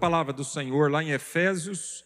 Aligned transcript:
Palavra 0.00 0.30
do 0.30 0.44
Senhor 0.44 0.90
lá 0.90 1.02
em 1.02 1.10
Efésios. 1.10 2.04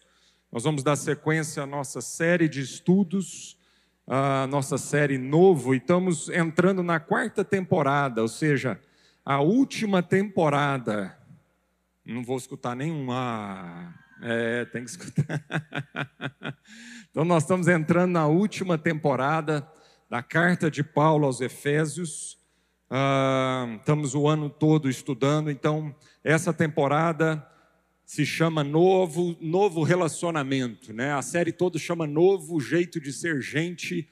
Nós 0.52 0.62
vamos 0.62 0.84
dar 0.84 0.94
sequência 0.94 1.64
à 1.64 1.66
nossa 1.66 2.00
série 2.00 2.48
de 2.48 2.60
estudos, 2.60 3.58
a 4.06 4.46
nossa 4.46 4.78
série 4.78 5.18
novo, 5.18 5.74
e 5.74 5.78
estamos 5.78 6.28
entrando 6.28 6.84
na 6.84 7.00
quarta 7.00 7.44
temporada, 7.44 8.22
ou 8.22 8.28
seja, 8.28 8.80
a 9.24 9.40
última 9.40 10.04
temporada. 10.04 11.18
Não 12.06 12.22
vou 12.22 12.36
escutar 12.36 12.76
nenhum 12.76 13.10
ah, 13.10 13.92
é, 14.22 14.64
tem 14.66 14.84
que 14.84 14.90
escutar. 14.90 15.44
então 17.10 17.24
nós 17.24 17.42
estamos 17.42 17.66
entrando 17.66 18.12
na 18.12 18.26
última 18.28 18.78
temporada 18.78 19.68
da 20.08 20.22
carta 20.22 20.70
de 20.70 20.84
Paulo 20.84 21.26
aos 21.26 21.40
Efésios. 21.40 22.38
Uh, 22.88 23.76
estamos 23.76 24.14
o 24.14 24.28
ano 24.28 24.48
todo 24.48 24.88
estudando, 24.88 25.50
então 25.50 25.94
essa 26.24 26.52
temporada 26.52 27.49
se 28.10 28.26
chama 28.26 28.64
Novo, 28.64 29.36
Novo 29.40 29.84
Relacionamento, 29.84 30.92
né? 30.92 31.12
A 31.12 31.22
série 31.22 31.52
toda 31.52 31.78
chama 31.78 32.08
Novo 32.08 32.58
Jeito 32.58 33.00
de 33.00 33.12
Ser 33.12 33.40
Gente 33.40 34.08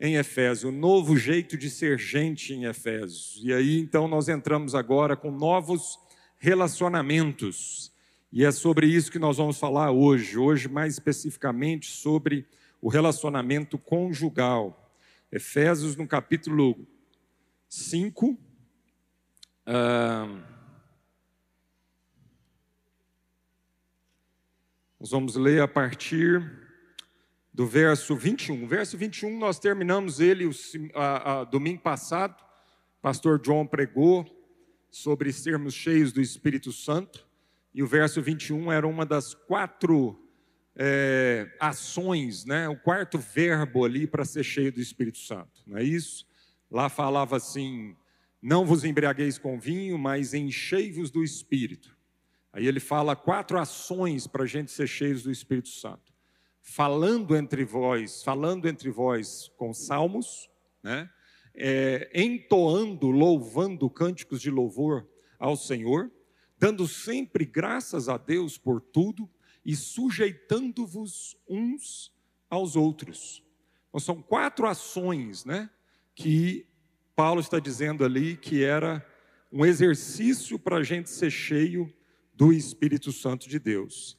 em 0.00 0.16
Efésios, 0.16 0.74
Novo 0.74 1.16
Jeito 1.16 1.56
de 1.56 1.70
Ser 1.70 2.00
Gente 2.00 2.52
em 2.52 2.64
Efésios. 2.64 3.40
E 3.40 3.52
aí 3.52 3.78
então 3.78 4.08
nós 4.08 4.28
entramos 4.28 4.74
agora 4.74 5.16
com 5.16 5.30
novos 5.30 6.00
relacionamentos. 6.36 7.92
E 8.32 8.44
é 8.44 8.50
sobre 8.50 8.88
isso 8.88 9.12
que 9.12 9.20
nós 9.20 9.36
vamos 9.36 9.56
falar 9.56 9.92
hoje, 9.92 10.36
hoje 10.36 10.66
mais 10.66 10.94
especificamente 10.94 11.86
sobre 11.86 12.44
o 12.82 12.88
relacionamento 12.88 13.78
conjugal. 13.78 14.92
Efésios 15.30 15.94
no 15.94 16.08
capítulo 16.08 16.76
5. 17.68 18.36
Ah, 19.64 20.26
nós 25.00 25.10
vamos 25.10 25.36
ler 25.36 25.62
a 25.62 25.68
partir 25.68 26.42
do 27.54 27.64
verso 27.64 28.16
21. 28.16 28.64
O 28.64 28.66
verso 28.66 28.98
21 28.98 29.38
nós 29.38 29.58
terminamos 29.58 30.18
ele 30.18 30.44
o 30.44 30.50
a, 30.92 31.40
a, 31.40 31.44
domingo 31.44 31.80
passado. 31.80 32.34
Pastor 33.00 33.38
John 33.40 33.64
pregou 33.64 34.26
sobre 34.90 35.32
sermos 35.32 35.74
cheios 35.74 36.12
do 36.12 36.20
Espírito 36.20 36.72
Santo. 36.72 37.26
E 37.72 37.80
o 37.80 37.86
verso 37.86 38.20
21 38.20 38.72
era 38.72 38.88
uma 38.88 39.06
das 39.06 39.34
quatro 39.34 40.20
é, 40.74 41.48
ações, 41.60 42.44
né? 42.44 42.68
o 42.68 42.76
quarto 42.76 43.18
verbo 43.18 43.84
ali 43.84 44.06
para 44.06 44.24
ser 44.24 44.42
cheio 44.42 44.72
do 44.72 44.80
Espírito 44.80 45.18
Santo, 45.18 45.62
não 45.66 45.76
é 45.76 45.82
isso? 45.82 46.26
Lá 46.70 46.88
falava 46.88 47.36
assim: 47.36 47.96
não 48.40 48.64
vos 48.64 48.84
embriagueis 48.84 49.38
com 49.38 49.58
vinho, 49.58 49.98
mas 49.98 50.34
enchei-vos 50.34 51.10
do 51.10 51.22
Espírito. 51.22 51.97
Aí 52.58 52.66
ele 52.66 52.80
fala 52.80 53.14
quatro 53.14 53.56
ações 53.56 54.26
para 54.26 54.42
a 54.42 54.46
gente 54.46 54.72
ser 54.72 54.88
cheios 54.88 55.22
do 55.22 55.30
Espírito 55.30 55.68
Santo. 55.68 56.12
Falando 56.60 57.36
entre 57.36 57.64
vós, 57.64 58.24
falando 58.24 58.66
entre 58.66 58.90
vós 58.90 59.48
com 59.56 59.72
salmos, 59.72 60.50
né? 60.82 61.08
É, 61.54 62.10
entoando, 62.12 63.12
louvando 63.12 63.88
cânticos 63.88 64.40
de 64.40 64.50
louvor 64.50 65.08
ao 65.38 65.54
Senhor, 65.54 66.10
dando 66.58 66.88
sempre 66.88 67.44
graças 67.44 68.08
a 68.08 68.16
Deus 68.16 68.58
por 68.58 68.80
tudo 68.80 69.30
e 69.64 69.76
sujeitando-vos 69.76 71.36
uns 71.48 72.12
aos 72.50 72.74
outros. 72.74 73.40
Então, 73.88 74.00
são 74.00 74.20
quatro 74.20 74.66
ações, 74.66 75.44
né? 75.44 75.70
Que 76.12 76.66
Paulo 77.14 77.40
está 77.40 77.60
dizendo 77.60 78.04
ali 78.04 78.36
que 78.36 78.64
era 78.64 79.06
um 79.52 79.64
exercício 79.64 80.58
para 80.58 80.78
a 80.78 80.82
gente 80.82 81.08
ser 81.08 81.30
cheio 81.30 81.94
do 82.38 82.52
Espírito 82.52 83.10
Santo 83.10 83.48
de 83.48 83.58
Deus. 83.58 84.16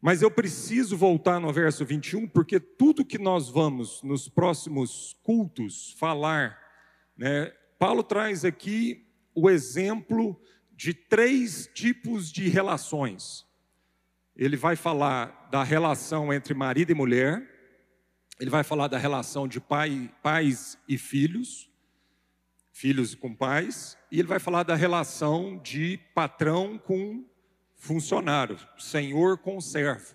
Mas 0.00 0.22
eu 0.22 0.30
preciso 0.30 0.96
voltar 0.96 1.40
no 1.40 1.52
verso 1.52 1.84
21, 1.84 2.28
porque 2.28 2.60
tudo 2.60 3.04
que 3.04 3.18
nós 3.18 3.48
vamos 3.48 4.00
nos 4.04 4.28
próximos 4.28 5.18
cultos 5.24 5.92
falar, 5.98 6.56
né, 7.16 7.52
Paulo 7.80 8.04
traz 8.04 8.44
aqui 8.44 9.08
o 9.34 9.50
exemplo 9.50 10.40
de 10.70 10.94
três 10.94 11.68
tipos 11.74 12.30
de 12.30 12.48
relações. 12.48 13.44
Ele 14.36 14.56
vai 14.56 14.76
falar 14.76 15.48
da 15.50 15.64
relação 15.64 16.32
entre 16.32 16.54
marido 16.54 16.92
e 16.92 16.94
mulher, 16.94 17.44
ele 18.38 18.50
vai 18.50 18.62
falar 18.62 18.86
da 18.86 18.98
relação 18.98 19.48
de 19.48 19.60
pai, 19.60 20.14
pais 20.22 20.78
e 20.88 20.96
filhos, 20.96 21.68
filhos 22.70 23.16
com 23.16 23.34
pais, 23.34 23.98
e 24.12 24.20
ele 24.20 24.28
vai 24.28 24.38
falar 24.38 24.62
da 24.62 24.76
relação 24.76 25.60
de 25.60 25.98
patrão 26.14 26.78
com 26.78 27.31
funcionário, 27.82 28.56
senhor 28.78 29.38
com 29.38 29.60
servo. 29.60 30.14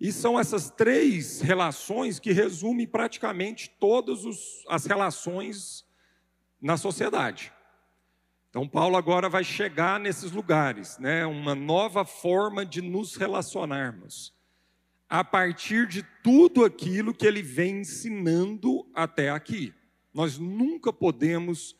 E 0.00 0.10
são 0.10 0.38
essas 0.38 0.70
três 0.70 1.40
relações 1.40 2.18
que 2.18 2.32
resumem 2.32 2.84
praticamente 2.84 3.70
todas 3.78 4.24
as 4.68 4.84
relações 4.84 5.86
na 6.60 6.76
sociedade. 6.76 7.52
Então, 8.50 8.66
Paulo 8.68 8.96
agora 8.96 9.28
vai 9.28 9.44
chegar 9.44 10.00
nesses 10.00 10.32
lugares, 10.32 10.98
né? 10.98 11.24
uma 11.24 11.54
nova 11.54 12.04
forma 12.04 12.66
de 12.66 12.82
nos 12.82 13.14
relacionarmos, 13.14 14.34
a 15.08 15.22
partir 15.22 15.86
de 15.86 16.02
tudo 16.24 16.64
aquilo 16.64 17.14
que 17.14 17.24
ele 17.24 17.40
vem 17.40 17.82
ensinando 17.82 18.84
até 18.92 19.30
aqui. 19.30 19.72
Nós 20.12 20.38
nunca 20.38 20.92
podemos 20.92 21.76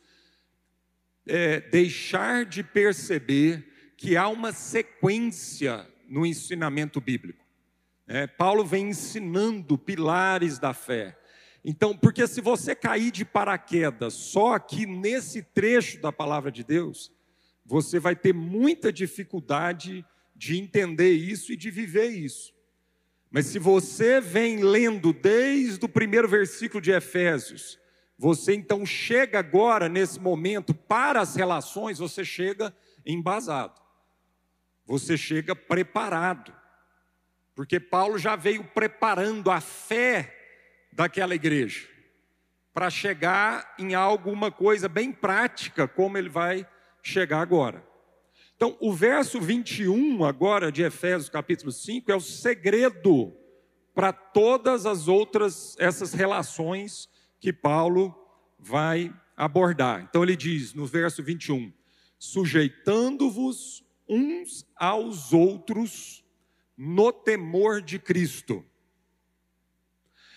é, 1.27 1.59
deixar 1.59 2.45
de 2.45 2.63
perceber 2.63 3.74
que 3.97 4.17
há 4.17 4.27
uma 4.27 4.51
sequência 4.51 5.87
no 6.07 6.25
ensinamento 6.25 6.99
bíblico. 6.99 7.43
É, 8.07 8.27
Paulo 8.27 8.63
vem 8.63 8.89
ensinando 8.89 9.77
pilares 9.77 10.59
da 10.59 10.73
fé. 10.73 11.17
Então, 11.63 11.97
porque 11.97 12.27
se 12.27 12.41
você 12.41 12.75
cair 12.75 13.09
de 13.09 13.25
paraquedas 13.25 14.13
só 14.13 14.53
aqui 14.53 14.85
nesse 14.85 15.41
trecho 15.41 15.99
da 15.99 16.11
palavra 16.11 16.51
de 16.51 16.63
Deus, 16.63 17.11
você 17.65 17.99
vai 17.99 18.15
ter 18.15 18.33
muita 18.33 18.93
dificuldade 18.93 20.05
de 20.35 20.57
entender 20.57 21.13
isso 21.13 21.51
e 21.51 21.55
de 21.55 21.71
viver 21.71 22.09
isso. 22.09 22.53
Mas 23.31 23.47
se 23.47 23.57
você 23.57 24.21
vem 24.21 24.63
lendo 24.63 25.11
desde 25.11 25.83
o 25.83 25.89
primeiro 25.89 26.27
versículo 26.27 26.79
de 26.79 26.91
Efésios, 26.91 27.79
você 28.17 28.53
então 28.53 28.85
chega 28.85 29.39
agora, 29.39 29.89
nesse 29.89 30.19
momento, 30.19 30.73
para 30.73 31.21
as 31.21 31.35
relações, 31.35 31.97
você 31.97 32.23
chega 32.23 32.73
embasado 33.03 33.84
você 34.85 35.17
chega 35.17 35.55
preparado. 35.55 36.53
Porque 37.53 37.79
Paulo 37.79 38.17
já 38.17 38.35
veio 38.35 38.63
preparando 38.63 39.49
a 39.49 39.61
fé 39.61 40.35
daquela 40.91 41.35
igreja 41.35 41.87
para 42.73 42.89
chegar 42.89 43.73
em 43.79 43.95
alguma 43.95 44.51
coisa 44.51 44.89
bem 44.89 45.11
prática, 45.11 45.87
como 45.87 46.17
ele 46.17 46.27
vai 46.27 46.67
chegar 47.01 47.39
agora. 47.39 47.85
Então, 48.55 48.77
o 48.81 48.91
verso 48.91 49.39
21 49.39 50.25
agora 50.25 50.71
de 50.71 50.83
Efésios 50.83 51.29
capítulo 51.29 51.71
5 51.71 52.11
é 52.11 52.15
o 52.15 52.21
segredo 52.21 53.33
para 53.93 54.11
todas 54.11 54.85
as 54.85 55.07
outras 55.07 55.75
essas 55.79 56.13
relações 56.13 57.09
que 57.39 57.53
Paulo 57.53 58.13
vai 58.59 59.13
abordar. 59.37 60.01
Então 60.01 60.21
ele 60.23 60.35
diz 60.35 60.73
no 60.73 60.85
verso 60.85 61.23
21: 61.23 61.71
sujeitando-vos 62.19 63.84
uns 64.07 64.65
aos 64.75 65.33
outros 65.33 66.23
no 66.77 67.11
temor 67.11 67.81
de 67.81 67.99
Cristo. 67.99 68.63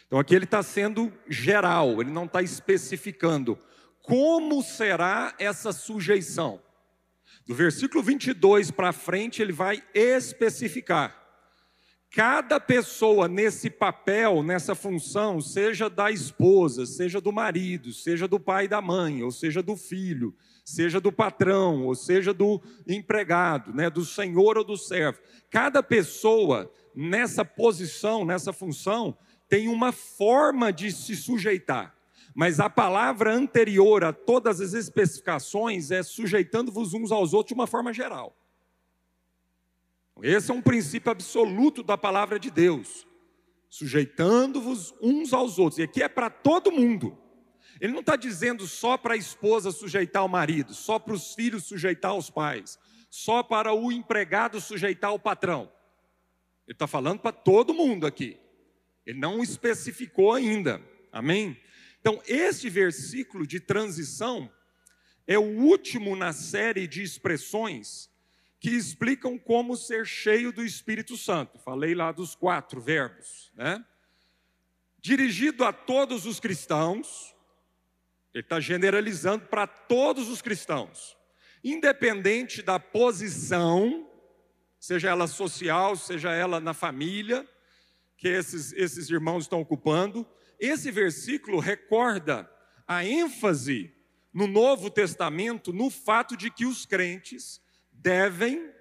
Então 0.06 0.18
aqui 0.18 0.34
ele 0.34 0.44
está 0.44 0.62
sendo 0.62 1.12
geral, 1.28 2.00
ele 2.00 2.10
não 2.10 2.24
está 2.24 2.42
especificando 2.42 3.58
como 4.02 4.62
será 4.62 5.34
essa 5.38 5.70
sujeição. 5.70 6.62
Do 7.46 7.54
versículo 7.54 8.02
22 8.02 8.70
para 8.70 8.92
frente, 8.92 9.42
ele 9.42 9.52
vai 9.52 9.82
especificar. 9.92 11.27
Cada 12.10 12.58
pessoa 12.58 13.28
nesse 13.28 13.68
papel, 13.68 14.42
nessa 14.42 14.74
função, 14.74 15.42
seja 15.42 15.90
da 15.90 16.10
esposa, 16.10 16.86
seja 16.86 17.20
do 17.20 17.30
marido, 17.30 17.92
seja 17.92 18.26
do 18.26 18.40
pai 18.40 18.64
e 18.64 18.68
da 18.68 18.80
mãe, 18.80 19.22
ou 19.22 19.30
seja 19.30 19.62
do 19.62 19.76
filho, 19.76 20.34
seja 20.64 21.00
do 21.00 21.12
patrão, 21.12 21.84
ou 21.84 21.94
seja 21.94 22.32
do 22.32 22.62
empregado, 22.86 23.74
né, 23.74 23.90
do 23.90 24.06
senhor 24.06 24.56
ou 24.56 24.64
do 24.64 24.76
servo. 24.76 25.18
Cada 25.50 25.82
pessoa 25.82 26.72
nessa 26.94 27.44
posição, 27.44 28.24
nessa 28.24 28.54
função, 28.54 29.16
tem 29.46 29.68
uma 29.68 29.92
forma 29.92 30.72
de 30.72 30.90
se 30.90 31.14
sujeitar. 31.14 31.94
Mas 32.34 32.58
a 32.58 32.70
palavra 32.70 33.34
anterior 33.34 34.02
a 34.02 34.12
todas 34.12 34.60
as 34.60 34.72
especificações 34.72 35.90
é 35.90 36.02
sujeitando-vos 36.02 36.94
uns 36.94 37.12
aos 37.12 37.34
outros 37.34 37.48
de 37.48 37.54
uma 37.54 37.66
forma 37.66 37.92
geral. 37.92 38.34
Esse 40.22 40.50
é 40.50 40.54
um 40.54 40.62
princípio 40.62 41.10
absoluto 41.10 41.82
da 41.82 41.96
palavra 41.96 42.38
de 42.38 42.50
Deus. 42.50 43.06
Sujeitando-vos 43.68 44.94
uns 45.00 45.32
aos 45.32 45.58
outros. 45.58 45.78
E 45.78 45.82
aqui 45.82 46.02
é 46.02 46.08
para 46.08 46.30
todo 46.30 46.72
mundo. 46.72 47.16
Ele 47.80 47.92
não 47.92 48.00
está 48.00 48.16
dizendo 48.16 48.66
só 48.66 48.96
para 48.96 49.14
a 49.14 49.16
esposa 49.16 49.70
sujeitar 49.70 50.24
o 50.24 50.28
marido, 50.28 50.74
só 50.74 50.98
para 50.98 51.14
os 51.14 51.34
filhos 51.34 51.64
sujeitar 51.64 52.16
os 52.16 52.28
pais, 52.28 52.78
só 53.08 53.42
para 53.42 53.72
o 53.72 53.92
empregado 53.92 54.60
sujeitar 54.60 55.12
o 55.12 55.18
patrão. 55.18 55.70
Ele 56.66 56.74
está 56.74 56.86
falando 56.86 57.20
para 57.20 57.32
todo 57.32 57.72
mundo 57.72 58.06
aqui. 58.06 58.36
Ele 59.06 59.18
não 59.18 59.42
especificou 59.42 60.32
ainda. 60.32 60.82
Amém? 61.12 61.56
Então, 62.00 62.20
este 62.26 62.68
versículo 62.68 63.46
de 63.46 63.60
transição 63.60 64.50
é 65.26 65.38
o 65.38 65.60
último 65.60 66.16
na 66.16 66.32
série 66.32 66.86
de 66.86 67.02
expressões 67.02 68.10
que 68.60 68.70
explicam 68.70 69.38
como 69.38 69.76
ser 69.76 70.06
cheio 70.06 70.52
do 70.52 70.64
Espírito 70.64 71.16
Santo. 71.16 71.58
Falei 71.58 71.94
lá 71.94 72.10
dos 72.10 72.34
quatro 72.34 72.80
verbos, 72.80 73.52
né? 73.54 73.84
Dirigido 75.00 75.64
a 75.64 75.72
todos 75.72 76.26
os 76.26 76.40
cristãos, 76.40 77.34
ele 78.34 78.42
está 78.42 78.58
generalizando 78.58 79.46
para 79.46 79.66
todos 79.66 80.28
os 80.28 80.42
cristãos, 80.42 81.16
independente 81.62 82.62
da 82.62 82.80
posição, 82.80 84.10
seja 84.78 85.10
ela 85.10 85.28
social, 85.28 85.94
seja 85.94 86.32
ela 86.32 86.58
na 86.58 86.74
família, 86.74 87.48
que 88.16 88.26
esses, 88.26 88.72
esses 88.72 89.08
irmãos 89.08 89.44
estão 89.44 89.60
ocupando. 89.60 90.26
Esse 90.58 90.90
versículo 90.90 91.60
recorda 91.60 92.50
a 92.86 93.04
ênfase 93.04 93.94
no 94.32 94.48
Novo 94.48 94.90
Testamento 94.90 95.72
no 95.72 95.90
fato 95.90 96.36
de 96.36 96.50
que 96.50 96.66
os 96.66 96.84
crentes 96.84 97.60
devem 97.98 98.72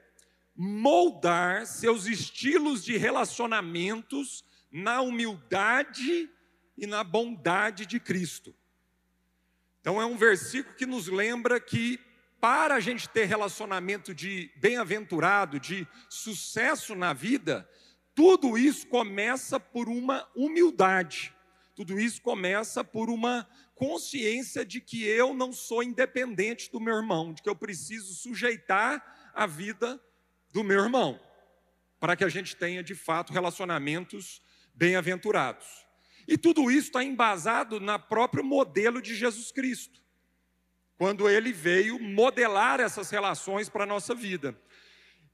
moldar 0.56 1.66
seus 1.68 2.06
estilos 2.06 2.84
de 2.84 2.98
relacionamentos 2.98 4.44
na 4.72 5.02
humildade 5.02 6.30
e 6.78 6.88
na 6.88 7.04
bondade 7.04 7.86
de 7.86 8.00
Cristo. 8.00 8.56
Então 9.81 10.02
é 10.02 10.06
um 10.06 10.18
versículo 10.18 10.75
que 10.75 10.86
nos 10.86 11.08
lembra 11.08 11.60
que 11.60 12.00
para 12.40 12.75
a 12.75 12.80
gente 12.80 13.10
ter 13.10 13.25
relacionamento 13.25 14.14
de 14.14 14.52
bem-aventurado, 14.58 15.60
de 15.60 15.88
sucesso 16.10 16.96
na 16.96 17.13
vida, 17.13 17.68
tudo 18.13 18.58
isso 18.58 18.88
começa 18.88 19.60
por 19.60 19.88
uma 19.88 20.28
humildade. 20.36 21.34
Tudo 21.77 22.00
isso 22.00 22.24
começa 22.24 22.83
por 22.83 23.07
uma 23.07 23.47
consciência 23.75 24.65
de 24.65 24.81
que 24.81 25.03
eu 25.03 25.31
não 25.31 25.53
sou 25.53 25.83
independente 25.83 26.71
do 26.71 26.79
meu 26.79 26.95
irmão, 26.95 27.31
de 27.31 27.44
que 27.44 27.47
eu 27.47 27.56
preciso 27.56 28.15
sujeitar 28.15 29.31
a 29.31 29.45
vida 29.45 30.01
do 30.51 30.63
meu 30.63 30.79
irmão, 30.83 31.19
para 32.00 32.15
que 32.15 32.24
a 32.24 32.29
gente 32.29 32.56
tenha 32.56 32.81
de 32.81 32.95
fato 32.95 33.31
relacionamentos 33.31 34.41
bem-aventurados. 34.74 35.85
E 36.27 36.35
tudo 36.35 36.71
isso 36.71 36.88
está 36.88 37.03
embasado 37.03 37.79
na 37.79 38.00
próprio 38.00 38.44
modelo 38.44 39.00
de 39.00 39.13
Jesus 39.13 39.51
Cristo, 39.51 40.01
quando 40.97 41.29
ele 41.29 41.53
veio 41.53 42.00
modelar 42.00 42.79
essas 42.79 43.12
relações 43.12 43.69
para 43.69 43.83
a 43.83 43.88
nossa 43.88 44.15
vida. 44.15 44.59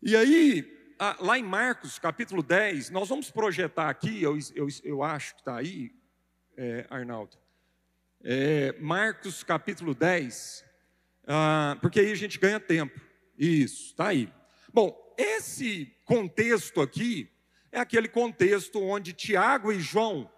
E 0.02 0.14
aí, 0.14 0.94
lá 1.22 1.40
em 1.40 1.44
Marcos, 1.44 1.98
capítulo 1.98 2.44
10, 2.44 2.90
nós 2.90 3.08
vamos 3.08 3.32
projetar 3.32 3.90
aqui, 3.90 4.22
eu, 4.22 4.38
eu, 4.54 4.68
eu 4.84 5.02
acho 5.02 5.36
que 5.36 5.40
está 5.40 5.56
aí, 5.56 6.03
é, 6.58 6.86
Arnaldo, 6.90 7.38
é, 8.24 8.74
Marcos 8.80 9.44
capítulo 9.44 9.94
10, 9.94 10.64
ah, 11.28 11.78
porque 11.82 12.00
aí 12.00 12.12
a 12.12 12.16
gente 12.16 12.40
ganha 12.40 12.60
tempo. 12.60 13.00
Isso, 13.38 13.88
está 13.88 14.08
aí. 14.08 14.32
Bom, 14.72 14.96
esse 15.18 15.96
contexto 16.06 16.82
aqui 16.82 17.30
é 17.72 17.80
aquele 17.80 18.08
contexto 18.08 18.82
onde 18.82 19.14
Tiago 19.14 19.72
e 19.72 19.80
João 19.80 20.30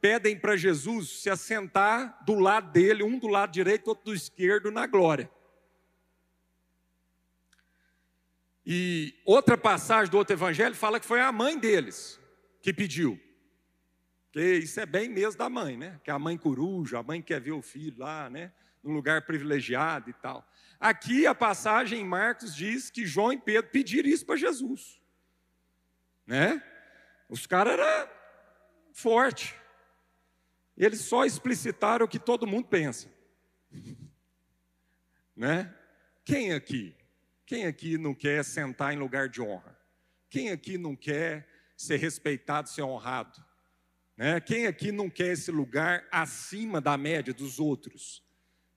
pedem 0.00 0.38
para 0.38 0.56
Jesus 0.56 1.22
se 1.22 1.30
assentar 1.30 2.22
do 2.24 2.34
lado 2.34 2.70
dele, 2.72 3.02
um 3.02 3.18
do 3.18 3.26
lado 3.26 3.52
direito, 3.52 3.88
outro 3.88 4.06
do 4.06 4.14
esquerdo, 4.14 4.70
na 4.70 4.86
glória. 4.86 5.30
E 8.66 9.14
outra 9.24 9.56
passagem 9.58 10.10
do 10.10 10.16
outro 10.16 10.34
evangelho 10.34 10.74
fala 10.74 11.00
que 11.00 11.06
foi 11.06 11.20
a 11.20 11.32
mãe 11.32 11.58
deles 11.58 12.20
que 12.62 12.72
pediu. 12.72 13.20
Porque 14.34 14.54
isso 14.54 14.80
é 14.80 14.84
bem 14.84 15.08
mesmo 15.08 15.38
da 15.38 15.48
mãe, 15.48 15.76
né? 15.76 16.00
Que 16.02 16.10
a 16.10 16.18
mãe 16.18 16.36
coruja, 16.36 16.98
a 16.98 17.02
mãe 17.04 17.22
quer 17.22 17.40
ver 17.40 17.52
o 17.52 17.62
filho 17.62 18.00
lá, 18.00 18.28
né? 18.28 18.52
Num 18.82 18.92
lugar 18.92 19.24
privilegiado 19.24 20.10
e 20.10 20.12
tal. 20.12 20.44
Aqui 20.80 21.24
a 21.24 21.32
passagem 21.32 22.00
em 22.00 22.04
Marcos 22.04 22.52
diz 22.52 22.90
que 22.90 23.06
João 23.06 23.32
e 23.32 23.38
Pedro 23.38 23.70
pediram 23.70 24.08
isso 24.08 24.26
para 24.26 24.34
Jesus. 24.34 25.00
Né? 26.26 26.60
Os 27.28 27.46
caras 27.46 27.74
eram 27.74 28.10
fortes. 28.92 29.54
Eles 30.76 31.02
só 31.02 31.24
explicitaram 31.24 32.04
o 32.04 32.08
que 32.08 32.18
todo 32.18 32.44
mundo 32.44 32.66
pensa. 32.66 33.08
Né? 35.36 35.72
Quem 36.24 36.52
aqui? 36.52 36.96
Quem 37.46 37.66
aqui 37.66 37.96
não 37.96 38.12
quer 38.12 38.44
sentar 38.44 38.92
em 38.92 38.98
lugar 38.98 39.28
de 39.28 39.40
honra? 39.40 39.78
Quem 40.28 40.50
aqui 40.50 40.76
não 40.76 40.96
quer 40.96 41.48
ser 41.76 41.98
respeitado, 41.98 42.68
ser 42.68 42.82
honrado? 42.82 43.43
Né? 44.16 44.40
Quem 44.40 44.66
aqui 44.66 44.92
não 44.92 45.10
quer 45.10 45.32
esse 45.32 45.50
lugar 45.50 46.06
acima 46.10 46.80
da 46.80 46.96
média 46.96 47.34
dos 47.34 47.58
outros? 47.58 48.22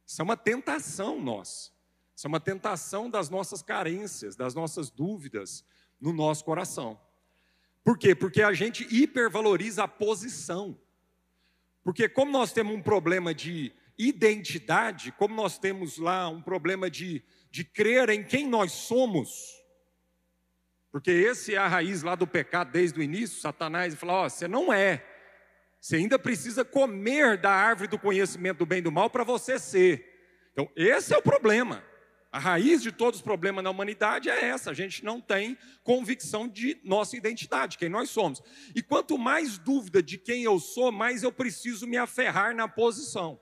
Isso 0.06 0.22
é 0.22 0.24
uma 0.24 0.38
tentação 0.38 1.22
nossa. 1.22 1.72
Isso 2.16 2.26
é 2.26 2.30
uma 2.30 2.40
tentação 2.40 3.10
das 3.10 3.30
nossas 3.30 3.62
carências, 3.62 4.36
das 4.36 4.56
nossas 4.56 4.90
dúvidas 4.90 5.64
no 6.00 6.12
nosso 6.12 6.44
coração. 6.44 7.00
Por 7.84 7.98
quê? 7.98 8.16
Porque 8.16 8.42
a 8.42 8.54
gente 8.54 8.88
hipervaloriza 8.90 9.84
a 9.84 9.88
posição. 9.88 10.80
Porque 11.84 12.10
como 12.10 12.32
nós 12.32 12.52
temos 12.52 12.76
um 12.76 12.82
problema 12.82 13.34
de 13.34 13.72
identidade, 13.98 15.12
como 15.12 15.36
nós 15.36 15.58
temos 15.58 15.98
lá 15.98 16.28
um 16.28 16.42
problema 16.42 16.90
de, 16.90 17.24
de 17.50 17.64
crer 17.64 18.10
em 18.10 18.24
quem 18.24 18.48
nós 18.48 18.72
somos, 18.72 19.58
porque 20.92 21.12
esse 21.12 21.56
é 21.56 21.58
a 21.58 21.68
raiz 21.68 22.04
lá 22.04 22.16
do 22.16 22.28
pecado 22.28 22.72
desde 22.72 23.00
o 23.00 23.04
início, 23.04 23.40
Satanás 23.40 23.94
fala, 23.96 24.14
ó, 24.14 24.26
oh, 24.26 24.30
você 24.30 24.48
não 24.48 24.74
é, 24.74 25.06
você 25.88 25.96
ainda 25.96 26.20
precisa 26.20 26.66
comer 26.66 27.38
da 27.38 27.50
árvore 27.50 27.88
do 27.88 27.98
conhecimento 27.98 28.58
do 28.58 28.66
bem 28.66 28.80
e 28.80 28.82
do 28.82 28.92
mal 28.92 29.10
para 29.10 29.24
você 29.24 29.58
ser. 29.58 30.06
Então, 30.52 30.70
esse 30.76 31.14
é 31.14 31.18
o 31.18 31.22
problema. 31.22 31.82
A 32.30 32.38
raiz 32.38 32.84
de 32.84 32.92
todos 32.92 33.22
os 33.22 33.24
problemas 33.24 33.64
na 33.64 33.70
humanidade 33.70 34.30
é 34.30 34.50
essa: 34.50 34.72
a 34.72 34.74
gente 34.74 35.02
não 35.06 35.22
tem 35.22 35.58
convicção 35.86 36.46
de 36.46 36.78
nossa 36.84 37.16
identidade, 37.16 37.78
quem 37.78 37.88
nós 37.88 38.10
somos. 38.10 38.44
E 38.76 38.84
quanto 38.84 39.18
mais 39.18 39.58
dúvida 39.58 40.04
de 40.04 40.18
quem 40.18 40.44
eu 40.44 40.60
sou, 40.60 40.92
mais 40.92 41.24
eu 41.24 41.32
preciso 41.32 41.88
me 41.88 41.96
aferrar 41.96 42.54
na 42.54 42.68
posição. 42.68 43.40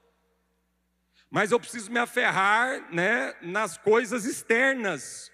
Mas 1.32 1.52
eu 1.52 1.60
preciso 1.60 1.92
me 1.92 1.98
aferrar 1.98 2.94
né, 2.94 3.34
nas 3.42 3.76
coisas 3.76 4.24
externas, 4.24 5.32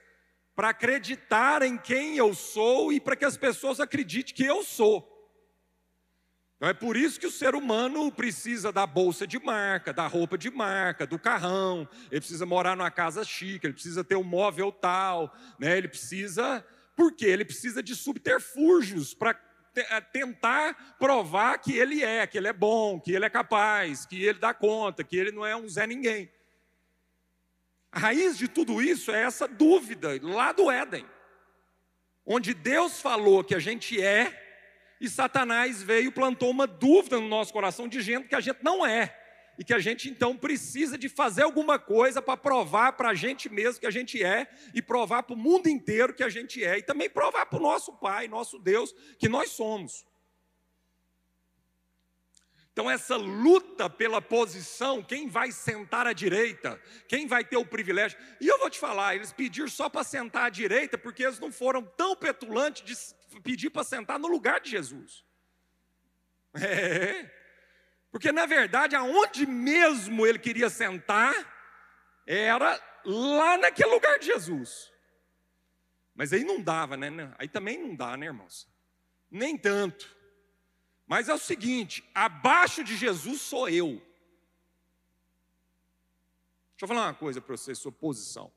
para 0.55 0.69
acreditar 0.69 1.61
em 1.61 1.77
quem 1.77 2.15
eu 2.15 2.33
sou 2.33 2.93
e 2.93 3.01
para 3.01 3.17
que 3.17 3.25
as 3.25 3.35
pessoas 3.35 3.81
acreditem 3.81 4.33
que 4.33 4.45
eu 4.45 4.63
sou. 4.63 5.10
Então 6.61 6.69
é 6.69 6.75
por 6.75 6.95
isso 6.95 7.19
que 7.19 7.25
o 7.25 7.31
ser 7.31 7.55
humano 7.55 8.11
precisa 8.11 8.71
da 8.71 8.85
bolsa 8.85 9.25
de 9.25 9.39
marca, 9.39 9.91
da 9.91 10.05
roupa 10.05 10.37
de 10.37 10.51
marca, 10.51 11.07
do 11.07 11.17
carrão, 11.17 11.89
ele 12.11 12.21
precisa 12.21 12.45
morar 12.45 12.77
numa 12.77 12.91
casa 12.91 13.23
chique, 13.23 13.65
ele 13.65 13.73
precisa 13.73 14.03
ter 14.03 14.15
um 14.15 14.23
móvel 14.23 14.71
tal, 14.71 15.35
né? 15.57 15.75
ele 15.75 15.87
precisa. 15.87 16.63
Por 16.95 17.13
quê? 17.13 17.25
Ele 17.25 17.43
precisa 17.43 17.81
de 17.81 17.95
subterfúgios 17.95 19.11
para 19.11 19.35
eh, 19.75 20.01
tentar 20.01 20.97
provar 20.99 21.57
que 21.57 21.75
ele 21.75 22.03
é, 22.03 22.27
que 22.27 22.37
ele 22.37 22.47
é 22.47 22.53
bom, 22.53 22.99
que 22.99 23.11
ele 23.11 23.25
é 23.25 23.29
capaz, 23.31 24.05
que 24.05 24.23
ele 24.23 24.37
dá 24.37 24.53
conta, 24.53 25.03
que 25.03 25.17
ele 25.17 25.31
não 25.31 25.43
é 25.43 25.55
um 25.55 25.67
Zé 25.67 25.87
Ninguém. 25.87 26.31
A 27.91 27.97
raiz 27.97 28.37
de 28.37 28.47
tudo 28.47 28.83
isso 28.83 29.09
é 29.09 29.23
essa 29.23 29.47
dúvida 29.47 30.09
lá 30.21 30.51
do 30.51 30.69
Éden, 30.69 31.07
onde 32.23 32.53
Deus 32.53 33.01
falou 33.01 33.43
que 33.43 33.55
a 33.55 33.59
gente 33.59 33.99
é 33.99 34.50
e 35.01 35.09
Satanás 35.09 35.81
veio 35.81 36.09
e 36.09 36.11
plantou 36.11 36.51
uma 36.51 36.67
dúvida 36.67 37.19
no 37.19 37.27
nosso 37.27 37.51
coração 37.51 37.87
de 37.87 37.99
gente 38.01 38.27
que 38.27 38.35
a 38.35 38.39
gente 38.39 38.63
não 38.63 38.85
é. 38.85 39.17
E 39.57 39.63
que 39.63 39.73
a 39.73 39.79
gente 39.79 40.07
então 40.07 40.37
precisa 40.37 40.95
de 40.95 41.09
fazer 41.09 41.41
alguma 41.41 41.79
coisa 41.79 42.21
para 42.21 42.37
provar 42.37 42.93
para 42.93 43.09
a 43.09 43.15
gente 43.15 43.49
mesmo 43.49 43.79
que 43.79 43.87
a 43.87 43.91
gente 43.91 44.23
é, 44.23 44.47
e 44.75 44.81
provar 44.81 45.23
para 45.23 45.33
o 45.33 45.37
mundo 45.37 45.67
inteiro 45.67 46.13
que 46.13 46.23
a 46.23 46.29
gente 46.29 46.63
é, 46.63 46.77
e 46.77 46.83
também 46.83 47.09
provar 47.09 47.47
para 47.47 47.57
o 47.57 47.61
nosso 47.61 47.91
Pai, 47.93 48.27
nosso 48.27 48.59
Deus, 48.59 48.93
que 49.17 49.27
nós 49.27 49.49
somos. 49.49 50.05
Então, 52.71 52.89
essa 52.89 53.17
luta 53.17 53.89
pela 53.89 54.21
posição, 54.21 55.03
quem 55.03 55.27
vai 55.27 55.51
sentar 55.51 56.05
à 56.05 56.13
direita, 56.13 56.79
quem 57.07 57.25
vai 57.27 57.43
ter 57.43 57.57
o 57.57 57.65
privilégio. 57.65 58.17
E 58.39 58.47
eu 58.47 58.59
vou 58.59 58.69
te 58.69 58.79
falar, 58.79 59.15
eles 59.15 59.33
pediram 59.33 59.67
só 59.67 59.89
para 59.89 60.03
sentar 60.03 60.45
à 60.45 60.49
direita, 60.49 60.97
porque 60.97 61.23
eles 61.23 61.39
não 61.39 61.51
foram 61.51 61.83
tão 61.83 62.15
petulantes 62.15 62.83
de 62.83 62.95
pedir 63.39 63.69
para 63.69 63.83
sentar 63.83 64.19
no 64.19 64.27
lugar 64.27 64.59
de 64.59 64.71
Jesus. 64.71 65.23
É, 66.53 67.31
porque 68.11 68.31
na 68.31 68.45
verdade, 68.45 68.95
aonde 68.95 69.45
mesmo 69.45 70.27
ele 70.27 70.37
queria 70.37 70.69
sentar, 70.69 71.33
era 72.27 72.79
lá 73.05 73.57
naquele 73.57 73.89
lugar 73.89 74.19
de 74.19 74.25
Jesus. 74.25 74.91
Mas 76.13 76.33
aí 76.33 76.43
não 76.43 76.61
dava, 76.61 76.97
né? 76.97 77.33
Aí 77.37 77.47
também 77.47 77.77
não 77.77 77.95
dá, 77.95 78.17
né, 78.17 78.25
irmãos? 78.25 78.67
Nem 79.29 79.57
tanto. 79.57 80.13
Mas 81.07 81.29
é 81.29 81.33
o 81.33 81.37
seguinte: 81.37 82.03
abaixo 82.13 82.83
de 82.83 82.95
Jesus 82.95 83.41
sou 83.41 83.69
eu. 83.69 84.01
Deixa 86.71 86.83
eu 86.83 86.87
falar 86.87 87.07
uma 87.07 87.13
coisa 87.13 87.39
para 87.39 87.55
você, 87.55 87.73
sua 87.75 87.91
posição. 87.91 88.51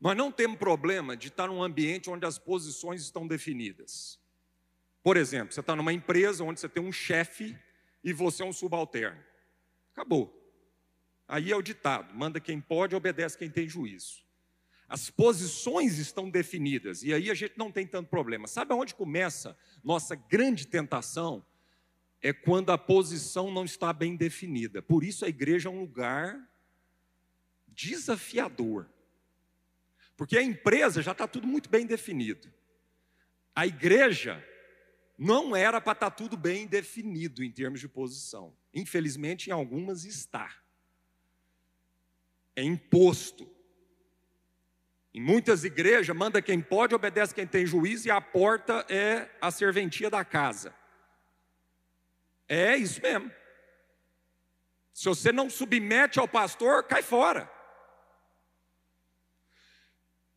Nós 0.00 0.16
não 0.16 0.30
temos 0.30 0.58
problema 0.58 1.16
de 1.16 1.28
estar 1.28 1.48
num 1.48 1.62
ambiente 1.62 2.08
onde 2.08 2.24
as 2.24 2.38
posições 2.38 3.02
estão 3.02 3.26
definidas. 3.26 4.18
Por 5.02 5.16
exemplo, 5.16 5.52
você 5.52 5.60
está 5.60 5.74
numa 5.74 5.92
empresa 5.92 6.44
onde 6.44 6.60
você 6.60 6.68
tem 6.68 6.82
um 6.82 6.92
chefe 6.92 7.56
e 8.04 8.12
você 8.12 8.42
é 8.42 8.46
um 8.46 8.52
subalterno. 8.52 9.18
Acabou. 9.92 10.34
Aí 11.26 11.50
é 11.50 11.56
o 11.56 11.62
ditado: 11.62 12.14
manda 12.14 12.40
quem 12.40 12.60
pode, 12.60 12.94
obedece 12.94 13.36
quem 13.36 13.50
tem 13.50 13.68
juízo. 13.68 14.26
As 14.88 15.10
posições 15.10 15.98
estão 15.98 16.30
definidas 16.30 17.02
e 17.02 17.12
aí 17.12 17.30
a 17.30 17.34
gente 17.34 17.58
não 17.58 17.70
tem 17.70 17.86
tanto 17.86 18.08
problema. 18.08 18.46
Sabe 18.46 18.72
aonde 18.72 18.94
começa 18.94 19.56
nossa 19.84 20.14
grande 20.14 20.66
tentação? 20.66 21.44
É 22.22 22.32
quando 22.32 22.70
a 22.70 22.78
posição 22.78 23.50
não 23.52 23.64
está 23.64 23.92
bem 23.92 24.16
definida. 24.16 24.80
Por 24.80 25.04
isso 25.04 25.24
a 25.24 25.28
igreja 25.28 25.68
é 25.68 25.72
um 25.72 25.80
lugar 25.80 26.48
desafiador. 27.68 28.88
Porque 30.18 30.36
a 30.36 30.42
empresa 30.42 31.00
já 31.00 31.12
está 31.12 31.28
tudo 31.28 31.46
muito 31.46 31.70
bem 31.70 31.86
definido. 31.86 32.52
A 33.54 33.68
igreja 33.68 34.44
não 35.16 35.54
era 35.54 35.80
para 35.80 35.92
estar 35.92 36.10
tá 36.10 36.16
tudo 36.16 36.36
bem 36.36 36.66
definido 36.66 37.42
em 37.42 37.52
termos 37.52 37.78
de 37.78 37.88
posição. 37.88 38.52
Infelizmente, 38.74 39.48
em 39.48 39.52
algumas 39.52 40.04
está. 40.04 40.52
É 42.56 42.64
imposto. 42.64 43.48
Em 45.14 45.20
muitas 45.20 45.62
igrejas, 45.62 46.14
manda 46.16 46.42
quem 46.42 46.60
pode, 46.60 46.96
obedece 46.96 47.32
quem 47.32 47.46
tem 47.46 47.64
juízo, 47.64 48.08
e 48.08 48.10
a 48.10 48.20
porta 48.20 48.84
é 48.88 49.30
a 49.40 49.52
serventia 49.52 50.10
da 50.10 50.24
casa. 50.24 50.74
É 52.48 52.76
isso 52.76 53.00
mesmo. 53.00 53.30
Se 54.92 55.04
você 55.04 55.30
não 55.30 55.48
submete 55.48 56.18
ao 56.18 56.26
pastor, 56.26 56.82
cai 56.82 57.04
fora. 57.04 57.57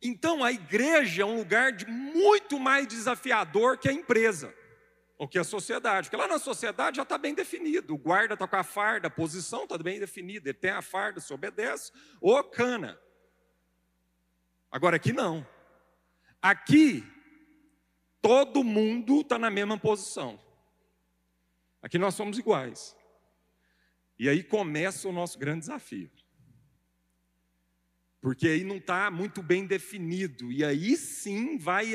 Então 0.02 0.42
a 0.42 0.50
igreja 0.50 1.22
é 1.22 1.24
um 1.24 1.36
lugar 1.36 1.72
de 1.72 1.86
muito 1.86 2.58
mais 2.58 2.88
desafiador 2.88 3.78
que 3.78 3.88
a 3.88 3.92
empresa, 3.92 4.52
ou 5.16 5.28
que 5.28 5.38
a 5.38 5.44
sociedade. 5.44 6.08
Porque 6.08 6.20
lá 6.20 6.26
na 6.26 6.40
sociedade 6.40 6.96
já 6.96 7.04
está 7.04 7.16
bem 7.16 7.34
definido. 7.34 7.94
O 7.94 7.98
guarda 7.98 8.34
está 8.34 8.48
com 8.48 8.56
a 8.56 8.64
farda, 8.64 9.06
a 9.06 9.10
posição 9.10 9.62
está 9.62 9.78
bem 9.78 10.00
definida. 10.00 10.48
Ele 10.48 10.58
tem 10.58 10.72
a 10.72 10.82
farda, 10.82 11.20
se 11.20 11.32
obedece, 11.32 11.92
ou 12.20 12.42
cana. 12.42 12.98
Agora 14.70 14.96
aqui 14.96 15.12
não. 15.12 15.46
Aqui 16.40 17.04
todo 18.20 18.64
mundo 18.64 19.20
está 19.20 19.38
na 19.38 19.50
mesma 19.50 19.78
posição. 19.78 20.40
Aqui 21.80 21.96
nós 21.96 22.14
somos 22.14 22.38
iguais. 22.38 22.96
E 24.18 24.28
aí 24.28 24.42
começa 24.42 25.08
o 25.08 25.12
nosso 25.12 25.38
grande 25.38 25.60
desafio 25.60 26.10
porque 28.22 28.46
aí 28.46 28.62
não 28.62 28.76
está 28.76 29.10
muito 29.10 29.42
bem 29.42 29.66
definido, 29.66 30.52
e 30.52 30.64
aí 30.64 30.96
sim 30.96 31.58
vai, 31.58 31.92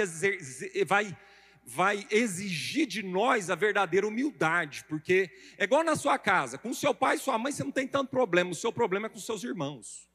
vai, 0.85 1.17
vai 1.63 2.05
exigir 2.11 2.85
de 2.85 3.01
nós 3.01 3.49
a 3.49 3.55
verdadeira 3.55 4.05
humildade, 4.05 4.83
porque 4.89 5.31
é 5.57 5.63
igual 5.63 5.85
na 5.85 5.95
sua 5.95 6.19
casa, 6.19 6.57
com 6.57 6.73
seu 6.73 6.93
pai 6.93 7.15
e 7.15 7.19
sua 7.19 7.37
mãe 7.37 7.53
você 7.53 7.63
não 7.63 7.71
tem 7.71 7.87
tanto 7.87 8.09
problema, 8.09 8.51
o 8.51 8.55
seu 8.55 8.73
problema 8.73 9.07
é 9.07 9.09
com 9.09 9.17
seus 9.19 9.41
irmãos. 9.41 10.05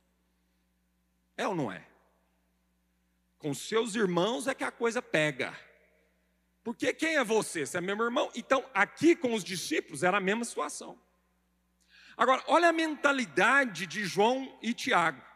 É 1.34 1.48
ou 1.48 1.54
não 1.54 1.72
é? 1.72 1.82
Com 3.38 3.54
seus 3.54 3.94
irmãos 3.94 4.46
é 4.46 4.54
que 4.54 4.64
a 4.64 4.70
coisa 4.70 5.00
pega. 5.00 5.58
Porque 6.62 6.92
quem 6.92 7.16
é 7.16 7.24
você? 7.24 7.64
Você 7.64 7.78
é 7.78 7.80
meu 7.80 7.98
irmão? 7.98 8.30
Então, 8.34 8.62
aqui 8.74 9.16
com 9.16 9.32
os 9.32 9.42
discípulos 9.42 10.02
era 10.02 10.18
a 10.18 10.20
mesma 10.20 10.44
situação. 10.44 11.00
Agora, 12.18 12.44
olha 12.48 12.68
a 12.68 12.72
mentalidade 12.72 13.86
de 13.86 14.04
João 14.04 14.58
e 14.60 14.74
Tiago. 14.74 15.31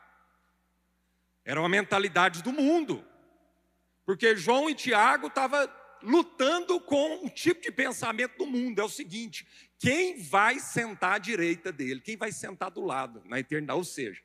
Era 1.46 1.60
uma 1.60 1.68
mentalidade 1.68 2.42
do 2.42 2.52
mundo. 2.52 3.06
Porque 4.04 4.34
João 4.34 4.68
e 4.68 4.74
Tiago 4.74 5.28
estavam 5.28 5.68
lutando 6.02 6.80
com 6.80 7.24
o 7.24 7.30
tipo 7.30 7.62
de 7.62 7.70
pensamento 7.70 8.36
do 8.36 8.46
mundo. 8.46 8.80
É 8.80 8.84
o 8.84 8.88
seguinte: 8.88 9.46
quem 9.78 10.20
vai 10.20 10.58
sentar 10.58 11.14
à 11.14 11.18
direita 11.18 11.70
dele? 11.70 12.00
Quem 12.00 12.16
vai 12.16 12.32
sentar 12.32 12.72
do 12.72 12.84
lado 12.84 13.22
na 13.26 13.38
eternidade? 13.38 13.78
Ou 13.78 13.84
seja, 13.84 14.20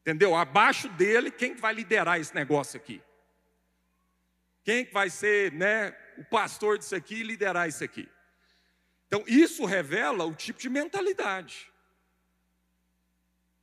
entendeu? 0.00 0.34
Abaixo 0.34 0.88
dele, 0.88 1.30
quem 1.30 1.54
vai 1.54 1.72
liderar 1.72 2.18
esse 2.18 2.34
negócio 2.34 2.76
aqui? 2.76 3.00
Quem 4.64 4.84
vai 4.90 5.08
ser 5.08 5.52
né, 5.52 5.96
o 6.18 6.24
pastor 6.24 6.78
disso 6.78 6.96
aqui 6.96 7.20
e 7.20 7.22
liderar 7.22 7.68
isso 7.68 7.84
aqui? 7.84 8.08
Então, 9.06 9.24
isso 9.26 9.64
revela 9.64 10.24
o 10.24 10.34
tipo 10.34 10.58
de 10.58 10.68
mentalidade 10.68 11.69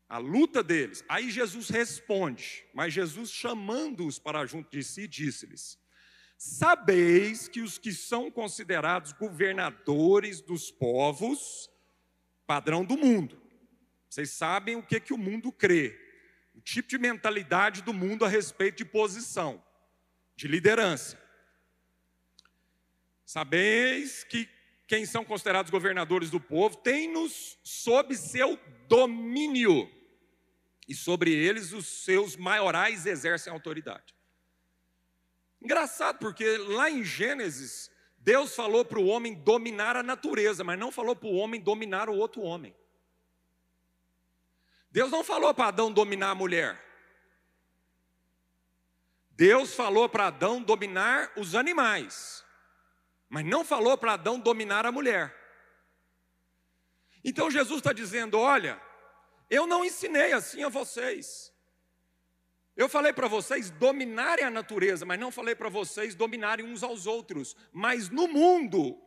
a 0.09 0.17
luta 0.17 0.63
deles. 0.63 1.03
Aí 1.07 1.29
Jesus 1.29 1.69
responde, 1.69 2.65
mas 2.73 2.93
Jesus 2.93 3.31
chamando-os 3.31 4.17
para 4.17 4.45
junto 4.45 4.69
de 4.71 4.83
si, 4.83 5.07
disse-lhes: 5.07 5.77
Sabeis 6.37 7.47
que 7.47 7.61
os 7.61 7.77
que 7.77 7.91
são 7.91 8.31
considerados 8.31 9.11
governadores 9.11 10.39
dos 10.39 10.71
povos, 10.71 11.69
padrão 12.45 12.85
do 12.85 12.97
mundo, 12.97 13.41
vocês 14.09 14.31
sabem 14.31 14.75
o 14.75 14.83
que, 14.83 14.99
que 14.99 15.13
o 15.13 15.17
mundo 15.17 15.51
crê, 15.51 15.99
o 16.55 16.61
tipo 16.61 16.87
de 16.87 16.97
mentalidade 16.97 17.81
do 17.81 17.93
mundo 17.93 18.23
a 18.23 18.29
respeito 18.29 18.77
de 18.77 18.85
posição, 18.85 19.63
de 20.35 20.47
liderança. 20.47 21.21
Sabeis 23.25 24.23
que 24.23 24.47
quem 24.87 25.05
são 25.05 25.25
considerados 25.25 25.69
governadores 25.69 26.29
do 26.29 26.39
povo 26.39 26.77
tem-nos 26.77 27.59
sob 27.61 28.15
seu 28.15 28.57
domínio 28.87 29.96
e 30.87 30.95
sobre 30.95 31.33
eles 31.33 31.73
os 31.73 31.85
seus 31.85 32.35
maiorais 32.35 33.05
exercem 33.05 33.51
autoridade. 33.51 34.15
Engraçado, 35.61 36.19
porque 36.19 36.57
lá 36.57 36.89
em 36.89 37.03
Gênesis, 37.03 37.91
Deus 38.17 38.55
falou 38.55 38.85
para 38.85 38.99
o 38.99 39.07
homem 39.07 39.33
dominar 39.33 39.95
a 39.97 40.03
natureza, 40.03 40.63
mas 40.63 40.79
não 40.79 40.91
falou 40.91 41.15
para 41.15 41.27
o 41.27 41.35
homem 41.35 41.59
dominar 41.59 42.09
o 42.09 42.15
outro 42.15 42.41
homem. 42.41 42.75
Deus 44.89 45.11
não 45.11 45.23
falou 45.23 45.53
para 45.53 45.67
Adão 45.67 45.91
dominar 45.91 46.31
a 46.31 46.35
mulher. 46.35 46.83
Deus 49.31 49.75
falou 49.75 50.09
para 50.09 50.27
Adão 50.27 50.61
dominar 50.61 51.31
os 51.35 51.53
animais, 51.53 52.43
mas 53.29 53.45
não 53.45 53.63
falou 53.63 53.95
para 53.97 54.13
Adão 54.13 54.39
dominar 54.39 54.85
a 54.85 54.91
mulher. 54.91 55.35
Então 57.23 57.51
Jesus 57.51 57.77
está 57.77 57.93
dizendo: 57.93 58.39
olha, 58.39 58.81
eu 59.49 59.65
não 59.65 59.83
ensinei 59.83 60.33
assim 60.33 60.63
a 60.63 60.69
vocês. 60.69 61.53
Eu 62.75 62.87
falei 62.87 63.11
para 63.11 63.27
vocês 63.27 63.71
dominarem 63.71 64.45
a 64.45 64.51
natureza, 64.51 65.05
mas 65.05 65.19
não 65.19 65.31
falei 65.31 65.55
para 65.55 65.67
vocês 65.67 66.13
dominarem 66.13 66.65
uns 66.65 66.83
aos 66.83 67.07
outros. 67.07 67.55
Mas 67.73 68.09
no 68.09 68.27
mundo, 68.27 69.01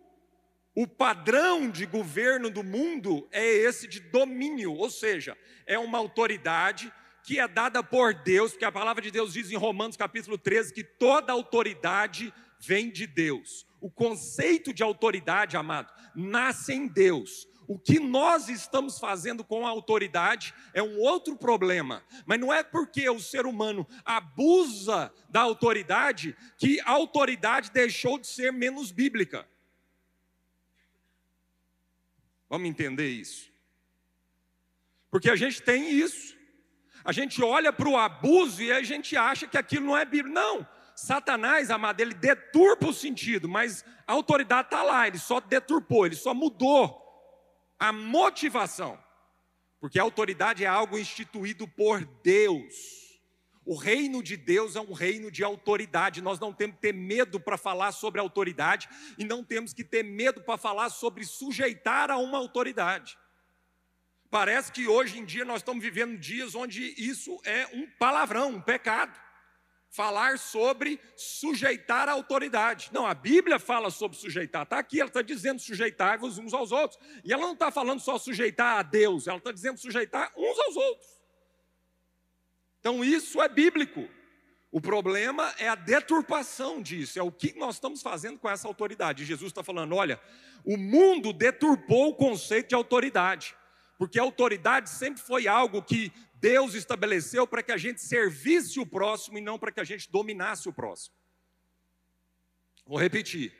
o 0.75 0.89
padrão 0.89 1.71
de 1.71 1.87
governo 1.87 2.51
do 2.51 2.65
mundo 2.65 3.29
é 3.31 3.47
esse 3.47 3.87
de 3.87 4.01
domínio, 4.01 4.73
ou 4.73 4.91
seja, 4.91 5.39
é 5.67 5.79
uma 5.79 5.99
autoridade 5.99 6.93
que 7.23 7.39
é 7.39 7.47
dada 7.47 7.83
por 7.83 8.15
Deus, 8.15 8.53
porque 8.53 8.65
a 8.65 8.73
palavra 8.73 9.03
de 9.03 9.11
Deus 9.11 9.33
diz 9.33 9.51
em 9.51 9.57
Romanos 9.57 9.97
capítulo 9.97 10.39
13 10.39 10.73
que 10.73 10.83
toda 10.83 11.33
autoridade 11.33 12.33
vem 12.59 12.91
de 12.91 13.07
Deus. 13.07 13.67
O 13.81 13.91
conceito 13.91 14.73
de 14.73 14.83
autoridade, 14.83 15.57
amado, 15.57 15.93
nasce 16.15 16.73
em 16.73 16.87
Deus. 16.87 17.47
O 17.71 17.79
que 17.79 18.01
nós 18.01 18.49
estamos 18.49 18.99
fazendo 18.99 19.45
com 19.45 19.65
a 19.65 19.71
autoridade 19.71 20.53
é 20.75 20.83
um 20.83 20.99
outro 20.99 21.37
problema, 21.37 22.03
mas 22.27 22.41
não 22.41 22.53
é 22.53 22.65
porque 22.65 23.09
o 23.09 23.21
ser 23.21 23.47
humano 23.47 23.87
abusa 24.05 25.15
da 25.29 25.43
autoridade 25.43 26.37
que 26.59 26.81
a 26.81 26.91
autoridade 26.91 27.71
deixou 27.71 28.19
de 28.19 28.27
ser 28.27 28.53
menos 28.53 28.91
bíblica. 28.91 29.47
Vamos 32.49 32.69
entender 32.69 33.09
isso. 33.09 33.53
Porque 35.09 35.31
a 35.31 35.37
gente 35.37 35.63
tem 35.63 35.91
isso. 35.91 36.37
A 37.05 37.13
gente 37.13 37.41
olha 37.41 37.73
para 37.73 37.89
o 37.89 37.97
abuso 37.97 38.61
e 38.65 38.73
a 38.73 38.83
gente 38.83 39.17
acha 39.17 39.47
que 39.47 39.57
aquilo 39.57 39.87
não 39.87 39.97
é 39.97 40.05
bíblico. 40.05 40.35
Não, 40.35 40.67
Satanás, 40.97 41.71
amado, 41.71 42.01
ele 42.01 42.15
deturpa 42.15 42.89
o 42.89 42.93
sentido, 42.93 43.49
mas 43.49 43.85
a 44.09 44.13
autoridade 44.13 44.67
está 44.67 44.83
lá, 44.83 45.07
ele 45.07 45.19
só 45.19 45.39
deturpou, 45.39 46.05
ele 46.05 46.17
só 46.17 46.35
mudou 46.35 47.00
a 47.81 47.93
motivação, 47.93 49.03
porque 49.81 49.99
a 49.99 50.03
autoridade 50.03 50.63
é 50.63 50.69
algo 50.69 50.99
instituído 50.99 51.67
por 51.67 52.05
Deus. 52.23 53.01
O 53.65 53.75
reino 53.75 54.23
de 54.23 54.37
Deus 54.37 54.77
é 54.77 54.81
um 54.81 54.93
reino 54.93 55.31
de 55.31 55.43
autoridade. 55.43 56.21
Nós 56.21 56.39
não 56.39 56.53
temos 56.53 56.77
que 56.77 56.83
ter 56.83 56.93
medo 56.93 57.41
para 57.41 57.57
falar 57.57 57.93
sobre 57.93 58.21
autoridade 58.21 58.89
e 59.17 59.25
não 59.25 59.43
temos 59.43 59.73
que 59.73 59.83
ter 59.83 60.03
medo 60.03 60.43
para 60.43 60.59
falar 60.59 60.91
sobre 60.91 61.25
sujeitar 61.25 62.11
a 62.11 62.19
uma 62.19 62.37
autoridade. 62.37 63.17
Parece 64.29 64.71
que 64.71 64.87
hoje 64.87 65.19
em 65.19 65.25
dia 65.25 65.45
nós 65.45 65.61
estamos 65.61 65.83
vivendo 65.83 66.19
dias 66.19 66.55
onde 66.55 66.95
isso 66.97 67.41
é 67.45 67.67
um 67.73 67.87
palavrão, 67.99 68.51
um 68.51 68.61
pecado 68.61 69.19
falar 69.91 70.39
sobre 70.39 71.01
sujeitar 71.17 72.09
a 72.09 72.13
autoridade. 72.13 72.91
Não, 72.93 73.07
a 73.07 73.15
Bíblia 73.15 73.59
fala 73.59 73.91
sobre 73.91 74.17
sujeitar. 74.17 74.63
Está 74.63 74.79
aqui, 74.79 75.01
ela 75.01 75.09
está 75.09 75.21
dizendo 75.21 75.61
sujeitar-vos 75.61 76.39
uns 76.39 76.55
aos 76.55 76.71
outros. 76.71 76.99
E 77.25 77.33
ela 77.33 77.43
não 77.43 77.55
está 77.55 77.71
falando 77.71 78.01
só 78.01 78.17
sujeitar 78.17 78.79
a 78.79 78.83
Deus, 78.83 79.27
ela 79.27 79.39
está 79.39 79.51
dizendo 79.51 79.79
sujeitar 79.79 80.33
uns 80.37 80.59
aos 80.59 80.77
outros. 80.77 81.21
Então 82.79 83.05
isso 83.05 83.43
é 83.43 83.49
bíblico. 83.49 84.09
O 84.73 84.81
problema 84.81 85.53
é 85.59 85.69
a 85.69 85.75
deturpação 85.75 86.81
disso, 86.81 87.19
é 87.19 87.23
o 87.23 87.33
que 87.33 87.59
nós 87.59 87.75
estamos 87.75 88.01
fazendo 88.01 88.39
com 88.39 88.49
essa 88.49 88.69
autoridade. 88.69 89.25
Jesus 89.25 89.51
está 89.51 89.65
falando: 89.65 89.97
olha, 89.97 90.21
o 90.65 90.77
mundo 90.77 91.33
deturpou 91.33 92.11
o 92.11 92.15
conceito 92.15 92.69
de 92.69 92.75
autoridade, 92.77 93.57
porque 93.99 94.19
a 94.19 94.23
autoridade 94.23 94.89
sempre 94.89 95.21
foi 95.21 95.49
algo 95.49 95.83
que 95.83 96.13
Deus 96.41 96.75
estabeleceu 96.75 97.47
para 97.47 97.63
que 97.63 97.71
a 97.71 97.77
gente 97.77 98.01
servisse 98.01 98.81
o 98.81 98.87
próximo 98.87 99.39
e 99.39 99.41
não 99.41 99.59
para 99.59 99.71
que 99.71 99.81
a 99.81 99.85
gente 99.85 100.11
dominasse 100.11 100.69
o 100.69 100.73
próximo. 100.73 101.15
Vou 102.87 102.99
repetir. 102.99 103.53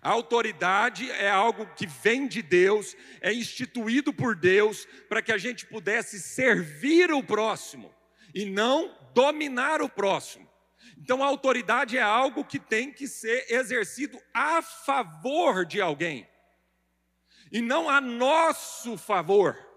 A 0.00 0.10
autoridade 0.10 1.10
é 1.10 1.30
algo 1.30 1.66
que 1.74 1.86
vem 1.86 2.26
de 2.26 2.42
Deus, 2.42 2.96
é 3.20 3.32
instituído 3.32 4.12
por 4.12 4.34
Deus 4.34 4.86
para 5.08 5.22
que 5.22 5.30
a 5.30 5.38
gente 5.38 5.66
pudesse 5.66 6.20
servir 6.20 7.12
o 7.12 7.22
próximo 7.22 7.94
e 8.34 8.44
não 8.44 8.96
dominar 9.14 9.80
o 9.80 9.88
próximo. 9.88 10.50
Então 10.98 11.22
a 11.22 11.26
autoridade 11.26 11.96
é 11.96 12.02
algo 12.02 12.44
que 12.44 12.58
tem 12.58 12.92
que 12.92 13.06
ser 13.06 13.46
exercido 13.48 14.20
a 14.32 14.62
favor 14.62 15.64
de 15.64 15.80
alguém 15.80 16.28
e 17.52 17.60
não 17.60 17.88
a 17.88 18.00
nosso 18.00 18.96
favor. 18.96 19.71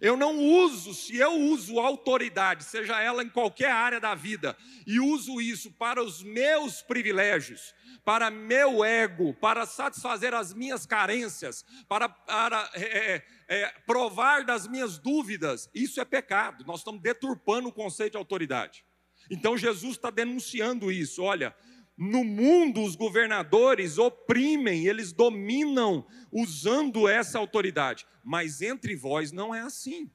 Eu 0.00 0.16
não 0.16 0.38
uso, 0.38 0.94
se 0.94 1.16
eu 1.16 1.32
uso 1.32 1.78
autoridade, 1.78 2.64
seja 2.64 3.00
ela 3.00 3.22
em 3.22 3.28
qualquer 3.28 3.70
área 3.70 4.00
da 4.00 4.14
vida, 4.14 4.56
e 4.86 4.98
uso 4.98 5.40
isso 5.40 5.70
para 5.72 6.02
os 6.02 6.22
meus 6.22 6.82
privilégios, 6.82 7.74
para 8.04 8.30
meu 8.30 8.84
ego, 8.84 9.34
para 9.34 9.64
satisfazer 9.66 10.34
as 10.34 10.52
minhas 10.52 10.86
carências, 10.86 11.64
para, 11.88 12.08
para 12.08 12.70
é, 12.74 12.82
é, 12.82 13.24
é, 13.48 13.74
provar 13.86 14.44
das 14.44 14.66
minhas 14.66 14.98
dúvidas, 14.98 15.70
isso 15.74 16.00
é 16.00 16.04
pecado. 16.04 16.64
Nós 16.66 16.80
estamos 16.80 17.00
deturpando 17.00 17.68
o 17.68 17.72
conceito 17.72 18.12
de 18.12 18.18
autoridade. 18.18 18.84
Então 19.30 19.56
Jesus 19.56 19.96
está 19.96 20.10
denunciando 20.10 20.90
isso. 20.90 21.22
Olha, 21.22 21.54
no 21.96 22.24
mundo 22.24 22.82
os 22.82 22.96
governadores 22.96 23.98
oprimem, 23.98 24.86
eles 24.86 25.12
dominam 25.12 26.06
usando 26.30 27.06
essa 27.06 27.38
autoridade, 27.38 28.06
mas 28.24 28.62
entre 28.62 28.96
vós 28.96 29.30
não 29.30 29.54
é 29.54 29.60
assim. 29.60 30.10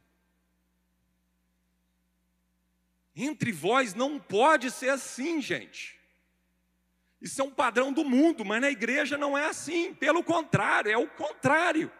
Entre 3.15 3.51
vós 3.51 3.93
não 3.93 4.19
pode 4.19 4.69
ser 4.69 4.89
assim, 4.89 5.41
gente. 5.41 5.97
Isso 7.19 7.41
é 7.41 7.43
um 7.43 7.51
padrão 7.51 7.91
do 7.91 8.05
mundo, 8.05 8.45
mas 8.45 8.61
na 8.61 8.69
igreja 8.69 9.17
não 9.17 9.37
é 9.37 9.45
assim. 9.47 9.93
Pelo 9.93 10.23
contrário, 10.23 10.91
é 10.91 10.97
o 10.97 11.07
contrário. 11.07 11.91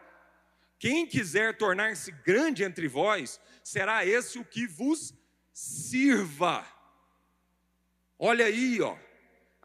Quem 0.78 1.08
quiser 1.08 1.58
tornar-se 1.58 2.12
grande 2.12 2.64
entre 2.64 2.88
vós, 2.88 3.42
será 3.64 4.06
esse 4.06 4.38
o 4.38 4.46
que 4.46 4.68
vos 4.68 5.14
sirva. 5.52 6.66
Olha 8.20 8.46
aí, 8.46 8.80
ó. 8.80 8.96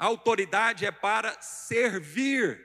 A 0.03 0.07
autoridade 0.07 0.85
é 0.85 0.91
para 0.91 1.41
servir. 1.41 2.61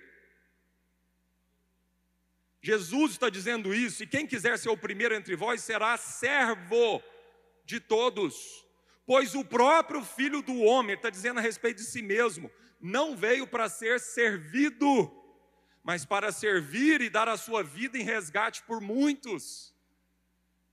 Jesus 2.59 3.11
está 3.11 3.29
dizendo 3.29 3.75
isso, 3.75 4.01
e 4.01 4.07
quem 4.07 4.25
quiser 4.25 4.57
ser 4.57 4.69
o 4.69 4.75
primeiro 4.75 5.13
entre 5.13 5.35
vós 5.35 5.61
será 5.61 5.95
servo 5.97 6.99
de 7.63 7.79
todos. 7.79 8.65
Pois 9.05 9.35
o 9.35 9.45
próprio 9.45 10.03
filho 10.03 10.41
do 10.41 10.61
homem, 10.61 10.95
está 10.95 11.11
dizendo 11.11 11.37
a 11.37 11.43
respeito 11.43 11.77
de 11.77 11.83
si 11.83 12.01
mesmo, 12.01 12.49
não 12.81 13.15
veio 13.15 13.45
para 13.45 13.69
ser 13.69 13.99
servido, 13.99 14.89
mas 15.83 16.03
para 16.03 16.31
servir 16.31 17.01
e 17.01 17.09
dar 17.09 17.29
a 17.29 17.37
sua 17.37 17.61
vida 17.61 17.99
em 17.99 18.03
resgate 18.03 18.63
por 18.63 18.81
muitos. 18.81 19.76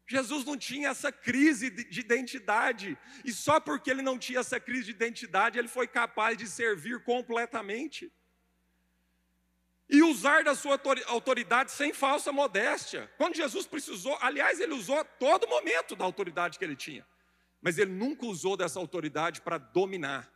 Jesus 0.07 0.45
não 0.45 0.57
tinha 0.57 0.91
essa 0.91 1.11
crise 1.11 1.71
de 1.71 2.01
identidade, 2.01 2.97
e 3.25 3.33
só 3.33 3.59
porque 3.59 3.91
ele 3.91 4.03
não 4.03 4.19
tinha 4.19 4.41
essa 4.41 4.61
crise 4.61 4.85
de 4.85 4.91
identidade, 4.91 5.59
ele 5.59 5.69
foi 5.69 5.87
capaz 5.87 6.37
de 6.37 6.47
servir 6.47 7.03
completamente 7.03 8.13
e 9.89 10.03
usar 10.03 10.45
da 10.45 10.55
sua 10.55 10.81
autoridade 11.07 11.71
sem 11.71 11.93
falsa 11.93 12.33
modéstia. 12.33 13.11
Quando 13.17 13.37
Jesus 13.37 13.67
precisou, 13.67 14.17
aliás, 14.21 14.61
ele 14.61 14.73
usou 14.73 15.03
todo 15.05 15.49
momento 15.49 15.95
da 15.95 16.05
autoridade 16.05 16.59
que 16.59 16.65
ele 16.65 16.77
tinha, 16.77 17.07
mas 17.61 17.79
ele 17.79 17.93
nunca 17.93 18.27
usou 18.27 18.57
dessa 18.57 18.79
autoridade 18.79 19.41
para 19.41 19.59
dominar. 19.59 20.31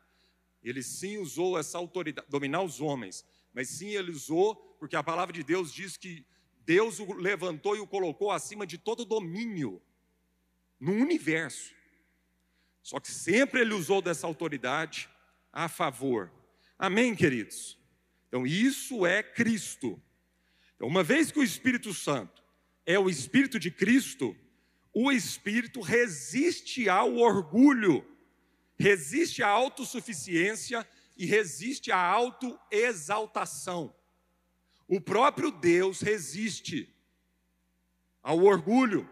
Ele 0.62 0.82
sim 0.82 1.18
usou 1.18 1.58
essa 1.58 1.78
autoridade, 1.78 2.26
dominar 2.28 2.62
os 2.62 2.80
homens, 2.80 3.24
mas 3.52 3.68
sim 3.68 3.90
ele 3.90 4.10
usou, 4.10 4.56
porque 4.78 4.96
a 4.96 5.02
palavra 5.02 5.32
de 5.32 5.42
Deus 5.42 5.72
diz 5.72 5.96
que 5.96 6.26
Deus 6.68 7.00
o 7.00 7.14
levantou 7.14 7.74
e 7.74 7.80
o 7.80 7.86
colocou 7.86 8.30
acima 8.30 8.66
de 8.66 8.76
todo 8.76 9.06
domínio 9.06 9.80
no 10.78 10.92
universo. 10.92 11.74
Só 12.82 13.00
que 13.00 13.10
sempre 13.10 13.62
ele 13.62 13.72
usou 13.72 14.02
dessa 14.02 14.26
autoridade 14.26 15.08
a 15.50 15.66
favor. 15.66 16.30
Amém, 16.78 17.14
queridos? 17.14 17.78
Então, 18.28 18.46
isso 18.46 19.06
é 19.06 19.22
Cristo. 19.22 19.98
Então, 20.76 20.86
uma 20.86 21.02
vez 21.02 21.32
que 21.32 21.38
o 21.38 21.42
Espírito 21.42 21.94
Santo 21.94 22.44
é 22.84 22.98
o 22.98 23.08
Espírito 23.08 23.58
de 23.58 23.70
Cristo, 23.70 24.36
o 24.92 25.10
Espírito 25.10 25.80
resiste 25.80 26.86
ao 26.86 27.16
orgulho 27.16 28.06
resiste 28.78 29.42
à 29.42 29.48
autossuficiência 29.48 30.86
e 31.16 31.26
resiste 31.26 31.90
à 31.90 31.98
autoexaltação. 31.98 33.92
O 34.88 35.00
próprio 35.00 35.50
Deus 35.50 36.00
resiste 36.00 36.92
ao 38.22 38.42
orgulho. 38.42 39.08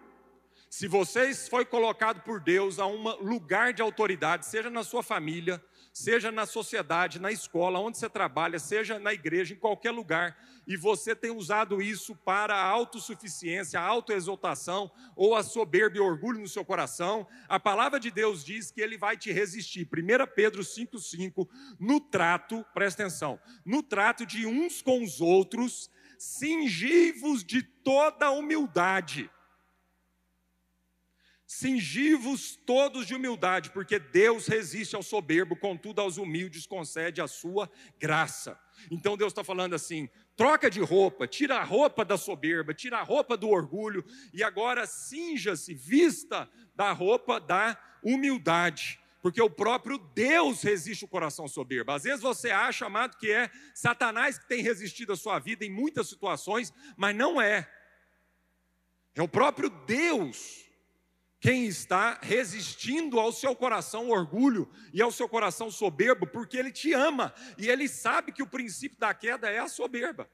Se 0.70 0.88
você 0.88 1.34
foi 1.34 1.66
colocado 1.66 2.22
por 2.22 2.40
Deus 2.40 2.78
a 2.78 2.86
um 2.86 3.02
lugar 3.22 3.74
de 3.74 3.82
autoridade, 3.82 4.46
seja 4.46 4.70
na 4.70 4.82
sua 4.82 5.02
família, 5.02 5.62
seja 5.96 6.30
na 6.30 6.44
sociedade, 6.44 7.18
na 7.18 7.32
escola, 7.32 7.80
onde 7.80 7.96
você 7.96 8.06
trabalha, 8.06 8.58
seja 8.58 8.98
na 8.98 9.14
igreja, 9.14 9.54
em 9.54 9.56
qualquer 9.56 9.92
lugar, 9.92 10.36
e 10.66 10.76
você 10.76 11.16
tem 11.16 11.30
usado 11.30 11.80
isso 11.80 12.14
para 12.14 12.54
a 12.54 12.62
autossuficiência, 12.62 13.80
a 13.80 13.82
autoexaltação 13.82 14.90
ou 15.16 15.34
a 15.34 15.42
soberba 15.42 15.96
e 15.96 16.00
orgulho 16.00 16.38
no 16.38 16.48
seu 16.48 16.62
coração, 16.66 17.26
a 17.48 17.58
palavra 17.58 17.98
de 17.98 18.10
Deus 18.10 18.44
diz 18.44 18.70
que 18.70 18.82
ele 18.82 18.98
vai 18.98 19.16
te 19.16 19.32
resistir. 19.32 19.88
1 19.90 20.34
Pedro 20.34 20.62
5,5, 20.62 21.48
no 21.80 21.98
trato, 21.98 22.62
presta 22.74 23.04
atenção, 23.04 23.40
no 23.64 23.82
trato 23.82 24.26
de 24.26 24.44
uns 24.44 24.82
com 24.82 25.02
os 25.02 25.22
outros, 25.22 25.90
cingivos 26.18 27.42
de 27.42 27.62
toda 27.62 28.30
humildade 28.30 29.30
Cingivos 31.46 32.56
todos 32.56 33.06
de 33.06 33.14
humildade, 33.14 33.70
porque 33.70 34.00
Deus 34.00 34.48
resiste 34.48 34.96
ao 34.96 35.02
soberbo, 35.02 35.54
contudo 35.54 36.00
aos 36.00 36.16
humildes 36.16 36.66
concede 36.66 37.20
a 37.20 37.28
sua 37.28 37.70
graça. 38.00 38.58
Então 38.90 39.16
Deus 39.16 39.30
está 39.30 39.44
falando 39.44 39.72
assim: 39.74 40.08
troca 40.34 40.68
de 40.68 40.80
roupa, 40.80 41.24
tira 41.28 41.58
a 41.58 41.62
roupa 41.62 42.04
da 42.04 42.18
soberba, 42.18 42.74
tira 42.74 42.98
a 42.98 43.02
roupa 43.04 43.36
do 43.36 43.48
orgulho, 43.48 44.04
e 44.34 44.42
agora 44.42 44.86
cinja-se, 44.86 45.72
vista 45.72 46.50
da 46.74 46.90
roupa 46.90 47.38
da 47.38 47.78
humildade. 48.02 48.98
Porque 49.22 49.40
o 49.40 49.50
próprio 49.50 49.98
Deus 49.98 50.62
resiste 50.62 51.04
o 51.04 51.08
coração 51.08 51.46
soberbo. 51.46 51.92
Às 51.92 52.02
vezes 52.02 52.20
você 52.20 52.50
acha, 52.50 52.86
amado, 52.86 53.16
que 53.16 53.30
é 53.30 53.50
Satanás 53.72 54.36
que 54.36 54.48
tem 54.48 54.62
resistido 54.62 55.12
a 55.12 55.16
sua 55.16 55.38
vida 55.38 55.64
em 55.64 55.70
muitas 55.70 56.08
situações, 56.08 56.72
mas 56.96 57.14
não 57.14 57.40
é. 57.40 57.68
É 59.14 59.22
o 59.22 59.28
próprio 59.28 59.70
Deus 59.70 60.65
quem 61.46 61.64
está 61.64 62.18
resistindo 62.20 63.20
ao 63.20 63.30
seu 63.30 63.54
coração 63.54 64.10
orgulho 64.10 64.68
e 64.92 65.00
ao 65.00 65.12
seu 65.12 65.28
coração 65.28 65.70
soberbo, 65.70 66.26
porque 66.26 66.56
ele 66.56 66.72
te 66.72 66.92
ama 66.92 67.32
e 67.56 67.68
ele 67.68 67.86
sabe 67.86 68.32
que 68.32 68.42
o 68.42 68.48
princípio 68.48 68.98
da 68.98 69.14
queda 69.14 69.48
é 69.48 69.60
a 69.60 69.68
soberba. 69.68 70.28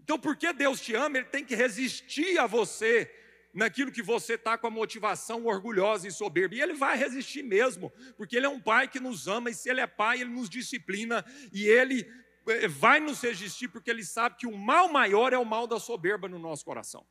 Então, 0.00 0.18
porque 0.18 0.50
Deus 0.54 0.80
te 0.80 0.94
ama, 0.94 1.18
ele 1.18 1.26
tem 1.26 1.44
que 1.44 1.54
resistir 1.54 2.38
a 2.38 2.46
você 2.46 3.14
naquilo 3.52 3.92
que 3.92 4.02
você 4.02 4.32
está 4.32 4.56
com 4.56 4.66
a 4.66 4.70
motivação 4.70 5.44
orgulhosa 5.44 6.08
e 6.08 6.10
soberba. 6.10 6.54
E 6.54 6.62
ele 6.62 6.72
vai 6.72 6.96
resistir 6.96 7.42
mesmo, 7.42 7.92
porque 8.16 8.34
ele 8.34 8.46
é 8.46 8.48
um 8.48 8.58
pai 8.58 8.88
que 8.88 8.98
nos 8.98 9.28
ama, 9.28 9.50
e 9.50 9.54
se 9.54 9.68
ele 9.68 9.82
é 9.82 9.86
pai, 9.86 10.22
ele 10.22 10.30
nos 10.30 10.48
disciplina, 10.48 11.22
e 11.52 11.66
ele 11.66 12.10
eh, 12.48 12.68
vai 12.68 13.00
nos 13.00 13.20
resistir, 13.20 13.68
porque 13.68 13.90
ele 13.90 14.02
sabe 14.02 14.36
que 14.36 14.46
o 14.46 14.56
mal 14.56 14.88
maior 14.88 15.34
é 15.34 15.38
o 15.38 15.44
mal 15.44 15.66
da 15.66 15.78
soberba 15.78 16.26
no 16.26 16.38
nosso 16.38 16.64
coração. 16.64 17.06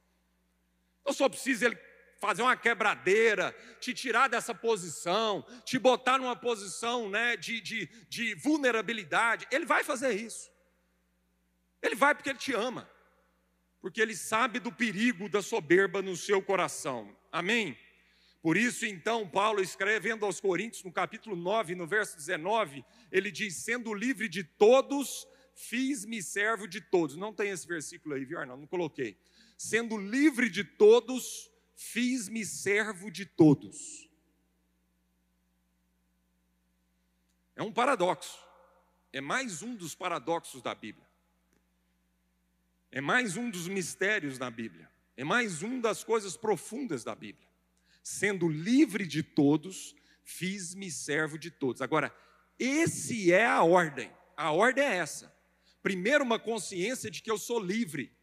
Então 1.01 1.13
só 1.13 1.29
precisa 1.29 1.67
ele 1.67 1.90
fazer 2.21 2.43
uma 2.43 2.55
quebradeira, 2.55 3.51
te 3.79 3.95
tirar 3.95 4.29
dessa 4.29 4.53
posição, 4.53 5.43
te 5.65 5.79
botar 5.79 6.19
numa 6.19 6.35
posição 6.35 7.09
né, 7.09 7.35
de, 7.35 7.59
de, 7.59 7.89
de 8.07 8.35
vulnerabilidade. 8.35 9.47
Ele 9.51 9.65
vai 9.65 9.83
fazer 9.83 10.11
isso. 10.11 10.51
Ele 11.81 11.95
vai 11.95 12.13
porque 12.13 12.29
ele 12.29 12.37
te 12.37 12.53
ama, 12.53 12.87
porque 13.81 13.99
ele 13.99 14.15
sabe 14.15 14.59
do 14.59 14.71
perigo 14.71 15.27
da 15.27 15.41
soberba 15.41 15.99
no 15.99 16.15
seu 16.15 16.43
coração. 16.43 17.17
Amém? 17.31 17.75
Por 18.39 18.55
isso, 18.55 18.85
então, 18.85 19.27
Paulo 19.27 19.59
escrevendo 19.59 20.23
aos 20.23 20.39
Coríntios, 20.39 20.83
no 20.83 20.91
capítulo 20.91 21.35
9, 21.35 21.73
no 21.73 21.87
verso 21.87 22.15
19, 22.17 22.85
ele 23.11 23.31
diz: 23.31 23.55
Sendo 23.55 23.93
livre 23.95 24.29
de 24.29 24.43
todos, 24.43 25.27
fiz-me 25.55 26.21
servo 26.21 26.67
de 26.67 26.81
todos. 26.81 27.15
Não 27.15 27.33
tem 27.33 27.49
esse 27.49 27.67
versículo 27.67 28.13
aí, 28.13 28.25
viu, 28.25 28.39
Arnaldo? 28.39 28.61
Não 28.61 28.67
coloquei. 28.67 29.17
Sendo 29.57 29.97
livre 29.97 30.49
de 30.49 30.63
todos, 30.63 31.50
fiz-me 31.75 32.45
servo 32.45 33.11
de 33.11 33.25
todos. 33.25 34.09
É 37.55 37.63
um 37.63 37.71
paradoxo. 37.71 38.39
É 39.13 39.19
mais 39.19 39.61
um 39.61 39.75
dos 39.75 39.93
paradoxos 39.93 40.61
da 40.61 40.73
Bíblia. 40.73 41.07
É 42.91 42.99
mais 42.99 43.37
um 43.37 43.49
dos 43.49 43.67
mistérios 43.67 44.37
da 44.37 44.49
Bíblia. 44.49 44.89
É 45.15 45.23
mais 45.23 45.61
um 45.61 45.79
das 45.79 46.03
coisas 46.03 46.35
profundas 46.35 47.03
da 47.03 47.13
Bíblia. 47.13 47.47
Sendo 48.01 48.47
livre 48.49 49.05
de 49.05 49.21
todos, 49.21 49.95
fiz-me 50.23 50.89
servo 50.89 51.37
de 51.37 51.51
todos. 51.51 51.81
Agora, 51.81 52.15
esse 52.57 53.31
é 53.31 53.45
a 53.45 53.63
ordem. 53.63 54.11
A 54.35 54.51
ordem 54.51 54.83
é 54.83 54.95
essa. 54.95 55.33
Primeiro, 55.83 56.23
uma 56.23 56.39
consciência 56.39 57.11
de 57.11 57.21
que 57.21 57.29
eu 57.29 57.37
sou 57.37 57.59
livre. 57.59 58.15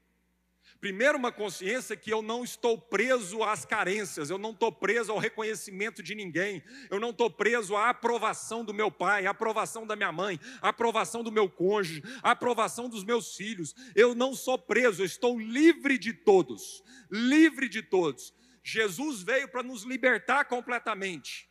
Primeiro, 0.81 1.19
uma 1.19 1.33
consciência 1.33 1.97
que 1.97 2.09
eu 2.09 2.23
não 2.23 2.45
estou 2.45 2.79
preso 2.79 3.43
às 3.43 3.65
carências, 3.65 4.31
eu 4.31 4.39
não 4.39 4.53
estou 4.53 4.71
preso 4.71 5.11
ao 5.11 5.19
reconhecimento 5.19 6.05
de 6.05 6.15
ninguém, 6.15 6.63
eu 6.89 7.01
não 7.01 7.11
estou 7.11 7.29
preso 7.29 7.75
à 7.75 7.89
aprovação 7.89 8.65
do 8.65 8.73
meu 8.73 8.89
pai, 8.89 9.27
à 9.27 9.31
aprovação 9.31 9.85
da 9.85 9.97
minha 9.97 10.13
mãe, 10.13 10.39
à 10.63 10.69
aprovação 10.69 11.25
do 11.25 11.33
meu 11.33 11.51
cônjuge, 11.51 12.01
à 12.23 12.31
aprovação 12.31 12.89
dos 12.89 13.03
meus 13.03 13.35
filhos. 13.35 13.75
Eu 13.93 14.15
não 14.15 14.37
sou 14.37 14.57
preso, 14.57 15.03
eu 15.03 15.07
estou 15.07 15.37
livre 15.37 15.99
de 15.99 16.13
todos, 16.13 16.85
livre 17.11 17.69
de 17.69 17.83
todos. 17.83 18.33
Jesus 18.63 19.21
veio 19.21 19.49
para 19.49 19.65
nos 19.65 19.83
libertar 19.83 20.45
completamente. 20.45 21.49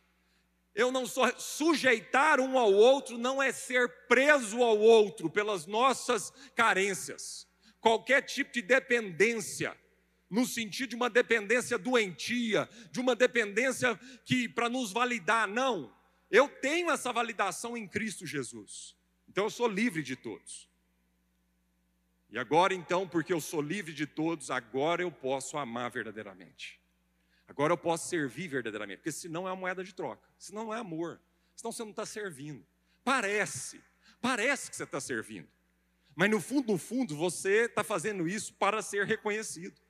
Eu 0.74 0.90
não 0.90 1.04
sou 1.04 1.30
sujeitar 1.38 2.40
um 2.40 2.58
ao 2.58 2.72
outro, 2.72 3.18
não 3.18 3.42
é 3.42 3.52
ser 3.52 4.06
preso 4.06 4.62
ao 4.62 4.78
outro 4.78 5.28
pelas 5.28 5.66
nossas 5.66 6.32
carências 6.54 7.47
qualquer 7.88 8.20
tipo 8.20 8.52
de 8.52 8.60
dependência, 8.60 9.74
no 10.28 10.44
sentido 10.44 10.90
de 10.90 10.96
uma 10.96 11.08
dependência 11.08 11.78
doentia, 11.78 12.68
de 12.90 13.00
uma 13.00 13.16
dependência 13.16 13.98
que 14.26 14.46
para 14.46 14.68
nos 14.68 14.92
validar, 14.92 15.48
não. 15.48 15.90
Eu 16.30 16.48
tenho 16.48 16.90
essa 16.90 17.10
validação 17.10 17.78
em 17.78 17.88
Cristo 17.88 18.26
Jesus. 18.26 18.94
Então 19.26 19.44
eu 19.44 19.50
sou 19.50 19.66
livre 19.66 20.02
de 20.02 20.16
todos. 20.16 20.68
E 22.28 22.38
agora 22.38 22.74
então, 22.74 23.08
porque 23.08 23.32
eu 23.32 23.40
sou 23.40 23.62
livre 23.62 23.94
de 23.94 24.06
todos, 24.06 24.50
agora 24.50 25.00
eu 25.00 25.10
posso 25.10 25.56
amar 25.56 25.90
verdadeiramente. 25.90 26.78
Agora 27.46 27.72
eu 27.72 27.78
posso 27.78 28.06
servir 28.10 28.48
verdadeiramente, 28.48 28.98
porque 28.98 29.12
senão 29.12 29.48
é 29.48 29.50
uma 29.50 29.56
moeda 29.56 29.82
de 29.82 29.94
troca, 29.94 30.28
senão 30.38 30.64
não 30.64 30.74
é 30.74 30.78
amor, 30.78 31.18
senão 31.56 31.72
você 31.72 31.82
não 31.82 31.92
está 31.92 32.04
servindo. 32.04 32.62
Parece, 33.02 33.82
parece 34.20 34.68
que 34.68 34.76
você 34.76 34.84
está 34.84 35.00
servindo. 35.00 35.48
Mas 36.18 36.30
no 36.30 36.40
fundo, 36.40 36.72
no 36.72 36.78
fundo, 36.78 37.14
você 37.14 37.66
está 37.66 37.84
fazendo 37.84 38.26
isso 38.26 38.52
para 38.54 38.82
ser 38.82 39.06
reconhecido. 39.06 39.80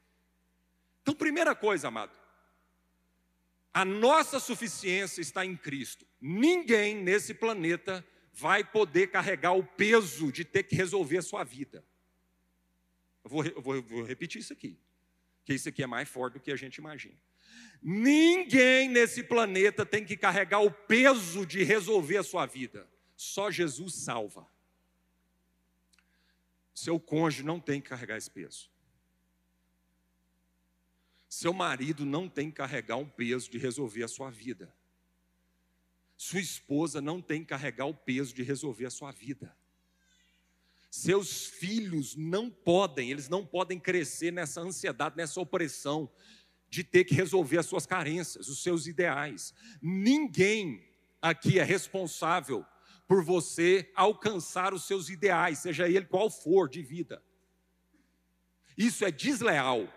Então, 1.00 1.14
primeira 1.14 1.54
coisa, 1.54 1.88
amado, 1.88 2.14
a 3.72 3.82
nossa 3.82 4.38
suficiência 4.38 5.22
está 5.22 5.46
em 5.46 5.56
Cristo. 5.56 6.06
Ninguém 6.20 6.94
nesse 6.96 7.32
planeta 7.32 8.06
vai 8.30 8.62
poder 8.62 9.06
carregar 9.06 9.52
o 9.52 9.64
peso 9.64 10.30
de 10.30 10.44
ter 10.44 10.64
que 10.64 10.76
resolver 10.76 11.16
a 11.16 11.22
sua 11.22 11.44
vida. 11.44 11.82
Eu 13.24 13.30
vou, 13.30 13.44
eu 13.46 13.62
vou, 13.62 13.74
eu 13.76 13.82
vou 13.82 14.02
repetir 14.02 14.42
isso 14.42 14.52
aqui, 14.52 14.78
que 15.46 15.54
isso 15.54 15.70
aqui 15.70 15.82
é 15.82 15.86
mais 15.86 16.10
forte 16.10 16.34
do 16.34 16.40
que 16.40 16.52
a 16.52 16.56
gente 16.56 16.76
imagina. 16.76 17.16
Ninguém 17.80 18.90
nesse 18.90 19.22
planeta 19.22 19.86
tem 19.86 20.04
que 20.04 20.14
carregar 20.14 20.60
o 20.60 20.70
peso 20.70 21.46
de 21.46 21.64
resolver 21.64 22.18
a 22.18 22.22
sua 22.22 22.44
vida. 22.44 22.86
Só 23.16 23.50
Jesus 23.50 23.94
salva. 23.94 24.46
Seu 26.78 27.00
cônjuge 27.00 27.42
não 27.42 27.58
tem 27.58 27.80
que 27.80 27.88
carregar 27.88 28.16
esse 28.16 28.30
peso. 28.30 28.70
Seu 31.28 31.52
marido 31.52 32.06
não 32.06 32.28
tem 32.28 32.50
que 32.50 32.56
carregar 32.56 32.96
um 32.96 33.08
peso 33.08 33.50
de 33.50 33.58
resolver 33.58 34.04
a 34.04 34.08
sua 34.08 34.30
vida. 34.30 34.72
Sua 36.16 36.38
esposa 36.38 37.00
não 37.00 37.20
tem 37.20 37.40
que 37.40 37.48
carregar 37.48 37.86
o 37.86 37.94
peso 37.94 38.32
de 38.32 38.44
resolver 38.44 38.86
a 38.86 38.90
sua 38.90 39.10
vida. 39.10 39.56
Seus 40.88 41.46
filhos 41.46 42.14
não 42.14 42.48
podem, 42.48 43.10
eles 43.10 43.28
não 43.28 43.44
podem 43.44 43.80
crescer 43.80 44.32
nessa 44.32 44.60
ansiedade, 44.60 45.16
nessa 45.16 45.40
opressão 45.40 46.08
de 46.70 46.84
ter 46.84 47.02
que 47.02 47.14
resolver 47.14 47.58
as 47.58 47.66
suas 47.66 47.86
carências, 47.86 48.48
os 48.48 48.62
seus 48.62 48.86
ideais. 48.86 49.52
Ninguém 49.82 50.88
aqui 51.20 51.58
é 51.58 51.64
responsável 51.64 52.64
por 53.08 53.24
você 53.24 53.90
alcançar 53.94 54.74
os 54.74 54.86
seus 54.86 55.08
ideais, 55.08 55.60
seja 55.60 55.88
ele 55.88 56.04
qual 56.04 56.28
for 56.28 56.68
de 56.68 56.82
vida. 56.82 57.22
Isso 58.76 59.04
é 59.04 59.10
desleal. 59.10 59.92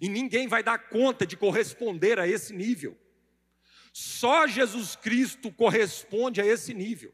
E 0.00 0.08
ninguém 0.08 0.46
vai 0.46 0.62
dar 0.62 0.78
conta 0.88 1.26
de 1.26 1.36
corresponder 1.36 2.20
a 2.20 2.26
esse 2.26 2.54
nível. 2.54 2.96
Só 3.92 4.46
Jesus 4.46 4.94
Cristo 4.94 5.52
corresponde 5.52 6.40
a 6.40 6.46
esse 6.46 6.72
nível. 6.72 7.12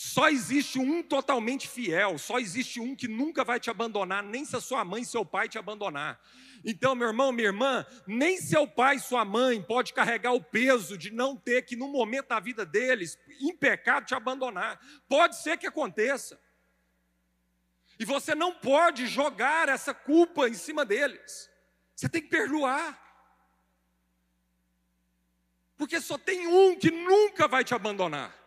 Só 0.00 0.28
existe 0.28 0.78
um 0.78 1.02
totalmente 1.02 1.66
fiel, 1.66 2.18
só 2.18 2.38
existe 2.38 2.78
um 2.78 2.94
que 2.94 3.08
nunca 3.08 3.42
vai 3.42 3.58
te 3.58 3.68
abandonar, 3.68 4.22
nem 4.22 4.44
se 4.44 4.54
a 4.54 4.60
sua 4.60 4.84
mãe 4.84 5.02
e 5.02 5.04
seu 5.04 5.24
pai 5.24 5.48
te 5.48 5.58
abandonar. 5.58 6.20
Então, 6.64 6.94
meu 6.94 7.08
irmão, 7.08 7.32
minha 7.32 7.48
irmã, 7.48 7.84
nem 8.06 8.36
seu 8.36 8.64
pai 8.64 8.94
e 8.94 9.00
sua 9.00 9.24
mãe 9.24 9.60
pode 9.60 9.92
carregar 9.92 10.32
o 10.34 10.40
peso 10.40 10.96
de 10.96 11.10
não 11.10 11.36
ter 11.36 11.62
que, 11.62 11.74
no 11.74 11.88
momento 11.88 12.28
da 12.28 12.38
vida 12.38 12.64
deles, 12.64 13.18
em 13.40 13.52
pecado, 13.56 14.06
te 14.06 14.14
abandonar. 14.14 14.78
Pode 15.08 15.34
ser 15.34 15.58
que 15.58 15.66
aconteça. 15.66 16.40
E 17.98 18.04
você 18.04 18.36
não 18.36 18.54
pode 18.54 19.04
jogar 19.08 19.68
essa 19.68 19.92
culpa 19.92 20.48
em 20.48 20.54
cima 20.54 20.84
deles. 20.84 21.50
Você 21.96 22.08
tem 22.08 22.22
que 22.22 22.28
perdoar. 22.28 22.96
Porque 25.76 26.00
só 26.00 26.16
tem 26.16 26.46
um 26.46 26.78
que 26.78 26.92
nunca 26.92 27.48
vai 27.48 27.64
te 27.64 27.74
abandonar: 27.74 28.37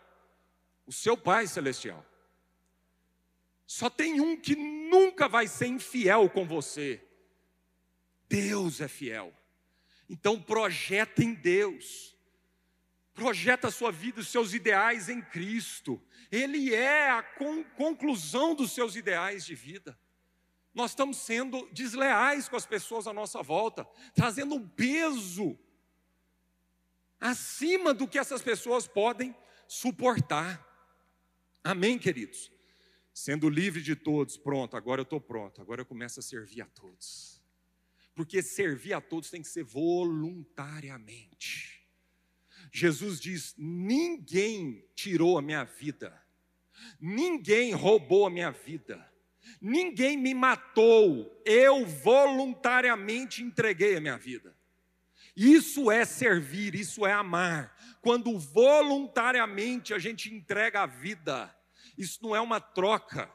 o 0.85 0.91
seu 0.91 1.17
Pai 1.17 1.47
Celestial. 1.47 2.05
Só 3.65 3.89
tem 3.89 4.19
um 4.19 4.35
que 4.35 4.55
nunca 4.55 5.27
vai 5.27 5.47
ser 5.47 5.67
infiel 5.67 6.29
com 6.29 6.45
você: 6.45 7.01
Deus 8.27 8.81
é 8.81 8.87
fiel. 8.87 9.33
Então 10.09 10.41
projeta 10.41 11.23
em 11.23 11.33
Deus. 11.33 12.11
Projeta 13.13 13.67
a 13.67 13.71
sua 13.71 13.91
vida, 13.91 14.19
os 14.19 14.27
seus 14.29 14.53
ideais 14.53 15.09
em 15.09 15.21
Cristo. 15.21 16.01
Ele 16.31 16.73
é 16.73 17.09
a 17.09 17.21
con 17.21 17.63
conclusão 17.63 18.55
dos 18.55 18.71
seus 18.71 18.95
ideais 18.95 19.45
de 19.45 19.53
vida. 19.53 19.97
Nós 20.73 20.91
estamos 20.91 21.17
sendo 21.17 21.67
desleais 21.71 22.47
com 22.47 22.55
as 22.55 22.65
pessoas 22.65 23.07
à 23.07 23.13
nossa 23.13 23.41
volta, 23.41 23.85
trazendo 24.13 24.55
um 24.55 24.67
peso 24.67 25.57
acima 27.19 27.93
do 27.93 28.07
que 28.07 28.17
essas 28.17 28.41
pessoas 28.41 28.87
podem 28.87 29.35
suportar. 29.67 30.70
Amém, 31.63 31.97
queridos? 31.97 32.52
Sendo 33.13 33.50
livre 33.50 33.82
de 33.82 33.95
todos, 33.95 34.38
pronto, 34.38 34.78
agora 34.78 35.02
eu 35.02 35.04
estou 35.04 35.21
pronto, 35.21 35.62
agora 35.62 35.82
eu 35.82 35.86
começo 35.86 36.19
a 36.19 36.24
servir 36.24 36.62
a 36.62 36.65
todos 36.65 37.41
porque 38.13 38.41
servir 38.41 38.93
a 38.93 39.02
todos 39.02 39.30
tem 39.30 39.41
que 39.41 39.47
ser 39.47 39.63
voluntariamente. 39.63 41.88
Jesus 42.71 43.19
diz: 43.19 43.56
ninguém 43.58 44.86
tirou 44.95 45.38
a 45.38 45.41
minha 45.41 45.63
vida, 45.63 46.21
ninguém 47.00 47.74
roubou 47.74 48.26
a 48.26 48.30
minha 48.30 48.52
vida, 48.52 49.12
ninguém 49.60 50.17
me 50.17 50.34
matou, 50.34 51.41
eu 51.45 51.86
voluntariamente 51.86 53.41
entreguei 53.41 53.97
a 53.97 54.02
minha 54.02 54.17
vida. 54.17 54.56
Isso 55.35 55.89
é 55.89 56.03
servir, 56.05 56.75
isso 56.75 57.05
é 57.05 57.13
amar. 57.13 57.75
Quando 58.01 58.37
voluntariamente 58.37 59.93
a 59.93 59.99
gente 59.99 60.33
entrega 60.33 60.81
a 60.81 60.85
vida, 60.85 61.55
isso 61.97 62.19
não 62.21 62.35
é 62.35 62.41
uma 62.41 62.59
troca. 62.59 63.31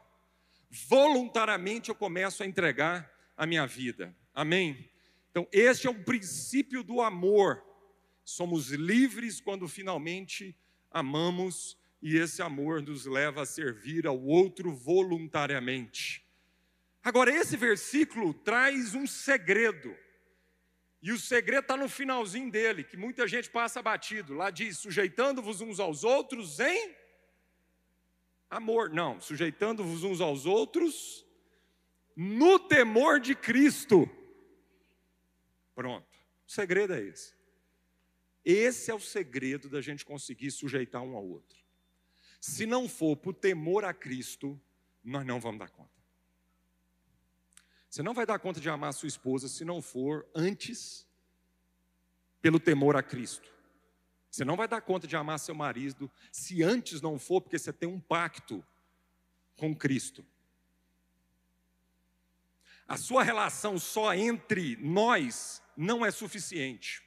Voluntariamente 0.88 1.88
eu 1.88 1.94
começo 1.94 2.42
a 2.42 2.46
entregar 2.46 3.10
a 3.36 3.46
minha 3.46 3.66
vida. 3.66 4.14
Amém? 4.34 4.90
Então, 5.30 5.46
este 5.52 5.86
é 5.86 5.90
o 5.90 6.04
princípio 6.04 6.82
do 6.82 7.00
amor. 7.00 7.62
Somos 8.24 8.70
livres 8.70 9.40
quando 9.40 9.68
finalmente 9.68 10.56
amamos, 10.90 11.78
e 12.02 12.16
esse 12.16 12.42
amor 12.42 12.82
nos 12.82 13.06
leva 13.06 13.42
a 13.42 13.46
servir 13.46 14.06
ao 14.06 14.20
outro 14.20 14.72
voluntariamente. 14.72 16.24
Agora, 17.02 17.30
esse 17.30 17.56
versículo 17.56 18.34
traz 18.34 18.94
um 18.94 19.06
segredo, 19.06 19.94
e 21.02 21.12
o 21.12 21.18
segredo 21.18 21.62
está 21.62 21.76
no 21.76 21.88
finalzinho 21.88 22.50
dele, 22.50 22.82
que 22.82 22.96
muita 22.96 23.28
gente 23.28 23.50
passa 23.50 23.82
batido. 23.82 24.34
Lá 24.34 24.50
diz: 24.50 24.78
sujeitando-vos 24.78 25.60
uns 25.60 25.78
aos 25.78 26.04
outros 26.04 26.58
em 26.60 26.94
amor. 28.50 28.90
Não, 28.90 29.20
sujeitando-vos 29.20 30.02
uns 30.02 30.20
aos 30.20 30.46
outros 30.46 31.24
no 32.16 32.58
temor 32.58 33.20
de 33.20 33.34
Cristo. 33.34 34.08
Pronto. 35.74 36.16
O 36.46 36.50
segredo 36.50 36.94
é 36.94 37.02
esse. 37.02 37.34
Esse 38.44 38.90
é 38.90 38.94
o 38.94 39.00
segredo 39.00 39.68
da 39.68 39.80
gente 39.80 40.04
conseguir 40.04 40.50
sujeitar 40.50 41.02
um 41.02 41.16
ao 41.16 41.26
outro. 41.26 41.58
Se 42.40 42.64
não 42.64 42.88
for 42.88 43.16
por 43.16 43.34
temor 43.34 43.84
a 43.84 43.92
Cristo, 43.92 44.60
nós 45.02 45.26
não 45.26 45.40
vamos 45.40 45.58
dar 45.58 45.68
conta. 45.68 45.95
Você 47.88 48.02
não 48.02 48.14
vai 48.14 48.26
dar 48.26 48.38
conta 48.38 48.60
de 48.60 48.68
amar 48.68 48.90
a 48.90 48.92
sua 48.92 49.08
esposa 49.08 49.48
se 49.48 49.64
não 49.64 49.80
for 49.80 50.26
antes 50.34 51.06
pelo 52.40 52.60
temor 52.60 52.96
a 52.96 53.02
Cristo. 53.02 53.50
Você 54.30 54.44
não 54.44 54.56
vai 54.56 54.68
dar 54.68 54.80
conta 54.82 55.06
de 55.06 55.16
amar 55.16 55.38
seu 55.38 55.54
marido 55.54 56.10
se 56.30 56.62
antes 56.62 57.00
não 57.00 57.18
for 57.18 57.40
porque 57.40 57.58
você 57.58 57.72
tem 57.72 57.88
um 57.88 57.98
pacto 57.98 58.64
com 59.56 59.74
Cristo. 59.74 60.24
A 62.86 62.96
sua 62.96 63.22
relação 63.22 63.78
só 63.78 64.14
entre 64.14 64.76
nós 64.76 65.62
não 65.76 66.04
é 66.04 66.10
suficiente. 66.10 67.02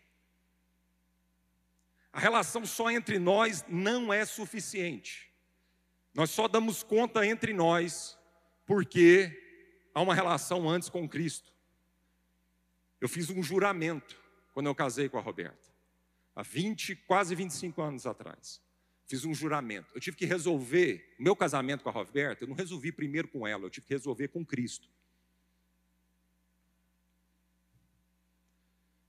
A 2.12 2.20
relação 2.20 2.66
só 2.66 2.90
entre 2.90 3.20
nós 3.20 3.64
não 3.68 4.12
é 4.12 4.26
suficiente. 4.26 5.32
Nós 6.14 6.32
só 6.32 6.48
damos 6.48 6.84
conta 6.84 7.26
entre 7.26 7.54
nós 7.54 8.18
porque 8.66 9.49
há 9.94 10.02
uma 10.02 10.14
relação 10.14 10.70
antes 10.70 10.90
com 10.90 11.08
Cristo. 11.08 11.54
Eu 13.00 13.08
fiz 13.08 13.30
um 13.30 13.42
juramento 13.42 14.20
quando 14.54 14.68
eu 14.68 14.76
casei 14.76 15.08
com 15.08 15.18
a 15.18 15.22
Roberta, 15.22 15.70
há 16.36 16.44
20, 16.44 16.96
quase 16.96 17.34
25 17.36 17.82
anos 17.82 18.06
atrás. 18.06 18.62
Fiz 19.06 19.26
um 19.26 19.34
juramento. 19.34 19.92
Eu 19.96 20.02
tive 20.02 20.18
que 20.18 20.26
resolver 20.26 21.16
o 21.20 21.24
meu 21.24 21.36
casamento 21.36 21.84
com 21.84 21.90
a 21.90 21.94
Roberta, 21.94 22.44
eu 22.44 22.48
não 22.48 22.56
resolvi 22.56 22.92
primeiro 22.92 23.28
com 23.28 23.48
ela, 23.48 23.64
eu 23.64 23.70
tive 23.70 23.88
que 23.88 23.94
resolver 23.94 24.28
com 24.28 24.46
Cristo. 24.46 24.90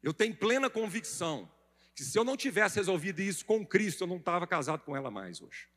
Eu 0.03 0.15
tenho 0.15 0.35
plena 0.35 0.71
convicção 0.71 1.51
que 1.95 2.03
se 2.03 2.19
eu 2.19 2.25
não 2.25 2.37
tivesse 2.37 2.77
resolvido 2.77 3.21
isso 3.21 3.45
com 3.45 3.67
Cristo, 3.67 4.05
eu 4.05 4.09
não 4.09 4.17
estava 4.17 4.47
casado 4.47 4.83
com 4.85 4.97
ela 4.97 5.11
mais 5.11 5.43
hoje. 5.43 5.69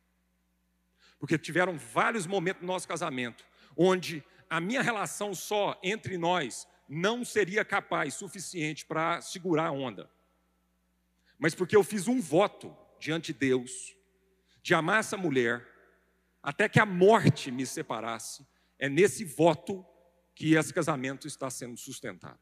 Porque 1.19 1.37
tiveram 1.37 1.77
vários 1.77 2.25
momentos 2.25 2.61
no 2.61 2.67
nosso 2.67 2.87
casamento 2.87 3.43
onde 3.75 4.23
a 4.53 4.61
minha 4.61 4.83
relação 4.83 5.33
só 5.33 5.79
entre 5.81 6.15
nós 6.15 6.67
não 6.87 7.25
seria 7.25 7.65
capaz 7.65 8.13
suficiente 8.13 8.85
para 8.85 9.19
segurar 9.19 9.69
a 9.69 9.71
onda. 9.71 10.07
Mas 11.39 11.55
porque 11.55 11.75
eu 11.75 11.83
fiz 11.83 12.07
um 12.07 12.21
voto 12.21 12.71
diante 12.99 13.33
de 13.33 13.39
Deus 13.39 13.97
de 14.61 14.75
amar 14.75 14.99
essa 14.99 15.17
mulher 15.17 15.67
até 16.43 16.69
que 16.69 16.79
a 16.79 16.85
morte 16.85 17.49
me 17.49 17.65
separasse, 17.65 18.45
é 18.77 18.87
nesse 18.87 19.25
voto 19.25 19.83
que 20.35 20.53
esse 20.53 20.71
casamento 20.71 21.25
está 21.25 21.49
sendo 21.49 21.75
sustentado. 21.75 22.39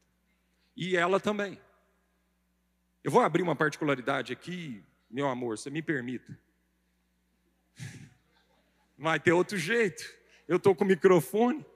E 0.76 0.98
ela 0.98 1.18
também. 1.18 1.58
Eu 3.02 3.10
vou 3.10 3.22
abrir 3.22 3.40
uma 3.40 3.56
particularidade 3.56 4.34
aqui, 4.34 4.84
meu 5.10 5.28
amor, 5.28 5.56
você 5.56 5.70
me 5.70 5.80
permita. 5.80 6.38
Vai 8.98 9.18
ter 9.18 9.32
outro 9.32 9.56
jeito. 9.56 10.04
Eu 10.46 10.58
estou 10.58 10.74
com 10.74 10.84
o 10.84 10.86
microfone. 10.86 11.71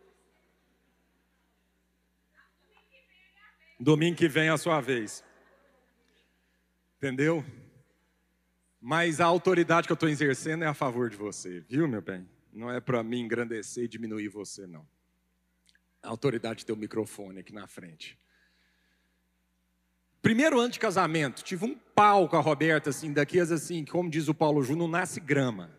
Domingo 3.79 4.17
que 4.17 4.29
vem 4.29 4.49
é 4.49 4.51
a 4.51 4.59
sua 4.59 4.81
vez. 4.81 5.23
Entendeu? 6.97 7.45
Mas 8.81 9.21
a 9.21 9.27
autoridade 9.27 9.87
que 9.87 9.93
eu 9.93 9.95
estou 9.97 10.09
exercendo 10.09 10.65
é 10.65 10.67
a 10.67 10.75
favor 10.75 11.11
de 11.11 11.17
você, 11.17 11.61
viu, 11.61 11.87
meu 11.87 12.01
bem? 12.01 12.29
Não 12.53 12.71
é 12.71 12.81
para 12.81 13.03
me 13.03 13.19
engrandecer 13.19 13.85
e 13.85 13.89
diminuir 13.89 14.29
você, 14.29 14.67
não. 14.67 14.87
A 16.03 16.09
autoridade 16.09 16.61
de 16.61 16.67
ter 16.67 16.73
o 16.73 16.77
microfone 16.77 17.41
aqui 17.41 17.53
na 17.53 17.67
frente. 17.67 18.19
Primeiro 20.23 20.59
ano 20.59 20.71
de 20.71 20.79
casamento, 20.79 21.43
tive 21.43 21.67
um 21.67 21.75
pau 21.75 22.29
com 22.29 22.37
a 22.37 22.41
Roberta, 22.41 22.91
assim, 22.91 23.13
daqueles 23.13 23.51
assim, 23.51 23.85
como 23.85 24.11
diz 24.11 24.27
o 24.29 24.35
Paulo 24.35 24.63
Júnior, 24.63 24.89
não 24.89 24.99
nasce 24.99 25.21
grama 25.21 25.71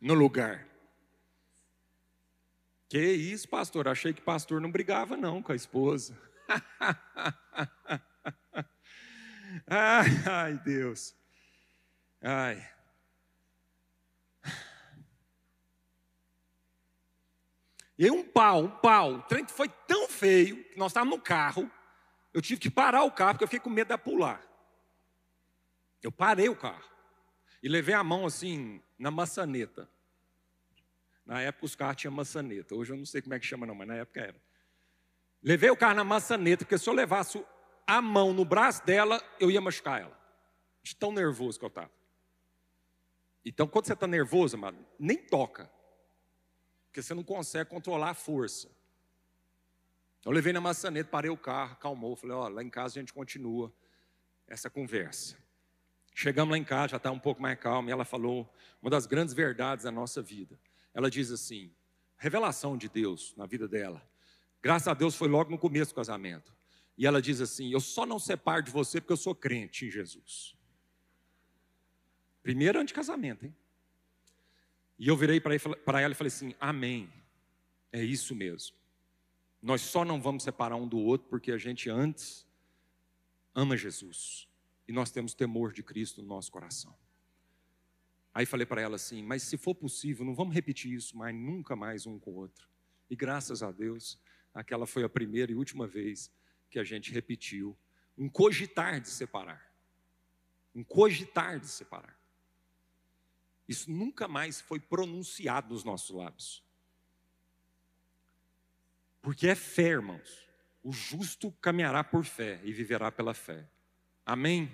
no 0.00 0.14
lugar. 0.14 0.66
Que 2.88 3.00
isso, 3.00 3.48
pastor? 3.48 3.88
Achei 3.88 4.12
que 4.12 4.20
pastor 4.20 4.60
não 4.60 4.70
brigava 4.70 5.16
não 5.16 5.42
com 5.42 5.52
a 5.52 5.56
esposa. 5.56 6.18
ai, 9.66 10.58
Deus. 10.64 11.14
Ai. 12.20 12.68
E 17.98 18.04
aí 18.04 18.10
um 18.10 18.24
pau, 18.24 18.64
um 18.64 18.70
pau. 18.70 19.14
O 19.14 19.22
trem 19.22 19.46
foi 19.46 19.68
tão 19.86 20.08
feio 20.08 20.64
que 20.64 20.78
nós 20.78 20.90
estávamos 20.90 21.16
no 21.16 21.22
carro. 21.22 21.70
Eu 22.32 22.40
tive 22.40 22.60
que 22.60 22.70
parar 22.70 23.04
o 23.04 23.12
carro 23.12 23.34
porque 23.34 23.44
eu 23.44 23.48
fiquei 23.48 23.60
com 23.60 23.70
medo 23.70 23.88
de 23.88 23.98
pular. 23.98 24.42
Eu 26.02 26.10
parei 26.10 26.48
o 26.48 26.56
carro 26.56 26.90
e 27.62 27.68
levei 27.68 27.94
a 27.94 28.02
mão 28.02 28.26
assim 28.26 28.82
na 28.98 29.10
maçaneta. 29.10 29.88
Na 31.24 31.40
época 31.40 31.66
os 31.66 31.76
carros 31.76 31.96
tinham 31.96 32.12
maçaneta. 32.12 32.74
Hoje 32.74 32.92
eu 32.92 32.96
não 32.96 33.06
sei 33.06 33.22
como 33.22 33.34
é 33.34 33.38
que 33.38 33.46
chama 33.46 33.66
não, 33.66 33.74
mas 33.74 33.86
na 33.86 33.94
época 33.94 34.20
era. 34.20 34.51
Levei 35.42 35.70
o 35.70 35.76
carro 35.76 35.94
na 35.94 36.04
maçaneta 36.04 36.64
porque 36.64 36.78
se 36.78 36.88
eu 36.88 36.94
levasse 36.94 37.44
a 37.86 38.00
mão 38.00 38.32
no 38.32 38.44
braço 38.44 38.84
dela, 38.86 39.22
eu 39.40 39.50
ia 39.50 39.60
machucar 39.60 40.00
ela. 40.00 40.18
De 40.82 40.94
tão 40.94 41.12
nervoso 41.12 41.58
que 41.58 41.64
eu 41.64 41.68
estava. 41.68 41.90
Então, 43.44 43.66
quando 43.66 43.86
você 43.86 43.92
está 43.92 44.06
nervoso, 44.06 44.56
amado, 44.56 44.78
nem 44.98 45.18
toca. 45.18 45.70
Porque 46.86 47.02
você 47.02 47.12
não 47.12 47.24
consegue 47.24 47.68
controlar 47.70 48.10
a 48.10 48.14
força. 48.14 48.70
Eu 50.24 50.30
levei 50.30 50.52
na 50.52 50.60
maçaneta, 50.60 51.10
parei 51.10 51.30
o 51.30 51.36
carro, 51.36 51.76
calmou, 51.76 52.14
falei, 52.14 52.36
ó, 52.36 52.48
lá 52.48 52.62
em 52.62 52.70
casa 52.70 52.98
a 52.98 53.00
gente 53.00 53.12
continua 53.12 53.72
essa 54.46 54.70
conversa. 54.70 55.36
Chegamos 56.14 56.52
lá 56.52 56.58
em 56.58 56.64
casa, 56.64 56.92
já 56.92 56.96
está 56.98 57.10
um 57.10 57.18
pouco 57.18 57.42
mais 57.42 57.58
calmo, 57.58 57.88
e 57.88 57.92
ela 57.92 58.04
falou 58.04 58.48
uma 58.80 58.90
das 58.90 59.06
grandes 59.06 59.34
verdades 59.34 59.84
da 59.84 59.90
nossa 59.90 60.22
vida. 60.22 60.60
Ela 60.94 61.10
diz 61.10 61.32
assim: 61.32 61.74
revelação 62.16 62.76
de 62.76 62.88
Deus 62.88 63.34
na 63.36 63.46
vida 63.46 63.66
dela. 63.66 64.00
Graças 64.62 64.86
a 64.86 64.94
Deus 64.94 65.16
foi 65.16 65.28
logo 65.28 65.50
no 65.50 65.58
começo 65.58 65.92
do 65.92 65.96
casamento. 65.96 66.54
E 66.96 67.06
ela 67.06 67.20
diz 67.20 67.40
assim: 67.40 67.72
Eu 67.72 67.80
só 67.80 68.06
não 68.06 68.18
separo 68.18 68.62
de 68.62 68.70
você 68.70 69.00
porque 69.00 69.12
eu 69.12 69.16
sou 69.16 69.34
crente 69.34 69.86
em 69.86 69.90
Jesus. 69.90 70.54
Primeiro 72.42 72.78
ano 72.78 72.86
de 72.86 72.94
casamento, 72.94 73.44
hein? 73.44 73.54
E 74.98 75.08
eu 75.08 75.16
virei 75.16 75.40
para 75.40 76.00
ela 76.00 76.12
e 76.12 76.16
falei 76.16 76.28
assim: 76.28 76.54
Amém. 76.60 77.12
É 77.90 78.02
isso 78.02 78.34
mesmo. 78.34 78.76
Nós 79.60 79.82
só 79.82 80.04
não 80.04 80.20
vamos 80.20 80.44
separar 80.44 80.76
um 80.76 80.88
do 80.88 80.98
outro 80.98 81.28
porque 81.28 81.52
a 81.52 81.58
gente 81.58 81.90
antes 81.90 82.46
ama 83.54 83.76
Jesus 83.76 84.48
e 84.88 84.92
nós 84.92 85.10
temos 85.10 85.34
temor 85.34 85.72
de 85.72 85.82
Cristo 85.82 86.22
no 86.22 86.28
nosso 86.28 86.50
coração. 86.50 86.96
Aí 88.34 88.46
falei 88.46 88.66
para 88.66 88.80
ela 88.80 88.96
assim: 88.96 89.22
Mas 89.22 89.42
se 89.42 89.56
for 89.56 89.74
possível, 89.74 90.24
não 90.24 90.34
vamos 90.34 90.54
repetir 90.54 90.92
isso 90.92 91.16
mais 91.16 91.34
nunca 91.34 91.76
mais 91.76 92.06
um 92.06 92.18
com 92.18 92.30
o 92.30 92.36
outro. 92.36 92.68
E 93.10 93.16
graças 93.16 93.62
a 93.62 93.70
Deus, 93.70 94.18
aquela 94.54 94.86
foi 94.86 95.04
a 95.04 95.08
primeira 95.08 95.52
e 95.52 95.54
última 95.54 95.86
vez 95.86 96.30
que 96.70 96.78
a 96.78 96.84
gente 96.84 97.12
repetiu 97.12 97.76
um 98.16 98.28
cogitar 98.28 99.00
de 99.00 99.08
separar. 99.08 99.72
Um 100.74 100.82
cogitar 100.82 101.58
de 101.58 101.68
separar. 101.68 102.18
Isso 103.68 103.90
nunca 103.90 104.26
mais 104.26 104.60
foi 104.60 104.80
pronunciado 104.80 105.72
nos 105.72 105.84
nossos 105.84 106.10
lábios. 106.14 106.62
Porque 109.20 109.48
é 109.48 109.54
fé, 109.54 109.88
irmãos. 109.88 110.48
O 110.82 110.92
justo 110.92 111.52
caminhará 111.52 112.02
por 112.02 112.24
fé 112.24 112.60
e 112.64 112.72
viverá 112.72 113.10
pela 113.12 113.34
fé. 113.34 113.68
Amém? 114.26 114.70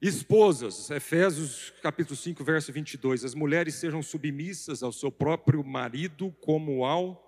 Esposas, 0.00 0.90
Efésios 0.90 1.70
capítulo 1.82 2.14
5, 2.14 2.44
verso 2.44 2.72
22. 2.72 3.24
As 3.24 3.34
mulheres 3.34 3.74
sejam 3.74 4.02
submissas 4.02 4.82
ao 4.82 4.92
seu 4.92 5.10
próprio 5.10 5.64
marido 5.64 6.30
como 6.40 6.84
ao 6.84 7.27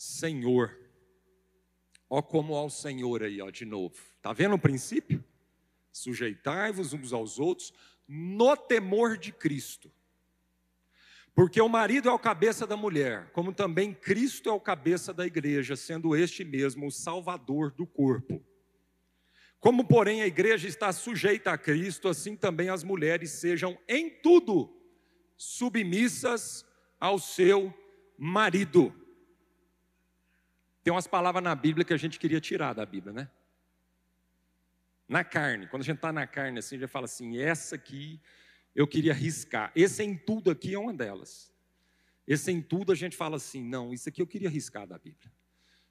Senhor. 0.00 0.78
Ó, 2.08 2.22
como 2.22 2.54
ao 2.54 2.70
Senhor 2.70 3.22
aí, 3.22 3.42
ó, 3.42 3.50
de 3.50 3.66
novo. 3.66 3.94
Está 4.16 4.32
vendo 4.32 4.54
o 4.54 4.58
princípio? 4.58 5.22
Sujeitai-vos 5.92 6.94
uns 6.94 7.12
aos 7.12 7.38
outros 7.38 7.70
no 8.08 8.56
temor 8.56 9.18
de 9.18 9.30
Cristo. 9.30 9.92
Porque 11.34 11.60
o 11.60 11.68
marido 11.68 12.08
é 12.08 12.12
o 12.12 12.18
cabeça 12.18 12.66
da 12.66 12.78
mulher, 12.78 13.30
como 13.32 13.52
também 13.52 13.92
Cristo 13.92 14.48
é 14.48 14.52
o 14.52 14.58
cabeça 14.58 15.12
da 15.12 15.26
igreja, 15.26 15.76
sendo 15.76 16.16
este 16.16 16.44
mesmo 16.44 16.86
o 16.86 16.90
salvador 16.90 17.70
do 17.70 17.86
corpo. 17.86 18.42
Como, 19.58 19.84
porém, 19.84 20.22
a 20.22 20.26
igreja 20.26 20.66
está 20.66 20.90
sujeita 20.94 21.52
a 21.52 21.58
Cristo, 21.58 22.08
assim 22.08 22.34
também 22.34 22.70
as 22.70 22.82
mulheres 22.82 23.32
sejam 23.32 23.76
em 23.86 24.08
tudo 24.08 24.74
submissas 25.36 26.64
ao 26.98 27.18
seu 27.18 27.72
marido. 28.16 28.94
Tem 30.82 30.92
umas 30.92 31.06
palavras 31.06 31.42
na 31.42 31.54
Bíblia 31.54 31.84
que 31.84 31.92
a 31.92 31.96
gente 31.96 32.18
queria 32.18 32.40
tirar 32.40 32.72
da 32.72 32.86
Bíblia, 32.86 33.12
né? 33.12 33.30
Na 35.08 35.24
carne, 35.24 35.66
quando 35.66 35.82
a 35.82 35.84
gente 35.84 35.96
está 35.96 36.12
na 36.12 36.26
carne 36.26 36.58
assim, 36.58 36.76
a 36.76 36.78
gente 36.80 36.88
fala 36.88 37.04
assim: 37.04 37.38
essa 37.38 37.74
aqui 37.74 38.20
eu 38.74 38.86
queria 38.86 39.12
riscar. 39.12 39.72
Esse 39.74 40.02
em 40.02 40.16
tudo 40.16 40.50
aqui 40.50 40.74
é 40.74 40.78
uma 40.78 40.94
delas. 40.94 41.52
Esse 42.26 42.52
em 42.52 42.62
tudo 42.62 42.92
a 42.92 42.94
gente 42.94 43.16
fala 43.16 43.36
assim: 43.36 43.62
não, 43.62 43.92
isso 43.92 44.08
aqui 44.08 44.22
eu 44.22 44.26
queria 44.26 44.48
riscar 44.48 44.86
da 44.86 44.98
Bíblia. 44.98 45.30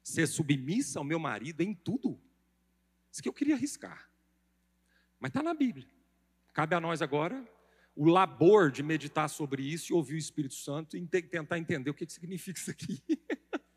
Ser 0.02 0.26
submissa 0.26 0.98
ao 0.98 1.04
meu 1.04 1.18
marido 1.18 1.60
em 1.60 1.74
tudo. 1.74 2.20
Isso 3.12 3.20
aqui 3.20 3.28
eu 3.28 3.32
queria 3.34 3.56
riscar. 3.56 4.10
Mas 5.18 5.30
está 5.30 5.42
na 5.42 5.52
Bíblia. 5.52 5.86
Cabe 6.52 6.74
a 6.74 6.80
nós 6.80 7.02
agora 7.02 7.46
o 7.94 8.06
labor 8.06 8.70
de 8.70 8.82
meditar 8.82 9.28
sobre 9.28 9.62
isso 9.62 9.92
e 9.92 9.94
ouvir 9.94 10.14
o 10.14 10.18
Espírito 10.18 10.54
Santo 10.54 10.96
e 10.96 11.06
tentar 11.06 11.58
entender 11.58 11.90
o 11.90 11.94
que 11.94 12.08
significa 12.08 12.58
isso 12.58 12.70
aqui. 12.70 13.02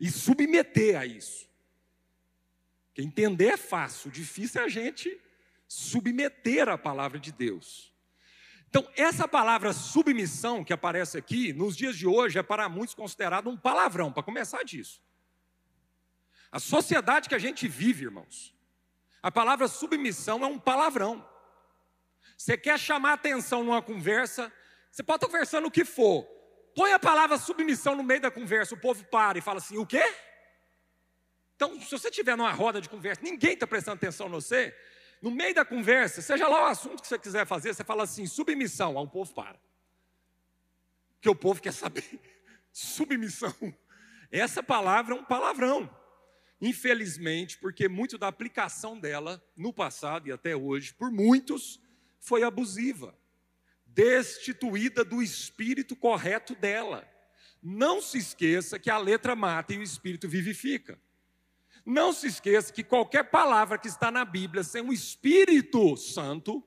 e 0.00 0.10
submeter 0.10 0.98
a 0.98 1.06
isso. 1.06 1.48
Porque 2.88 3.02
entender 3.02 3.46
é 3.46 3.56
fácil, 3.56 4.10
difícil 4.10 4.60
é 4.60 4.64
a 4.64 4.68
gente 4.68 5.20
submeter 5.66 6.68
à 6.68 6.76
palavra 6.76 7.18
de 7.18 7.32
Deus. 7.32 7.92
Então, 8.68 8.86
essa 8.96 9.28
palavra 9.28 9.72
submissão 9.72 10.64
que 10.64 10.72
aparece 10.72 11.18
aqui, 11.18 11.52
nos 11.52 11.76
dias 11.76 11.96
de 11.96 12.06
hoje, 12.06 12.38
é 12.38 12.42
para 12.42 12.68
muitos 12.68 12.94
considerado 12.94 13.50
um 13.50 13.56
palavrão, 13.56 14.12
para 14.12 14.22
começar 14.22 14.62
disso. 14.62 15.02
A 16.50 16.58
sociedade 16.58 17.28
que 17.28 17.34
a 17.34 17.38
gente 17.38 17.68
vive, 17.68 18.04
irmãos, 18.04 18.54
a 19.22 19.30
palavra 19.30 19.68
submissão 19.68 20.42
é 20.42 20.46
um 20.46 20.58
palavrão. 20.58 21.26
Você 22.36 22.56
quer 22.56 22.78
chamar 22.78 23.12
atenção 23.14 23.62
numa 23.62 23.80
conversa, 23.80 24.52
você 24.90 25.02
pode 25.02 25.16
estar 25.16 25.26
conversando 25.26 25.68
o 25.68 25.70
que 25.70 25.84
for. 25.84 26.26
Põe 26.74 26.92
a 26.92 26.98
palavra 26.98 27.38
submissão 27.38 27.94
no 27.94 28.02
meio 28.02 28.20
da 28.20 28.30
conversa, 28.30 28.74
o 28.74 28.80
povo 28.80 29.04
para 29.04 29.38
e 29.38 29.42
fala 29.42 29.58
assim: 29.58 29.78
o 29.78 29.86
quê? 29.86 30.02
Então, 31.54 31.80
se 31.80 31.90
você 31.90 32.08
estiver 32.08 32.36
numa 32.36 32.50
roda 32.52 32.80
de 32.80 32.88
conversa, 32.88 33.22
ninguém 33.22 33.52
está 33.52 33.66
prestando 33.66 33.96
atenção 33.96 34.26
em 34.26 34.30
você, 34.30 34.76
no 35.20 35.30
meio 35.30 35.54
da 35.54 35.64
conversa, 35.64 36.20
seja 36.20 36.48
lá 36.48 36.64
o 36.64 36.66
assunto 36.66 37.00
que 37.00 37.06
você 37.06 37.18
quiser 37.18 37.46
fazer, 37.46 37.74
você 37.74 37.84
fala 37.84 38.02
assim: 38.02 38.26
submissão, 38.26 38.98
aí 38.98 39.04
o 39.04 39.08
povo 39.08 39.32
para. 39.32 39.60
Porque 41.14 41.28
o 41.28 41.34
povo 41.34 41.62
quer 41.62 41.72
saber. 41.72 42.04
submissão. 42.72 43.54
Essa 44.30 44.62
palavra 44.62 45.14
é 45.14 45.16
um 45.16 45.24
palavrão. 45.24 45.88
Infelizmente, 46.60 47.58
porque 47.58 47.88
muito 47.88 48.16
da 48.16 48.28
aplicação 48.28 48.98
dela 48.98 49.44
no 49.56 49.72
passado 49.72 50.28
e 50.28 50.32
até 50.32 50.56
hoje, 50.56 50.94
por 50.94 51.10
muitos, 51.10 51.80
foi 52.18 52.42
abusiva, 52.42 53.16
destituída 53.94 55.04
do 55.04 55.22
espírito 55.22 55.94
correto 55.94 56.54
dela. 56.54 57.08
Não 57.62 58.00
se 58.00 58.18
esqueça 58.18 58.78
que 58.78 58.90
a 58.90 58.98
letra 58.98 59.36
mata 59.36 59.72
e 59.72 59.78
o 59.78 59.82
espírito 59.82 60.28
vivifica. 60.28 60.98
Não 61.84 62.12
se 62.12 62.26
esqueça 62.26 62.72
que 62.72 62.84
qualquer 62.84 63.24
palavra 63.24 63.78
que 63.78 63.88
está 63.88 64.10
na 64.10 64.24
Bíblia 64.24 64.62
sem 64.62 64.82
o 64.82 64.92
Espírito 64.92 65.96
Santo, 65.96 66.62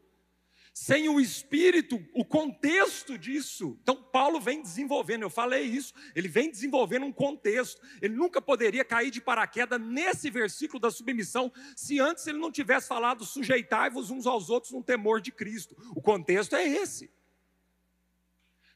sem 0.78 1.08
o 1.08 1.22
Espírito, 1.22 2.06
o 2.14 2.26
contexto 2.26 3.18
disso. 3.18 3.80
Então, 3.82 3.96
Paulo 3.96 4.42
vem 4.42 4.62
desenvolvendo, 4.62 5.22
eu 5.22 5.30
falei 5.30 5.64
isso, 5.64 5.94
ele 6.14 6.28
vem 6.28 6.52
desenvolvendo 6.52 7.06
um 7.06 7.14
contexto. 7.14 7.82
Ele 8.02 8.14
nunca 8.14 8.42
poderia 8.42 8.84
cair 8.84 9.10
de 9.10 9.22
paraquedas 9.22 9.80
nesse 9.80 10.30
versículo 10.30 10.78
da 10.78 10.92
submissão, 10.92 11.50
se 11.78 12.02
antes 12.02 12.28
ele 12.28 12.40
não 12.40 12.52
tivesse 12.52 12.90
falado 12.90 13.24
sujeitai-vos 13.24 14.12
uns 14.12 14.28
aos 14.28 14.50
outros 14.50 14.74
no 14.74 14.84
temor 14.84 15.22
de 15.22 15.32
Cristo. 15.32 15.78
O 15.96 16.02
contexto 16.02 16.58
é 16.58 16.68
esse. 16.68 17.10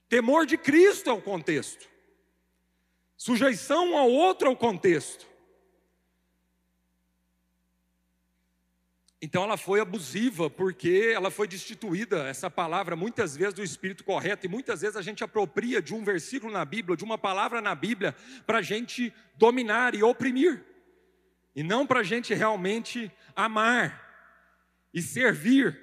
Temor 0.07 0.45
de 0.45 0.57
Cristo 0.57 1.09
é 1.09 1.13
o 1.13 1.21
contexto. 1.21 1.85
Sujeição 3.17 3.97
ao 3.97 4.09
outro 4.09 4.47
é 4.47 4.51
o 4.51 4.55
contexto. 4.55 5.28
Então 9.21 9.43
ela 9.43 9.57
foi 9.57 9.81
abusiva 9.81 10.49
porque 10.49 11.11
ela 11.13 11.29
foi 11.29 11.45
destituída, 11.45 12.27
essa 12.27 12.49
palavra, 12.49 12.95
muitas 12.95 13.35
vezes 13.35 13.53
do 13.53 13.63
espírito 13.63 14.03
correto, 14.03 14.45
e 14.45 14.49
muitas 14.49 14.79
vezes 14.79 14.95
a 14.95 15.01
gente 15.01 15.23
apropria 15.23 15.81
de 15.81 15.93
um 15.93 16.03
versículo 16.03 16.53
na 16.53 16.63
Bíblia, 16.63 16.95
de 16.95 17.03
uma 17.03 17.17
palavra 17.17 17.61
na 17.61 17.75
Bíblia, 17.75 18.15
para 18.47 18.59
a 18.59 18.61
gente 18.61 19.13
dominar 19.35 19.93
e 19.93 20.03
oprimir, 20.03 20.63
e 21.53 21.63
não 21.63 21.85
para 21.85 21.99
a 21.99 22.03
gente 22.03 22.33
realmente 22.33 23.11
amar 23.35 24.07
e 24.93 25.01
servir. 25.01 25.77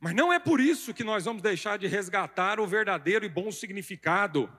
Mas 0.00 0.14
não 0.14 0.32
é 0.32 0.38
por 0.38 0.58
isso 0.58 0.94
que 0.94 1.04
nós 1.04 1.26
vamos 1.26 1.42
deixar 1.42 1.76
de 1.76 1.86
resgatar 1.86 2.58
o 2.58 2.66
verdadeiro 2.66 3.26
e 3.26 3.28
bom 3.28 3.52
significado 3.52 4.50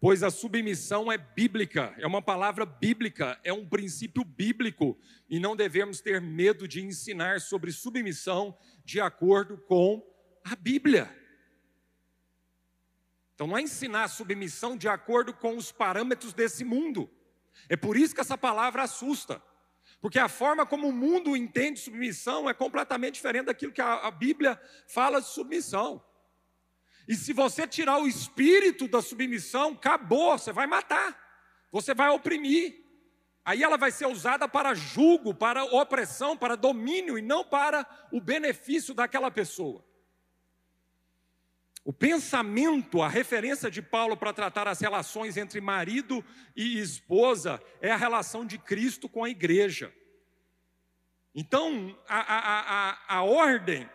pois 0.00 0.22
a 0.22 0.30
submissão 0.30 1.10
é 1.10 1.16
bíblica, 1.16 1.94
é 1.98 2.06
uma 2.06 2.22
palavra 2.22 2.66
bíblica, 2.66 3.38
é 3.42 3.52
um 3.52 3.66
princípio 3.66 4.24
bíblico, 4.24 4.98
e 5.28 5.38
não 5.40 5.56
devemos 5.56 6.00
ter 6.00 6.20
medo 6.20 6.68
de 6.68 6.84
ensinar 6.84 7.40
sobre 7.40 7.72
submissão 7.72 8.56
de 8.84 9.00
acordo 9.00 9.56
com 9.58 10.02
a 10.44 10.54
Bíblia. 10.54 11.14
Então 13.34 13.46
não 13.46 13.58
é 13.58 13.62
ensinar 13.62 14.08
submissão 14.08 14.76
de 14.76 14.88
acordo 14.88 15.32
com 15.32 15.56
os 15.56 15.70
parâmetros 15.70 16.32
desse 16.32 16.64
mundo. 16.64 17.10
É 17.68 17.76
por 17.76 17.96
isso 17.96 18.14
que 18.14 18.20
essa 18.20 18.38
palavra 18.38 18.82
assusta. 18.82 19.42
Porque 20.00 20.18
a 20.18 20.28
forma 20.28 20.64
como 20.64 20.88
o 20.88 20.92
mundo 20.92 21.36
entende 21.36 21.80
submissão 21.80 22.48
é 22.48 22.54
completamente 22.54 23.14
diferente 23.14 23.46
daquilo 23.46 23.72
que 23.72 23.80
a, 23.80 24.10
Bíblia 24.10 24.60
fala 24.86 25.20
de 25.20 25.28
submissão. 25.28 26.02
E 27.06 27.14
se 27.14 27.32
você 27.32 27.66
tirar 27.66 27.98
o 27.98 28.08
espírito 28.08 28.88
da 28.88 29.00
submissão, 29.00 29.72
acabou, 29.72 30.36
você 30.36 30.52
vai 30.52 30.66
matar, 30.66 31.16
você 31.70 31.94
vai 31.94 32.08
oprimir. 32.10 32.84
Aí 33.44 33.62
ela 33.62 33.76
vai 33.76 33.92
ser 33.92 34.06
usada 34.06 34.48
para 34.48 34.74
julgo, 34.74 35.32
para 35.32 35.64
opressão, 35.64 36.36
para 36.36 36.56
domínio 36.56 37.16
e 37.16 37.22
não 37.22 37.44
para 37.44 37.86
o 38.10 38.20
benefício 38.20 38.92
daquela 38.92 39.30
pessoa. 39.30 39.84
O 41.84 41.92
pensamento, 41.92 43.00
a 43.00 43.08
referência 43.08 43.70
de 43.70 43.80
Paulo 43.80 44.16
para 44.16 44.32
tratar 44.32 44.66
as 44.66 44.80
relações 44.80 45.36
entre 45.36 45.60
marido 45.60 46.24
e 46.56 46.80
esposa 46.80 47.62
é 47.80 47.92
a 47.92 47.96
relação 47.96 48.44
de 48.44 48.58
Cristo 48.58 49.08
com 49.08 49.22
a 49.22 49.30
igreja. 49.30 49.94
Então, 51.32 51.96
a, 52.08 52.18
a, 52.18 52.60
a, 52.90 53.18
a 53.18 53.22
ordem 53.22 53.88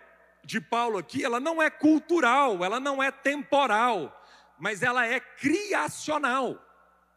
de 0.44 0.60
Paulo 0.60 0.98
aqui, 0.98 1.24
ela 1.24 1.40
não 1.40 1.62
é 1.62 1.70
cultural, 1.70 2.64
ela 2.64 2.80
não 2.80 3.02
é 3.02 3.12
temporal, 3.12 4.16
mas 4.60 4.82
ela 4.82 5.06
é 5.06 5.20
criacional. 5.20 6.60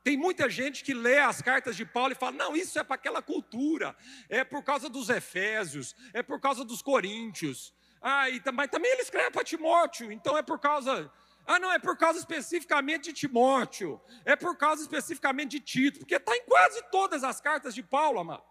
Tem 0.02 0.18
muita 0.18 0.50
gente 0.50 0.84
que 0.84 0.92
lê 0.92 1.18
as 1.18 1.40
cartas 1.40 1.76
de 1.76 1.86
Paulo 1.86 2.12
e 2.12 2.14
fala: 2.14 2.32
não, 2.32 2.54
isso 2.54 2.78
é 2.78 2.84
para 2.84 2.96
aquela 2.96 3.22
cultura, 3.22 3.96
é 4.28 4.44
por 4.44 4.62
causa 4.62 4.88
dos 4.88 5.08
Efésios, 5.08 5.96
é 6.12 6.22
por 6.22 6.38
causa 6.38 6.64
dos 6.64 6.82
Coríntios. 6.82 7.72
Ah, 8.02 8.28
e 8.28 8.38
também, 8.38 8.68
também 8.68 8.92
ele 8.92 9.00
escreve 9.00 9.30
para 9.30 9.42
Timóteo, 9.42 10.12
então 10.12 10.36
é 10.36 10.42
por 10.42 10.58
causa. 10.58 11.10
Ah, 11.46 11.58
não, 11.58 11.72
é 11.72 11.78
por 11.78 11.96
causa 11.96 12.18
especificamente 12.18 13.04
de 13.04 13.12
Timóteo, 13.14 14.00
é 14.26 14.36
por 14.36 14.56
causa 14.56 14.82
especificamente 14.82 15.52
de 15.52 15.60
Tito, 15.60 15.98
porque 16.00 16.16
está 16.16 16.36
em 16.36 16.44
quase 16.44 16.82
todas 16.90 17.24
as 17.24 17.40
cartas 17.40 17.74
de 17.74 17.82
Paulo, 17.82 18.20
amado. 18.20 18.44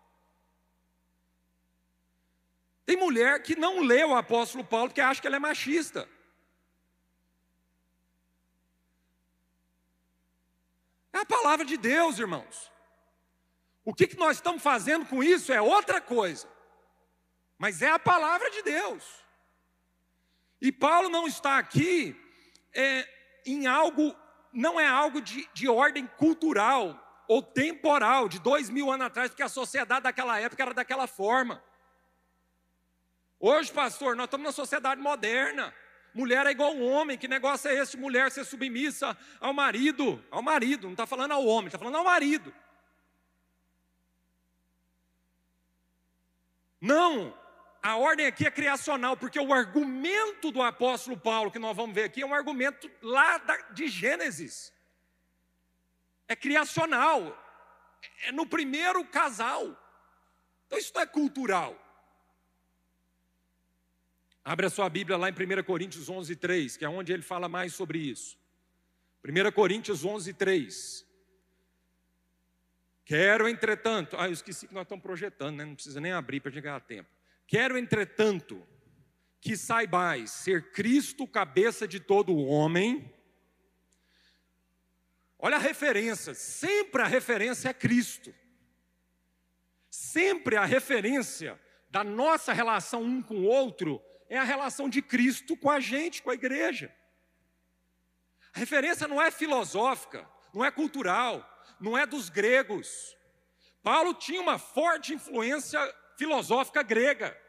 Tem 2.85 2.97
mulher 2.97 3.41
que 3.41 3.55
não 3.55 3.79
lê 3.79 4.03
o 4.03 4.15
apóstolo 4.15 4.63
Paulo 4.63 4.89
porque 4.89 5.01
acha 5.01 5.21
que 5.21 5.27
ele 5.27 5.37
é 5.37 5.39
machista. 5.39 6.07
É 11.13 11.19
a 11.19 11.25
palavra 11.25 11.63
de 11.63 11.77
Deus, 11.77 12.19
irmãos. 12.19 12.71
O 13.85 13.93
que, 13.93 14.07
que 14.07 14.17
nós 14.17 14.37
estamos 14.37 14.63
fazendo 14.63 15.05
com 15.05 15.23
isso 15.23 15.51
é 15.51 15.61
outra 15.61 16.01
coisa, 16.01 16.47
mas 17.57 17.81
é 17.81 17.89
a 17.89 17.99
palavra 17.99 18.49
de 18.49 18.61
Deus. 18.63 19.03
E 20.61 20.71
Paulo 20.71 21.09
não 21.09 21.27
está 21.27 21.57
aqui 21.57 22.15
é, 22.73 23.07
em 23.45 23.67
algo, 23.67 24.15
não 24.51 24.79
é 24.79 24.87
algo 24.87 25.21
de, 25.21 25.47
de 25.53 25.67
ordem 25.67 26.07
cultural 26.07 26.99
ou 27.27 27.41
temporal, 27.41 28.29
de 28.29 28.39
dois 28.39 28.69
mil 28.69 28.89
anos 28.91 29.07
atrás, 29.07 29.29
porque 29.29 29.43
a 29.43 29.49
sociedade 29.49 30.03
daquela 30.03 30.39
época 30.39 30.63
era 30.63 30.73
daquela 30.73 31.07
forma. 31.07 31.61
Hoje, 33.45 33.73
pastor, 33.73 34.15
nós 34.15 34.27
estamos 34.27 34.45
na 34.45 34.53
sociedade 34.53 35.01
moderna. 35.01 35.75
Mulher 36.13 36.47
é 36.47 36.51
igual 36.51 36.71
ao 36.71 36.79
homem. 36.79 37.17
Que 37.17 37.27
negócio 37.27 37.69
é 37.69 37.75
esse? 37.75 37.97
Mulher 37.97 38.31
ser 38.31 38.45
submissa 38.45 39.17
ao 39.37 39.51
marido. 39.51 40.23
Ao 40.31 40.41
marido, 40.41 40.83
não 40.83 40.93
está 40.93 41.05
falando 41.05 41.33
ao 41.33 41.45
homem, 41.45 41.67
está 41.67 41.77
falando 41.77 41.97
ao 41.97 42.05
marido. 42.05 42.55
Não, 46.79 47.37
a 47.81 47.97
ordem 47.97 48.27
aqui 48.27 48.47
é 48.47 48.51
criacional, 48.51 49.17
porque 49.17 49.37
o 49.37 49.51
argumento 49.51 50.49
do 50.49 50.61
apóstolo 50.61 51.19
Paulo, 51.19 51.51
que 51.51 51.59
nós 51.59 51.75
vamos 51.75 51.93
ver 51.93 52.05
aqui, 52.05 52.21
é 52.21 52.25
um 52.25 52.33
argumento 52.33 52.89
lá 53.01 53.41
de 53.71 53.89
Gênesis. 53.89 54.71
É 56.29 56.35
criacional. 56.37 57.37
É 58.21 58.31
no 58.31 58.45
primeiro 58.45 59.03
casal. 59.03 59.77
Então 60.65 60.79
isso 60.79 60.93
não 60.95 61.01
é 61.01 61.05
cultural. 61.05 61.82
Abra 64.45 64.69
sua 64.69 64.89
Bíblia 64.89 65.15
lá 65.17 65.29
em 65.29 65.33
1 65.33 65.63
Coríntios 65.63 66.09
11, 66.09 66.35
3, 66.35 66.75
que 66.75 66.83
é 66.83 66.89
onde 66.89 67.13
ele 67.13 67.21
fala 67.21 67.47
mais 67.47 67.73
sobre 67.73 67.99
isso. 67.99 68.37
1 69.23 69.51
Coríntios 69.53 70.03
11, 70.03 70.33
3. 70.33 71.07
Quero, 73.05 73.47
entretanto, 73.47 74.17
ah, 74.19 74.27
eu 74.27 74.33
esqueci 74.33 74.67
que 74.67 74.73
nós 74.73 74.83
estamos 74.83 75.01
projetando, 75.01 75.55
né? 75.55 75.63
não 75.63 75.75
precisa 75.75 76.01
nem 76.01 76.11
abrir 76.11 76.41
para 76.41 76.51
chegar 76.51 76.75
a 76.75 76.79
tempo. 76.81 77.09
Quero, 77.47 77.77
entretanto, 77.77 78.61
que 79.39 79.55
saibais 79.55 80.31
ser 80.31 80.71
Cristo 80.71 81.25
cabeça 81.25 81.87
de 81.87 82.01
todo 82.01 82.35
homem. 82.35 83.13
Olha 85.39 85.55
a 85.55 85.59
referência, 85.59 86.33
sempre 86.33 87.01
a 87.01 87.07
referência 87.07 87.69
é 87.69 87.73
Cristo. 87.73 88.33
Sempre 89.89 90.57
a 90.57 90.65
referência 90.65 91.57
da 91.89 92.03
nossa 92.03 92.51
relação 92.51 93.03
um 93.03 93.21
com 93.21 93.35
o 93.35 93.43
outro 93.43 94.01
é 94.33 94.39
a 94.39 94.43
relação 94.43 94.89
de 94.89 94.99
Cristo 94.99 95.55
com 95.55 95.69
a 95.69 95.79
gente, 95.79 96.23
com 96.23 96.31
a 96.31 96.33
igreja. 96.33 96.91
A 98.51 98.57
referência 98.57 99.07
não 99.07 99.21
é 99.21 99.29
filosófica, 99.29 100.27
não 100.51 100.65
é 100.65 100.71
cultural, 100.71 101.47
não 101.79 101.95
é 101.95 102.03
dos 102.03 102.29
gregos. 102.29 103.15
Paulo 103.83 104.11
tinha 104.15 104.41
uma 104.41 104.57
forte 104.57 105.13
influência 105.13 105.79
filosófica 106.17 106.81
grega. 106.81 107.39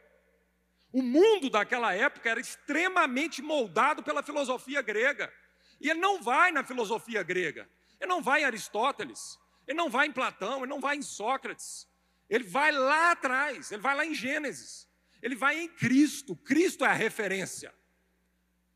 O 0.92 1.00
mundo 1.00 1.48
daquela 1.48 1.94
época 1.94 2.28
era 2.28 2.38
extremamente 2.38 3.40
moldado 3.40 4.02
pela 4.02 4.22
filosofia 4.22 4.82
grega. 4.82 5.32
E 5.80 5.88
ele 5.88 6.00
não 6.00 6.20
vai 6.20 6.52
na 6.52 6.62
filosofia 6.62 7.22
grega, 7.22 7.66
ele 7.98 8.10
não 8.10 8.22
vai 8.22 8.42
em 8.42 8.44
Aristóteles, 8.44 9.38
ele 9.66 9.78
não 9.78 9.88
vai 9.88 10.06
em 10.06 10.12
Platão, 10.12 10.58
ele 10.58 10.66
não 10.66 10.80
vai 10.80 10.96
em 10.96 11.02
Sócrates. 11.02 11.88
Ele 12.28 12.44
vai 12.44 12.72
lá 12.72 13.12
atrás, 13.12 13.72
ele 13.72 13.80
vai 13.80 13.96
lá 13.96 14.04
em 14.04 14.14
Gênesis. 14.14 14.86
Ele 15.24 15.34
vai 15.34 15.60
em 15.60 15.68
Cristo. 15.68 16.36
Cristo 16.36 16.84
é 16.84 16.88
a 16.88 16.92
referência. 16.92 17.74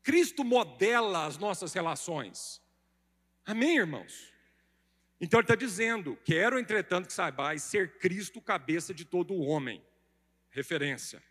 Cristo 0.03 0.43
modela 0.43 1.25
as 1.25 1.37
nossas 1.37 1.71
relações. 1.71 2.61
Amém, 3.45 3.77
irmãos? 3.77 4.33
Então 5.21 5.39
ele 5.39 5.45
está 5.45 5.55
dizendo: 5.55 6.17
quero, 6.25 6.59
entretanto, 6.59 7.07
que 7.07 7.13
saibais 7.13 7.63
ser 7.63 7.99
Cristo 7.99 8.41
cabeça 8.41 8.93
de 8.93 9.05
todo 9.05 9.33
o 9.33 9.41
homem. 9.41 9.81
Referência 10.49 11.23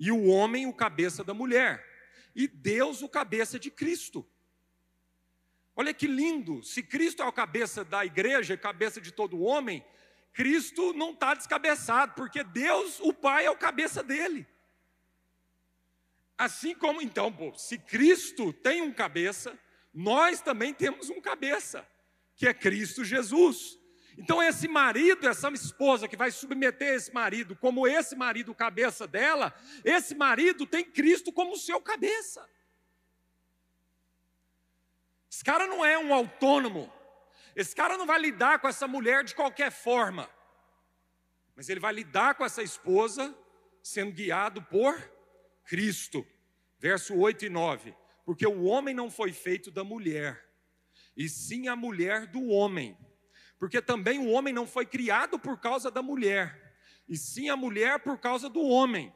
e 0.00 0.10
o 0.10 0.24
homem 0.24 0.66
o 0.66 0.72
cabeça 0.72 1.22
da 1.22 1.34
mulher, 1.34 1.86
e 2.34 2.48
Deus 2.48 3.02
o 3.02 3.08
cabeça 3.08 3.58
de 3.58 3.70
Cristo. 3.70 4.26
Olha 5.76 5.92
que 5.92 6.06
lindo, 6.06 6.62
se 6.62 6.82
Cristo 6.82 7.22
é 7.22 7.26
o 7.26 7.32
cabeça 7.32 7.84
da 7.84 8.04
igreja, 8.04 8.56
cabeça 8.56 8.98
de 8.98 9.12
todo 9.12 9.42
homem, 9.42 9.84
Cristo 10.32 10.94
não 10.94 11.10
está 11.10 11.34
descabeçado, 11.34 12.14
porque 12.14 12.42
Deus, 12.42 12.98
o 13.00 13.12
Pai, 13.12 13.44
é 13.44 13.50
o 13.50 13.56
cabeça 13.56 14.02
dele. 14.02 14.46
Assim 16.40 16.74
como, 16.74 17.02
então, 17.02 17.30
pô, 17.30 17.52
se 17.52 17.76
Cristo 17.76 18.50
tem 18.50 18.80
um 18.80 18.90
cabeça, 18.90 19.58
nós 19.92 20.40
também 20.40 20.72
temos 20.72 21.10
um 21.10 21.20
cabeça, 21.20 21.86
que 22.34 22.46
é 22.46 22.54
Cristo 22.54 23.04
Jesus. 23.04 23.78
Então, 24.16 24.42
esse 24.42 24.66
marido, 24.66 25.28
essa 25.28 25.50
esposa 25.50 26.08
que 26.08 26.16
vai 26.16 26.30
submeter 26.30 26.94
esse 26.94 27.12
marido, 27.12 27.54
como 27.54 27.86
esse 27.86 28.16
marido, 28.16 28.54
cabeça 28.54 29.06
dela, 29.06 29.54
esse 29.84 30.14
marido 30.14 30.64
tem 30.64 30.82
Cristo 30.82 31.30
como 31.30 31.58
seu 31.58 31.78
cabeça. 31.78 32.48
Esse 35.30 35.44
cara 35.44 35.66
não 35.66 35.84
é 35.84 35.98
um 35.98 36.14
autônomo, 36.14 36.90
esse 37.54 37.76
cara 37.76 37.98
não 37.98 38.06
vai 38.06 38.18
lidar 38.18 38.60
com 38.60 38.66
essa 38.66 38.88
mulher 38.88 39.24
de 39.24 39.34
qualquer 39.34 39.70
forma, 39.70 40.26
mas 41.54 41.68
ele 41.68 41.80
vai 41.80 41.92
lidar 41.92 42.34
com 42.34 42.46
essa 42.46 42.62
esposa 42.62 43.36
sendo 43.82 44.12
guiado 44.12 44.62
por 44.62 45.19
Cristo. 45.70 46.26
Verso 46.78 47.14
8 47.16 47.46
e 47.46 47.48
9: 47.48 47.94
Porque 48.24 48.46
o 48.46 48.64
homem 48.64 48.94
não 48.94 49.10
foi 49.10 49.32
feito 49.32 49.70
da 49.70 49.84
mulher, 49.84 50.44
e 51.16 51.28
sim 51.28 51.68
a 51.68 51.76
mulher 51.76 52.26
do 52.26 52.48
homem 52.48 52.96
porque 53.60 53.82
também 53.82 54.18
o 54.18 54.30
homem 54.30 54.54
não 54.54 54.66
foi 54.66 54.86
criado 54.86 55.38
por 55.38 55.60
causa 55.60 55.90
da 55.90 56.00
mulher, 56.00 56.74
e 57.06 57.14
sim 57.14 57.50
a 57.50 57.56
mulher 57.56 58.00
por 58.00 58.18
causa 58.18 58.48
do 58.48 58.62
homem. 58.62 59.14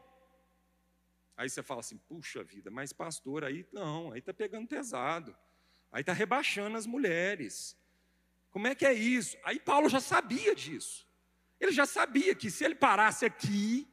Aí 1.35 1.49
você 1.49 1.63
fala 1.63 1.81
assim, 1.81 1.97
puxa 1.97 2.45
vida, 2.45 2.71
mas 2.71 2.93
pastor, 2.93 3.43
aí 3.43 3.67
não, 3.73 4.13
aí 4.13 4.19
está 4.19 4.35
pegando 4.35 4.69
pesado, 4.69 5.35
aí 5.91 6.03
está 6.03 6.13
rebaixando 6.13 6.77
as 6.77 6.85
mulheres. 6.85 7.75
Como 8.51 8.67
é 8.67 8.75
que 8.75 8.85
é 8.85 8.93
isso? 8.93 9.35
Aí 9.43 9.59
Paulo 9.59 9.89
já 9.89 9.99
sabia 9.99 10.55
disso. 10.55 11.09
Ele 11.59 11.73
já 11.73 11.87
sabia 11.87 12.35
que 12.35 12.51
se 12.51 12.65
ele 12.65 12.75
parasse 12.75 13.25
aqui, 13.25 13.89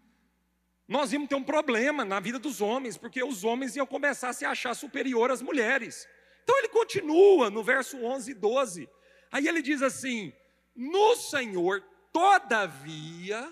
nós 0.88 1.14
íamos 1.14 1.30
ter 1.30 1.36
um 1.36 1.44
problema 1.44 2.04
na 2.04 2.20
vida 2.20 2.38
dos 2.38 2.62
homens, 2.62 2.98
porque 2.98 3.24
os 3.24 3.44
homens 3.44 3.76
iam 3.76 3.86
começar 3.86 4.30
a 4.30 4.34
se 4.34 4.46
achar 4.46 4.74
superior 4.74 5.32
às 5.32 5.42
mulheres. 5.42 6.08
Então 6.44 6.58
ele 6.58 6.70
continua 6.70 7.50
no 7.50 7.64
verso 7.64 7.98
11 7.98 8.32
e 8.32 8.34
12. 8.34 8.90
Aí 9.32 9.48
ele 9.48 9.62
diz 9.62 9.82
assim: 9.82 10.34
no 10.76 11.16
Senhor, 11.16 11.84
todavia, 12.12 13.50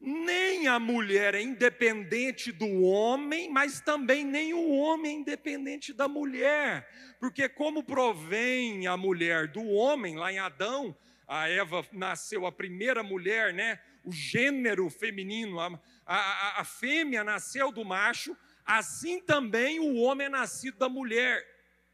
nem 0.00 0.66
a 0.66 0.78
mulher 0.78 1.34
é 1.34 1.40
independente 1.40 2.52
do 2.52 2.82
homem, 2.82 3.50
mas 3.50 3.80
também 3.80 4.24
nem 4.24 4.52
o 4.52 4.70
homem 4.72 5.16
é 5.16 5.20
independente 5.20 5.94
da 5.94 6.06
mulher, 6.06 6.86
porque 7.18 7.48
como 7.48 7.82
provém 7.82 8.86
a 8.86 8.96
mulher 8.96 9.48
do 9.48 9.62
homem, 9.64 10.16
lá 10.16 10.30
em 10.30 10.38
Adão, 10.38 10.94
a 11.26 11.48
Eva 11.48 11.86
nasceu 11.92 12.44
a 12.46 12.52
primeira 12.52 13.02
mulher, 13.02 13.54
né? 13.54 13.80
O 14.04 14.12
gênero 14.12 14.88
feminino, 14.90 15.58
a, 15.58 15.80
a, 16.04 16.60
a 16.60 16.64
fêmea 16.64 17.24
nasceu 17.24 17.72
do 17.72 17.84
macho, 17.84 18.36
assim 18.64 19.20
também 19.20 19.80
o 19.80 19.96
homem 19.96 20.26
é 20.26 20.30
nascido 20.30 20.78
da 20.78 20.88
mulher, 20.88 21.42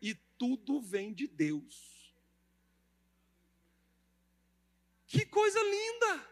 e 0.02 0.14
tudo 0.36 0.80
vem 0.80 1.12
de 1.14 1.26
Deus. 1.28 2.14
Que 5.06 5.24
coisa 5.24 5.58
linda! 5.61 6.28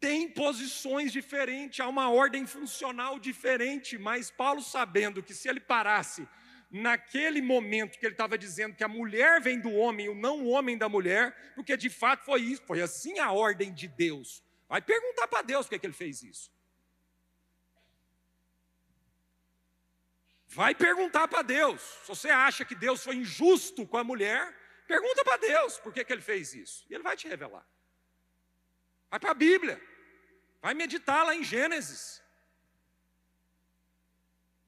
Tem 0.00 0.28
posições 0.28 1.12
diferentes, 1.12 1.80
há 1.80 1.88
uma 1.88 2.08
ordem 2.08 2.46
funcional 2.46 3.18
diferente, 3.18 3.98
mas 3.98 4.30
Paulo, 4.30 4.62
sabendo 4.62 5.22
que 5.22 5.34
se 5.34 5.48
ele 5.48 5.58
parasse 5.58 6.28
naquele 6.70 7.40
momento 7.40 7.98
que 7.98 8.04
ele 8.04 8.14
estava 8.14 8.36
dizendo 8.36 8.76
que 8.76 8.84
a 8.84 8.88
mulher 8.88 9.40
vem 9.40 9.60
do 9.60 9.72
homem 9.72 10.06
e 10.06 10.14
não 10.14 10.42
o 10.44 10.48
homem 10.48 10.76
da 10.76 10.88
mulher, 10.88 11.54
porque 11.54 11.76
de 11.76 11.88
fato 11.88 12.24
foi 12.24 12.42
isso, 12.42 12.62
foi 12.66 12.80
assim 12.80 13.18
a 13.18 13.32
ordem 13.32 13.72
de 13.72 13.88
Deus. 13.88 14.42
Vai 14.68 14.82
perguntar 14.82 15.28
para 15.28 15.42
Deus 15.42 15.66
por 15.66 15.70
que, 15.70 15.76
é 15.76 15.78
que 15.78 15.86
ele 15.86 15.94
fez 15.94 16.22
isso. 16.22 16.52
Vai 20.46 20.74
perguntar 20.74 21.28
para 21.28 21.42
Deus. 21.42 21.80
Se 21.80 22.08
você 22.08 22.30
acha 22.30 22.64
que 22.64 22.74
Deus 22.74 23.02
foi 23.02 23.16
injusto 23.16 23.86
com 23.86 23.96
a 23.96 24.04
mulher, 24.04 24.54
Pergunta 24.88 25.22
para 25.22 25.36
Deus 25.36 25.78
por 25.78 25.92
que, 25.92 26.02
que 26.02 26.10
ele 26.10 26.22
fez 26.22 26.54
isso. 26.54 26.86
E 26.88 26.94
ele 26.94 27.02
vai 27.02 27.14
te 27.14 27.28
revelar. 27.28 27.64
Vai 29.10 29.20
para 29.20 29.32
a 29.32 29.34
Bíblia. 29.34 29.78
Vai 30.62 30.72
meditar 30.72 31.26
lá 31.26 31.34
em 31.34 31.44
Gênesis. 31.44 32.22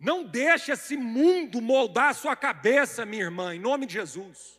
Não 0.01 0.25
deixe 0.25 0.73
esse 0.73 0.97
mundo 0.97 1.61
moldar 1.61 2.09
a 2.09 2.15
sua 2.15 2.35
cabeça, 2.35 3.05
minha 3.05 3.25
irmã, 3.25 3.55
em 3.55 3.61
nome 3.61 3.85
de 3.85 3.93
Jesus. 3.93 4.59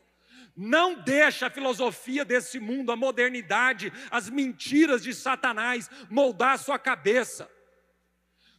Não 0.55 0.93
deixe 0.93 1.43
a 1.43 1.49
filosofia 1.49 2.23
desse 2.23 2.59
mundo, 2.59 2.91
a 2.91 2.95
modernidade, 2.95 3.91
as 4.11 4.29
mentiras 4.29 5.01
de 5.01 5.15
Satanás 5.15 5.89
moldar 6.11 6.53
a 6.53 6.57
sua 6.59 6.77
cabeça. 6.77 7.49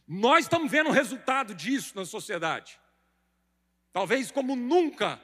Nós 0.05 0.43
estamos 0.43 0.69
vendo 0.69 0.89
o 0.89 0.93
resultado 0.93 1.55
disso 1.55 1.95
na 1.95 2.03
sociedade. 2.03 2.77
Talvez 3.93 4.29
como 4.29 4.53
nunca 4.53 5.21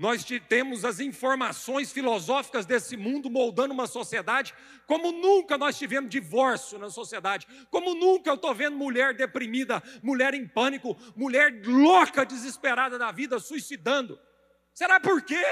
nós 0.00 0.24
temos 0.48 0.82
as 0.82 0.98
informações 0.98 1.92
filosóficas 1.92 2.64
desse 2.64 2.96
mundo 2.96 3.28
moldando 3.28 3.74
uma 3.74 3.86
sociedade, 3.86 4.54
como 4.86 5.12
nunca 5.12 5.58
nós 5.58 5.76
tivemos 5.76 6.08
divórcio 6.08 6.78
na 6.78 6.88
sociedade, 6.88 7.46
como 7.70 7.94
nunca 7.94 8.30
eu 8.30 8.34
estou 8.34 8.54
vendo 8.54 8.78
mulher 8.78 9.12
deprimida, 9.12 9.82
mulher 10.02 10.32
em 10.32 10.48
pânico, 10.48 10.96
mulher 11.14 11.52
louca, 11.66 12.24
desesperada 12.24 12.98
da 12.98 13.12
vida, 13.12 13.38
suicidando. 13.38 14.18
Será 14.72 14.98
por 14.98 15.20
quê? 15.20 15.44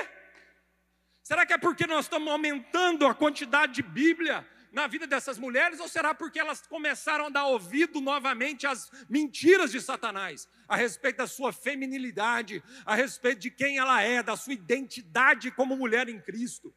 Será 1.23 1.45
que 1.45 1.53
é 1.53 1.59
porque 1.59 1.87
nós 1.87 2.07
estamos 2.07 2.33
aumentando 2.33 3.07
a 3.07 3.15
quantidade 3.15 3.75
de 3.75 3.83
Bíblia? 3.83 4.49
Na 4.73 4.87
vida 4.87 5.07
dessas 5.07 5.39
mulheres 5.39 5.81
ou 5.81 5.89
será 5.89 6.15
porque 6.15 6.39
elas 6.39 6.67
começaram 6.67 7.27
a 7.27 7.31
dar 7.31 7.47
ouvido 7.47 8.01
novamente 8.01 8.67
às 8.67 8.91
mentiras 9.09 9.71
de 9.71 9.81
Satanás 9.81 10.49
a 10.69 10.77
respeito 10.77 11.17
da 11.17 11.27
sua 11.27 11.53
feminilidade, 11.53 12.63
a 12.85 12.95
respeito 12.95 13.41
de 13.41 13.51
quem 13.51 13.79
ela 13.79 14.03
é, 14.03 14.23
da 14.23 14.37
sua 14.37 14.53
identidade 14.53 15.51
como 15.51 15.77
mulher 15.77 16.09
em 16.09 16.21
Cristo? 16.21 16.75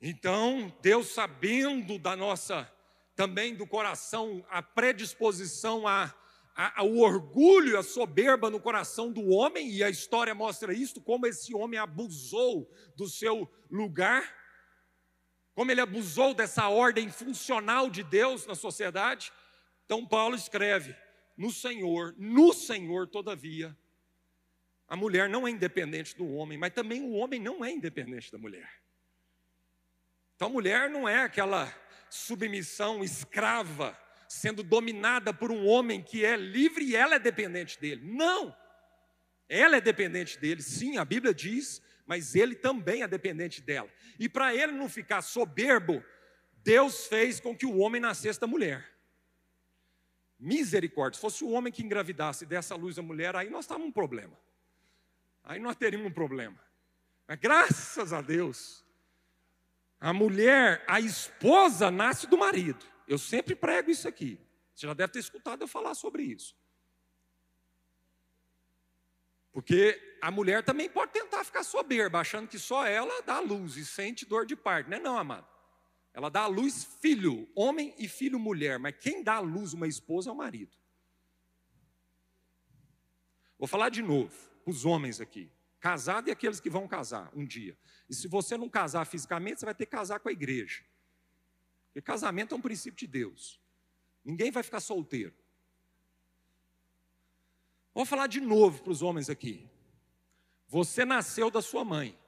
Então, 0.00 0.76
Deus 0.82 1.08
sabendo 1.08 1.98
da 1.98 2.16
nossa 2.16 2.70
também 3.14 3.54
do 3.54 3.66
coração 3.66 4.44
a 4.50 4.60
predisposição 4.60 5.86
a 5.86 6.12
a, 6.54 6.82
o 6.82 6.98
orgulho, 6.98 7.78
a 7.78 7.82
soberba 7.82 8.50
no 8.50 8.60
coração 8.60 9.10
do 9.10 9.28
homem, 9.30 9.70
e 9.70 9.82
a 9.82 9.88
história 9.88 10.34
mostra 10.34 10.74
isso, 10.74 11.00
como 11.00 11.26
esse 11.26 11.54
homem 11.54 11.78
abusou 11.78 12.70
do 12.96 13.08
seu 13.08 13.50
lugar, 13.70 14.36
como 15.54 15.70
ele 15.70 15.80
abusou 15.80 16.34
dessa 16.34 16.68
ordem 16.68 17.10
funcional 17.10 17.88
de 17.88 18.02
Deus 18.02 18.46
na 18.46 18.54
sociedade. 18.54 19.32
Então, 19.84 20.06
Paulo 20.06 20.34
escreve: 20.34 20.94
no 21.36 21.50
Senhor, 21.50 22.14
no 22.18 22.52
Senhor, 22.52 23.08
todavia, 23.08 23.76
a 24.86 24.96
mulher 24.96 25.28
não 25.28 25.48
é 25.48 25.50
independente 25.50 26.16
do 26.16 26.28
homem, 26.34 26.58
mas 26.58 26.72
também 26.72 27.02
o 27.02 27.12
homem 27.12 27.40
não 27.40 27.64
é 27.64 27.70
independente 27.70 28.30
da 28.30 28.38
mulher. 28.38 28.70
Então, 30.36 30.48
a 30.48 30.52
mulher 30.52 30.90
não 30.90 31.08
é 31.08 31.22
aquela 31.22 31.72
submissão 32.10 33.02
escrava 33.02 33.98
sendo 34.32 34.62
dominada 34.62 35.34
por 35.34 35.52
um 35.52 35.66
homem 35.66 36.02
que 36.02 36.24
é 36.24 36.36
livre 36.36 36.84
e 36.86 36.96
ela 36.96 37.16
é 37.16 37.18
dependente 37.18 37.78
dele. 37.78 38.00
Não! 38.02 38.56
Ela 39.48 39.76
é 39.76 39.80
dependente 39.80 40.38
dele, 40.38 40.62
sim, 40.62 40.96
a 40.96 41.04
Bíblia 41.04 41.34
diz, 41.34 41.82
mas 42.06 42.34
ele 42.34 42.54
também 42.54 43.02
é 43.02 43.08
dependente 43.08 43.60
dela. 43.60 43.90
E 44.18 44.30
para 44.30 44.54
ele 44.54 44.72
não 44.72 44.88
ficar 44.88 45.20
soberbo, 45.20 46.02
Deus 46.64 47.06
fez 47.06 47.40
com 47.40 47.54
que 47.54 47.66
o 47.66 47.76
homem 47.76 48.00
nascesse 48.00 48.40
da 48.40 48.46
mulher. 48.46 48.90
Misericórdia, 50.38 51.16
se 51.16 51.20
fosse 51.20 51.44
o 51.44 51.50
homem 51.50 51.70
que 51.70 51.82
engravidasse 51.82 52.46
dessa 52.46 52.74
luz 52.74 52.98
a 52.98 53.02
mulher, 53.02 53.36
aí 53.36 53.50
nós 53.50 53.64
estávamos 53.64 53.88
um 53.88 53.92
problema. 53.92 54.36
Aí 55.44 55.60
nós 55.60 55.76
teríamos 55.76 56.06
um 56.06 56.14
problema. 56.14 56.58
Mas 57.28 57.38
graças 57.38 58.14
a 58.14 58.22
Deus, 58.22 58.82
A 60.00 60.12
mulher, 60.12 60.84
a 60.88 60.98
esposa, 60.98 61.88
nasce 61.88 62.26
do 62.26 62.36
marido. 62.36 62.91
Eu 63.12 63.18
sempre 63.18 63.54
prego 63.54 63.90
isso 63.90 64.08
aqui. 64.08 64.40
Você 64.74 64.86
já 64.86 64.94
deve 64.94 65.12
ter 65.12 65.18
escutado 65.18 65.60
eu 65.60 65.68
falar 65.68 65.94
sobre 65.94 66.22
isso. 66.22 66.56
Porque 69.52 70.00
a 70.22 70.30
mulher 70.30 70.64
também 70.64 70.88
pode 70.88 71.12
tentar 71.12 71.44
ficar 71.44 71.62
soberba, 71.62 72.20
achando 72.20 72.48
que 72.48 72.58
só 72.58 72.86
ela 72.86 73.20
dá 73.20 73.38
luz 73.38 73.76
e 73.76 73.84
sente 73.84 74.24
dor 74.24 74.46
de 74.46 74.56
parto. 74.56 74.88
Não 74.88 74.96
é 74.96 75.00
não, 75.00 75.18
amado. 75.18 75.46
Ela 76.14 76.30
dá 76.30 76.46
luz 76.46 76.84
filho, 77.02 77.46
homem 77.54 77.94
e 77.98 78.08
filho 78.08 78.38
mulher, 78.38 78.78
mas 78.78 78.96
quem 78.98 79.22
dá 79.22 79.34
à 79.34 79.40
luz 79.40 79.74
uma 79.74 79.86
esposa 79.86 80.30
é 80.30 80.32
o 80.32 80.36
marido. 80.36 80.74
Vou 83.58 83.68
falar 83.68 83.90
de 83.90 84.00
novo, 84.00 84.34
para 84.64 84.70
os 84.70 84.86
homens 84.86 85.20
aqui. 85.20 85.52
Casado 85.78 86.28
e 86.28 86.30
aqueles 86.32 86.60
que 86.60 86.70
vão 86.70 86.88
casar 86.88 87.30
um 87.34 87.44
dia. 87.44 87.76
E 88.08 88.14
se 88.14 88.26
você 88.26 88.56
não 88.56 88.70
casar 88.70 89.04
fisicamente, 89.04 89.60
você 89.60 89.66
vai 89.66 89.74
ter 89.74 89.84
que 89.84 89.92
casar 89.92 90.18
com 90.18 90.30
a 90.30 90.32
igreja. 90.32 90.82
Porque 91.92 92.00
casamento 92.00 92.54
é 92.54 92.58
um 92.58 92.62
princípio 92.62 92.98
de 92.98 93.06
Deus. 93.06 93.60
Ninguém 94.24 94.50
vai 94.50 94.62
ficar 94.62 94.80
solteiro. 94.80 95.34
Vou 97.92 98.06
falar 98.06 98.28
de 98.28 98.40
novo 98.40 98.82
para 98.82 98.92
os 98.92 99.02
homens 99.02 99.28
aqui. 99.28 99.68
Você 100.68 101.04
nasceu 101.04 101.50
da 101.50 101.60
sua 101.60 101.84
mãe, 101.84 102.18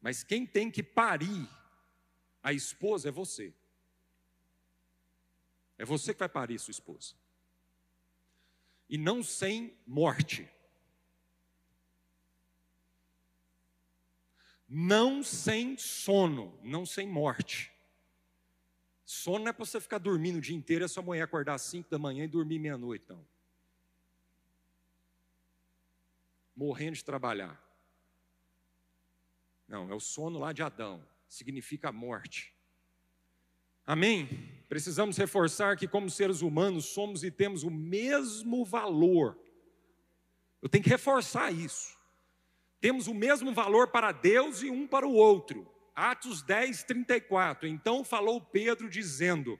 mas 0.00 0.24
quem 0.24 0.44
tem 0.44 0.68
que 0.68 0.82
parir 0.82 1.48
a 2.42 2.52
esposa 2.52 3.08
é 3.08 3.12
você. 3.12 3.54
É 5.78 5.84
você 5.84 6.12
que 6.12 6.18
vai 6.18 6.28
parir 6.28 6.58
sua 6.58 6.72
esposa. 6.72 7.14
E 8.88 8.98
não 8.98 9.22
sem 9.22 9.76
morte. 9.86 10.50
Não 14.66 15.22
sem 15.22 15.78
sono, 15.78 16.58
não 16.64 16.84
sem 16.84 17.06
morte. 17.06 17.71
Sono 19.12 19.40
não 19.40 19.50
é 19.50 19.52
para 19.52 19.66
você 19.66 19.78
ficar 19.78 19.98
dormindo 19.98 20.38
o 20.38 20.40
dia 20.40 20.56
inteiro, 20.56 20.86
é 20.86 20.88
sua 20.88 21.02
mulher 21.02 21.20
acordar 21.20 21.52
às 21.52 21.62
5 21.62 21.90
da 21.90 21.98
manhã 21.98 22.24
e 22.24 22.28
dormir 22.28 22.58
meia-noite, 22.58 23.04
não. 23.06 23.22
Morrendo 26.56 26.96
de 26.96 27.04
trabalhar. 27.04 27.62
Não, 29.68 29.90
é 29.90 29.94
o 29.94 30.00
sono 30.00 30.38
lá 30.38 30.50
de 30.50 30.62
Adão, 30.62 31.06
significa 31.28 31.90
a 31.90 31.92
morte. 31.92 32.54
Amém? 33.86 34.48
Precisamos 34.66 35.18
reforçar 35.18 35.76
que, 35.76 35.86
como 35.86 36.08
seres 36.08 36.40
humanos, 36.40 36.86
somos 36.86 37.22
e 37.22 37.30
temos 37.30 37.64
o 37.64 37.70
mesmo 37.70 38.64
valor. 38.64 39.38
Eu 40.62 40.70
tenho 40.70 40.82
que 40.82 40.90
reforçar 40.90 41.52
isso. 41.52 41.98
Temos 42.80 43.08
o 43.08 43.14
mesmo 43.14 43.52
valor 43.52 43.88
para 43.88 44.10
Deus 44.10 44.62
e 44.62 44.70
um 44.70 44.86
para 44.86 45.06
o 45.06 45.12
outro. 45.12 45.70
Atos 45.94 46.42
10, 46.42 46.84
34. 46.84 47.68
Então 47.68 48.04
falou 48.04 48.40
Pedro 48.40 48.88
dizendo: 48.88 49.58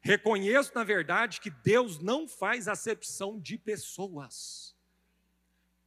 Reconheço, 0.00 0.72
na 0.74 0.84
verdade, 0.84 1.40
que 1.40 1.50
Deus 1.50 1.98
não 1.98 2.28
faz 2.28 2.68
acepção 2.68 3.38
de 3.38 3.58
pessoas. 3.58 4.76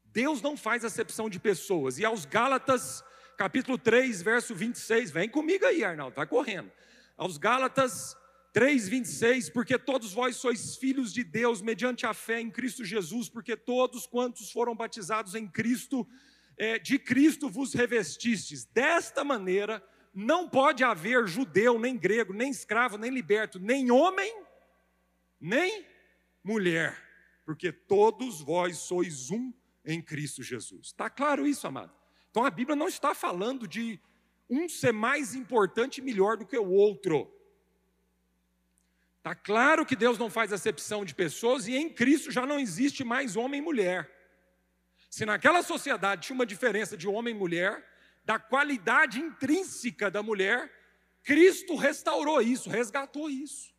Deus 0.05 0.41
não 0.41 0.57
faz 0.57 0.83
acepção 0.83 1.29
de 1.29 1.39
pessoas. 1.39 1.97
E 1.97 2.05
aos 2.05 2.25
Gálatas, 2.25 3.03
capítulo 3.37 3.77
3, 3.77 4.21
verso 4.21 4.53
26, 4.53 5.09
vem 5.11 5.29
comigo 5.29 5.65
aí, 5.65 5.83
Arnaldo, 5.83 6.15
vai 6.15 6.27
correndo. 6.27 6.71
Aos 7.15 7.37
Gálatas 7.37 8.15
3, 8.51 8.89
26, 8.89 9.49
porque 9.49 9.77
todos 9.77 10.11
vós 10.11 10.35
sois 10.35 10.75
filhos 10.75 11.13
de 11.13 11.23
Deus 11.23 11.61
mediante 11.61 12.05
a 12.05 12.13
fé 12.13 12.41
em 12.41 12.51
Cristo 12.51 12.83
Jesus, 12.83 13.29
porque 13.29 13.55
todos 13.55 14.05
quantos 14.05 14.51
foram 14.51 14.75
batizados 14.75 15.35
em 15.35 15.47
Cristo 15.47 16.05
é, 16.61 16.77
de 16.77 16.99
Cristo 16.99 17.49
vos 17.49 17.73
revestistes. 17.73 18.65
Desta 18.65 19.23
maneira, 19.23 19.83
não 20.13 20.47
pode 20.47 20.83
haver 20.83 21.25
judeu, 21.25 21.79
nem 21.79 21.97
grego, 21.97 22.33
nem 22.33 22.51
escravo, 22.51 22.99
nem 22.99 23.09
liberto, 23.09 23.57
nem 23.57 23.89
homem, 23.89 24.31
nem 25.39 25.83
mulher, 26.43 26.95
porque 27.43 27.71
todos 27.71 28.41
vós 28.41 28.77
sois 28.77 29.31
um 29.31 29.51
em 29.83 29.99
Cristo 30.03 30.43
Jesus. 30.43 30.87
Está 30.87 31.09
claro 31.09 31.47
isso, 31.47 31.65
amado? 31.65 31.91
Então 32.29 32.45
a 32.45 32.51
Bíblia 32.51 32.75
não 32.75 32.87
está 32.87 33.15
falando 33.15 33.67
de 33.67 33.99
um 34.47 34.69
ser 34.69 34.93
mais 34.93 35.33
importante 35.33 35.97
e 35.97 36.03
melhor 36.03 36.37
do 36.37 36.45
que 36.45 36.59
o 36.59 36.69
outro. 36.69 37.35
Está 39.17 39.33
claro 39.33 39.83
que 39.83 39.95
Deus 39.95 40.19
não 40.19 40.29
faz 40.29 40.53
acepção 40.53 41.03
de 41.03 41.15
pessoas 41.15 41.67
e 41.67 41.75
em 41.75 41.89
Cristo 41.89 42.29
já 42.29 42.45
não 42.45 42.59
existe 42.59 43.03
mais 43.03 43.35
homem 43.35 43.59
e 43.59 43.63
mulher. 43.63 44.20
Se 45.11 45.25
naquela 45.25 45.61
sociedade 45.61 46.25
tinha 46.27 46.33
uma 46.33 46.45
diferença 46.45 46.95
de 46.95 47.05
homem 47.05 47.35
e 47.35 47.37
mulher, 47.37 47.85
da 48.23 48.39
qualidade 48.39 49.19
intrínseca 49.19 50.09
da 50.09 50.23
mulher, 50.23 50.71
Cristo 51.21 51.75
restaurou 51.75 52.41
isso, 52.41 52.69
resgatou 52.69 53.29
isso. 53.29 53.75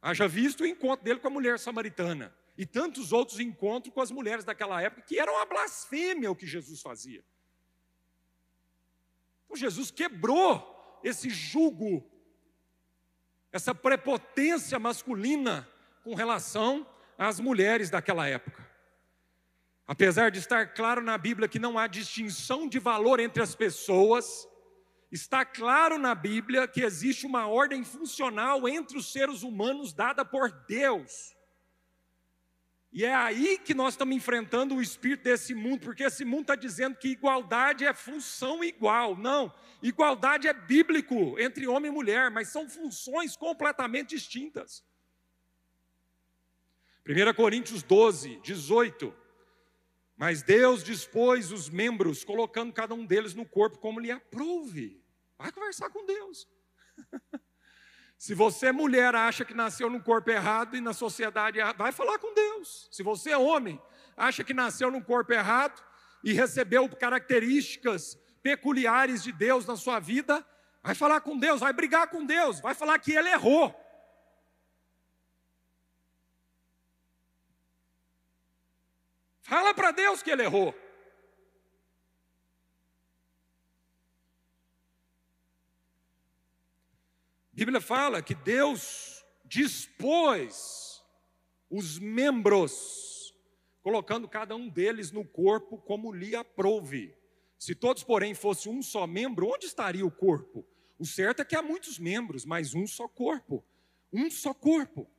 Haja 0.00 0.28
visto 0.28 0.60
o 0.62 0.66
encontro 0.66 1.04
dele 1.04 1.18
com 1.18 1.26
a 1.26 1.32
mulher 1.32 1.58
samaritana 1.58 2.32
e 2.56 2.64
tantos 2.64 3.12
outros 3.12 3.40
encontros 3.40 3.92
com 3.92 4.00
as 4.00 4.12
mulheres 4.12 4.44
daquela 4.44 4.80
época, 4.80 5.02
que 5.02 5.18
eram 5.18 5.34
uma 5.34 5.46
blasfêmia 5.46 6.30
o 6.30 6.36
que 6.36 6.46
Jesus 6.46 6.80
fazia. 6.80 7.24
Então, 9.46 9.56
Jesus 9.56 9.90
quebrou 9.90 11.00
esse 11.02 11.28
jugo, 11.28 12.08
essa 13.50 13.74
prepotência 13.74 14.78
masculina 14.78 15.68
com 16.04 16.14
relação 16.14 16.86
às 17.18 17.40
mulheres 17.40 17.90
daquela 17.90 18.28
época. 18.28 18.69
Apesar 19.90 20.30
de 20.30 20.38
estar 20.38 20.72
claro 20.72 21.02
na 21.02 21.18
Bíblia 21.18 21.48
que 21.48 21.58
não 21.58 21.76
há 21.76 21.88
distinção 21.88 22.68
de 22.68 22.78
valor 22.78 23.18
entre 23.18 23.42
as 23.42 23.56
pessoas, 23.56 24.48
está 25.10 25.44
claro 25.44 25.98
na 25.98 26.14
Bíblia 26.14 26.68
que 26.68 26.80
existe 26.80 27.26
uma 27.26 27.48
ordem 27.48 27.82
funcional 27.82 28.68
entre 28.68 28.96
os 28.96 29.10
seres 29.10 29.42
humanos 29.42 29.92
dada 29.92 30.24
por 30.24 30.52
Deus. 30.68 31.34
E 32.92 33.04
é 33.04 33.12
aí 33.12 33.58
que 33.58 33.74
nós 33.74 33.94
estamos 33.94 34.14
enfrentando 34.14 34.76
o 34.76 34.80
espírito 34.80 35.24
desse 35.24 35.56
mundo, 35.56 35.80
porque 35.80 36.04
esse 36.04 36.24
mundo 36.24 36.42
está 36.42 36.54
dizendo 36.54 36.96
que 36.96 37.08
igualdade 37.08 37.84
é 37.84 37.92
função 37.92 38.62
igual. 38.62 39.16
Não, 39.16 39.52
igualdade 39.82 40.46
é 40.46 40.52
bíblico 40.52 41.36
entre 41.36 41.66
homem 41.66 41.90
e 41.90 41.92
mulher, 41.92 42.30
mas 42.30 42.46
são 42.46 42.68
funções 42.68 43.36
completamente 43.36 44.10
distintas. 44.10 44.84
1 47.04 47.34
Coríntios 47.34 47.82
12, 47.82 48.38
18. 48.40 49.18
Mas 50.20 50.42
Deus 50.42 50.84
dispôs 50.84 51.50
os 51.50 51.70
membros, 51.70 52.22
colocando 52.22 52.74
cada 52.74 52.92
um 52.92 53.06
deles 53.06 53.32
no 53.32 53.46
corpo 53.46 53.78
como 53.78 53.98
lhe 53.98 54.10
aprouve. 54.10 55.02
Vai 55.38 55.50
conversar 55.50 55.88
com 55.88 56.04
Deus. 56.04 56.46
Se 58.18 58.34
você, 58.34 58.70
mulher, 58.70 59.14
acha 59.14 59.46
que 59.46 59.54
nasceu 59.54 59.88
no 59.88 60.02
corpo 60.02 60.30
errado 60.30 60.76
e 60.76 60.80
na 60.82 60.92
sociedade 60.92 61.58
errada, 61.58 61.78
vai 61.78 61.90
falar 61.90 62.18
com 62.18 62.34
Deus. 62.34 62.86
Se 62.92 63.02
você, 63.02 63.34
homem, 63.34 63.80
acha 64.14 64.44
que 64.44 64.52
nasceu 64.52 64.90
no 64.90 65.02
corpo 65.02 65.32
errado 65.32 65.82
e 66.22 66.34
recebeu 66.34 66.86
características 66.86 68.18
peculiares 68.42 69.22
de 69.22 69.32
Deus 69.32 69.64
na 69.64 69.74
sua 69.74 69.98
vida, 69.98 70.46
vai 70.82 70.94
falar 70.94 71.22
com 71.22 71.38
Deus, 71.38 71.60
vai 71.60 71.72
brigar 71.72 72.08
com 72.08 72.26
Deus, 72.26 72.60
vai 72.60 72.74
falar 72.74 72.98
que 72.98 73.12
ele 73.12 73.30
errou. 73.30 73.74
Fala 79.50 79.74
para 79.74 79.90
Deus 79.90 80.22
que 80.22 80.30
ele 80.30 80.44
errou. 80.44 80.72
A 87.52 87.56
Bíblia 87.56 87.80
fala 87.80 88.22
que 88.22 88.36
Deus 88.36 89.24
dispôs 89.44 91.02
os 91.68 91.98
membros, 91.98 93.34
colocando 93.82 94.28
cada 94.28 94.54
um 94.54 94.68
deles 94.68 95.10
no 95.10 95.24
corpo 95.24 95.78
como 95.78 96.12
lhe 96.12 96.36
aprouve. 96.36 97.12
Se 97.58 97.74
todos, 97.74 98.04
porém, 98.04 98.34
fossem 98.34 98.70
um 98.70 98.80
só 98.80 99.04
membro, 99.04 99.48
onde 99.48 99.66
estaria 99.66 100.06
o 100.06 100.12
corpo? 100.12 100.64
O 100.96 101.04
certo 101.04 101.42
é 101.42 101.44
que 101.44 101.56
há 101.56 101.62
muitos 101.62 101.98
membros, 101.98 102.44
mas 102.44 102.72
um 102.72 102.86
só 102.86 103.08
corpo. 103.08 103.64
Um 104.12 104.30
só 104.30 104.54
corpo. 104.54 105.10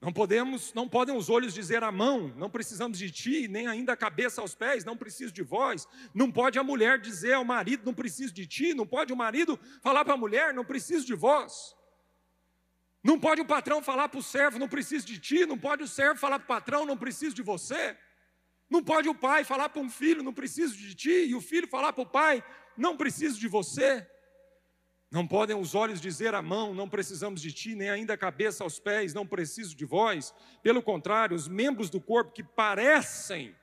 Não 0.00 0.12
podemos, 0.12 0.72
não 0.74 0.88
podem 0.88 1.16
os 1.16 1.28
olhos 1.28 1.52
dizer 1.52 1.82
à 1.82 1.90
mão, 1.90 2.32
não 2.36 2.48
precisamos 2.48 2.98
de 2.98 3.10
ti, 3.10 3.48
nem 3.48 3.66
ainda 3.66 3.94
a 3.94 3.96
cabeça 3.96 4.40
aos 4.40 4.54
pés, 4.54 4.84
não 4.84 4.96
preciso 4.96 5.32
de 5.32 5.42
vós. 5.42 5.88
Não 6.14 6.30
pode 6.30 6.56
a 6.56 6.62
mulher 6.62 7.00
dizer 7.00 7.32
ao 7.32 7.44
marido, 7.44 7.84
não 7.84 7.92
preciso 7.92 8.32
de 8.32 8.46
ti, 8.46 8.74
não 8.74 8.86
pode 8.86 9.12
o 9.12 9.16
marido 9.16 9.58
falar 9.82 10.04
para 10.04 10.14
a 10.14 10.16
mulher, 10.16 10.54
não 10.54 10.64
preciso 10.64 11.04
de 11.04 11.14
vós. 11.14 11.74
Não 13.02 13.18
pode 13.18 13.40
o 13.40 13.44
patrão 13.44 13.82
falar 13.82 14.08
para 14.08 14.20
o 14.20 14.22
servo, 14.22 14.58
não 14.58 14.68
preciso 14.68 15.04
de 15.04 15.18
ti, 15.18 15.44
não 15.44 15.58
pode 15.58 15.82
o 15.82 15.88
servo 15.88 16.20
falar 16.20 16.38
para 16.38 16.44
o 16.44 16.48
patrão, 16.48 16.86
não 16.86 16.96
preciso 16.96 17.34
de 17.34 17.42
você. 17.42 17.96
Não 18.70 18.84
pode 18.84 19.08
o 19.08 19.14
pai 19.14 19.42
falar 19.42 19.68
para 19.68 19.82
um 19.82 19.90
filho, 19.90 20.22
não 20.22 20.32
preciso 20.32 20.76
de 20.76 20.94
ti, 20.94 21.24
e 21.26 21.34
o 21.34 21.40
filho 21.40 21.66
falar 21.66 21.92
para 21.92 22.02
o 22.02 22.06
pai, 22.06 22.44
não 22.76 22.96
preciso 22.96 23.40
de 23.40 23.48
você. 23.48 24.06
Não 25.10 25.26
podem 25.26 25.58
os 25.58 25.74
olhos 25.74 26.00
dizer 26.00 26.34
à 26.34 26.42
mão, 26.42 26.74
não 26.74 26.88
precisamos 26.88 27.40
de 27.40 27.52
ti, 27.52 27.74
nem 27.74 27.88
ainda 27.88 28.14
a 28.14 28.18
cabeça 28.18 28.62
aos 28.62 28.78
pés, 28.78 29.14
não 29.14 29.26
preciso 29.26 29.74
de 29.74 29.84
vós. 29.84 30.34
Pelo 30.62 30.82
contrário, 30.82 31.34
os 31.34 31.48
membros 31.48 31.88
do 31.88 32.00
corpo 32.00 32.32
que 32.32 32.42
parecem, 32.42 33.56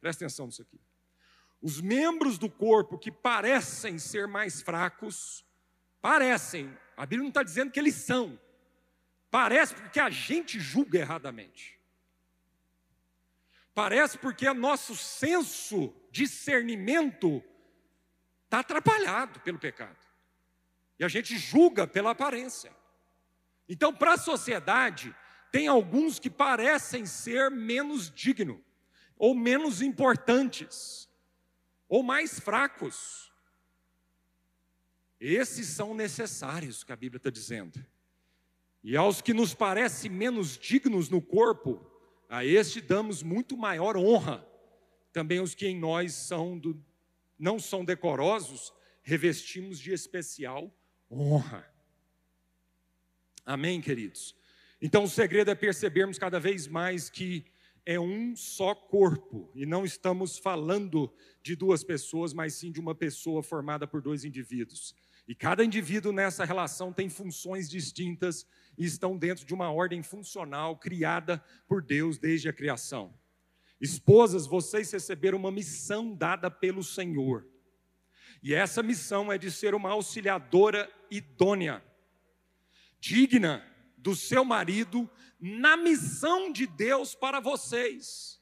presta 0.00 0.24
atenção 0.24 0.46
nisso 0.46 0.62
aqui, 0.62 0.80
os 1.60 1.80
membros 1.80 2.38
do 2.38 2.48
corpo 2.48 2.98
que 2.98 3.12
parecem 3.12 3.98
ser 3.98 4.26
mais 4.26 4.62
fracos, 4.62 5.44
Parecem, 6.00 6.74
a 6.96 7.04
Bíblia 7.04 7.22
não 7.22 7.28
está 7.28 7.42
dizendo 7.42 7.70
que 7.70 7.78
eles 7.78 7.94
são. 7.94 8.40
Parece 9.30 9.74
porque 9.74 10.00
a 10.00 10.08
gente 10.08 10.58
julga 10.58 10.98
erradamente. 10.98 11.78
Parece 13.74 14.18
porque 14.18 14.48
o 14.48 14.54
nosso 14.54 14.96
senso 14.96 15.94
discernimento 16.10 17.42
está 18.44 18.60
atrapalhado 18.60 19.40
pelo 19.40 19.58
pecado. 19.58 19.99
E 21.00 21.04
a 21.04 21.08
gente 21.08 21.38
julga 21.38 21.86
pela 21.86 22.10
aparência. 22.10 22.70
Então, 23.66 23.90
para 23.90 24.12
a 24.12 24.18
sociedade, 24.18 25.16
tem 25.50 25.66
alguns 25.66 26.18
que 26.18 26.28
parecem 26.28 27.06
ser 27.06 27.50
menos 27.50 28.10
dignos, 28.10 28.60
ou 29.16 29.34
menos 29.34 29.80
importantes, 29.80 31.08
ou 31.88 32.02
mais 32.02 32.38
fracos. 32.38 33.32
Esses 35.18 35.68
são 35.68 35.94
necessários, 35.94 36.84
que 36.84 36.92
a 36.92 36.96
Bíblia 36.96 37.16
está 37.16 37.30
dizendo. 37.30 37.82
E 38.84 38.94
aos 38.94 39.22
que 39.22 39.32
nos 39.32 39.54
parecem 39.54 40.10
menos 40.10 40.58
dignos 40.58 41.08
no 41.08 41.22
corpo, 41.22 41.90
a 42.28 42.44
este 42.44 42.78
damos 42.78 43.22
muito 43.22 43.56
maior 43.56 43.96
honra. 43.96 44.46
Também 45.14 45.40
os 45.40 45.54
que 45.54 45.66
em 45.66 45.78
nós 45.78 46.12
são 46.12 46.58
do, 46.58 46.78
não 47.38 47.58
são 47.58 47.86
decorosos, 47.86 48.70
revestimos 49.02 49.78
de 49.80 49.94
especial 49.94 50.70
honra. 51.10 51.66
Amém, 53.44 53.80
queridos? 53.80 54.36
Então 54.80 55.04
o 55.04 55.08
segredo 55.08 55.50
é 55.50 55.54
percebermos 55.54 56.18
cada 56.18 56.38
vez 56.38 56.66
mais 56.66 57.10
que 57.10 57.44
é 57.84 57.98
um 57.98 58.36
só 58.36 58.74
corpo, 58.74 59.50
e 59.54 59.66
não 59.66 59.84
estamos 59.84 60.38
falando 60.38 61.12
de 61.42 61.56
duas 61.56 61.82
pessoas, 61.82 62.32
mas 62.32 62.54
sim 62.54 62.70
de 62.70 62.78
uma 62.78 62.94
pessoa 62.94 63.42
formada 63.42 63.86
por 63.86 64.00
dois 64.00 64.24
indivíduos. 64.24 64.94
E 65.26 65.34
cada 65.34 65.64
indivíduo 65.64 66.12
nessa 66.12 66.44
relação 66.44 66.92
tem 66.92 67.08
funções 67.08 67.68
distintas 67.68 68.46
e 68.76 68.84
estão 68.84 69.16
dentro 69.16 69.44
de 69.44 69.54
uma 69.54 69.70
ordem 69.70 70.02
funcional 70.02 70.76
criada 70.76 71.42
por 71.66 71.82
Deus 71.82 72.18
desde 72.18 72.48
a 72.48 72.52
criação. 72.52 73.14
Esposas, 73.80 74.46
vocês 74.46 74.90
receberam 74.90 75.38
uma 75.38 75.50
missão 75.50 76.14
dada 76.14 76.50
pelo 76.50 76.82
Senhor. 76.82 77.46
E 78.42 78.54
essa 78.54 78.82
missão 78.82 79.30
é 79.30 79.36
de 79.36 79.50
ser 79.50 79.74
uma 79.74 79.90
auxiliadora 79.90 80.90
idônea, 81.10 81.84
digna 82.98 83.66
do 83.96 84.16
seu 84.16 84.44
marido, 84.44 85.10
na 85.38 85.76
missão 85.76 86.50
de 86.50 86.66
Deus 86.66 87.14
para 87.14 87.38
vocês. 87.38 88.40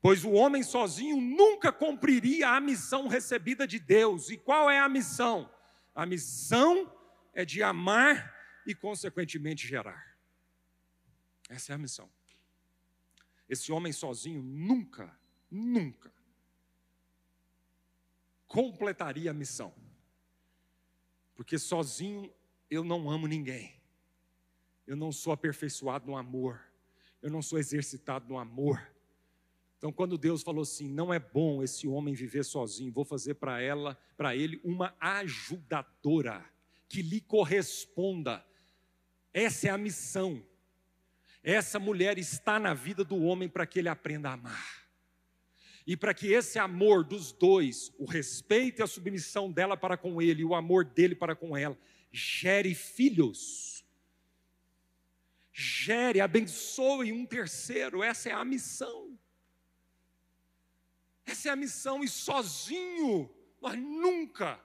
Pois 0.00 0.24
o 0.24 0.30
homem 0.30 0.62
sozinho 0.62 1.20
nunca 1.20 1.72
cumpriria 1.72 2.50
a 2.50 2.60
missão 2.60 3.08
recebida 3.08 3.66
de 3.66 3.78
Deus. 3.78 4.30
E 4.30 4.36
qual 4.36 4.70
é 4.70 4.78
a 4.78 4.88
missão? 4.88 5.52
A 5.94 6.06
missão 6.06 6.90
é 7.34 7.44
de 7.44 7.62
amar 7.62 8.34
e, 8.66 8.74
consequentemente, 8.74 9.66
gerar. 9.66 10.16
Essa 11.48 11.72
é 11.72 11.74
a 11.74 11.78
missão. 11.78 12.08
Esse 13.48 13.72
homem 13.72 13.92
sozinho 13.92 14.42
nunca, 14.42 15.18
nunca 15.50 16.19
completaria 18.50 19.30
a 19.30 19.34
missão. 19.34 19.72
Porque 21.36 21.56
sozinho 21.56 22.30
eu 22.68 22.82
não 22.82 23.08
amo 23.08 23.28
ninguém. 23.28 23.80
Eu 24.84 24.96
não 24.96 25.12
sou 25.12 25.32
aperfeiçoado 25.32 26.06
no 26.06 26.16
amor. 26.16 26.60
Eu 27.22 27.30
não 27.30 27.40
sou 27.40 27.60
exercitado 27.60 28.28
no 28.28 28.38
amor. 28.38 28.92
Então, 29.78 29.92
quando 29.92 30.18
Deus 30.18 30.42
falou 30.42 30.62
assim: 30.62 30.88
"Não 30.88 31.14
é 31.14 31.18
bom 31.20 31.62
esse 31.62 31.86
homem 31.86 32.12
viver 32.12 32.44
sozinho, 32.44 32.92
vou 32.92 33.04
fazer 33.04 33.34
para 33.34 33.62
ela, 33.62 33.96
para 34.16 34.34
ele 34.34 34.60
uma 34.64 34.96
ajudadora 34.98 36.44
que 36.88 37.02
lhe 37.02 37.20
corresponda". 37.20 38.44
Essa 39.32 39.68
é 39.68 39.70
a 39.70 39.78
missão. 39.78 40.44
Essa 41.40 41.78
mulher 41.78 42.18
está 42.18 42.58
na 42.58 42.74
vida 42.74 43.04
do 43.04 43.22
homem 43.22 43.48
para 43.48 43.64
que 43.64 43.78
ele 43.78 43.88
aprenda 43.88 44.28
a 44.28 44.32
amar. 44.32 44.79
E 45.86 45.96
para 45.96 46.14
que 46.14 46.32
esse 46.32 46.58
amor 46.58 47.04
dos 47.04 47.32
dois, 47.32 47.92
o 47.98 48.04
respeito 48.04 48.80
e 48.80 48.82
a 48.82 48.86
submissão 48.86 49.50
dela 49.50 49.76
para 49.76 49.96
com 49.96 50.20
ele, 50.20 50.42
e 50.42 50.44
o 50.44 50.54
amor 50.54 50.84
dele 50.84 51.14
para 51.14 51.34
com 51.34 51.56
ela, 51.56 51.78
gere 52.12 52.74
filhos. 52.74 53.84
Gere, 55.52 56.20
abençoe 56.20 57.12
um 57.12 57.26
terceiro, 57.26 58.02
essa 58.02 58.28
é 58.28 58.32
a 58.32 58.44
missão. 58.44 59.18
Essa 61.24 61.48
é 61.48 61.52
a 61.52 61.56
missão, 61.56 62.02
e 62.02 62.08
sozinho, 62.08 63.30
nós 63.60 63.78
nunca, 63.78 64.60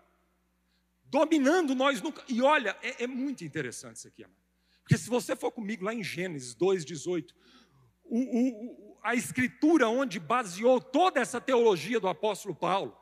dominando 1.05 1.76
nós 1.76 2.01
nunca. 2.01 2.24
E 2.28 2.41
olha, 2.41 2.78
é, 2.82 3.03
é 3.03 3.07
muito 3.07 3.43
interessante 3.43 3.97
isso 3.97 4.07
aqui, 4.07 4.24
amado. 4.24 4.45
Porque 4.82 4.97
se 4.97 5.09
você 5.09 5.36
for 5.36 5.51
comigo 5.51 5.84
lá 5.84 5.93
em 5.93 6.03
Gênesis 6.03 6.55
2,18, 6.55 7.34
o, 8.03 8.20
o, 8.20 8.95
a 9.06 9.14
escritura 9.14 9.88
onde 9.88 10.20
baseou 10.20 10.82
toda 10.82 11.20
essa 11.20 11.39
teologia 11.39 11.99
do 11.99 12.08
apóstolo 12.08 12.56
Paulo, 12.56 12.97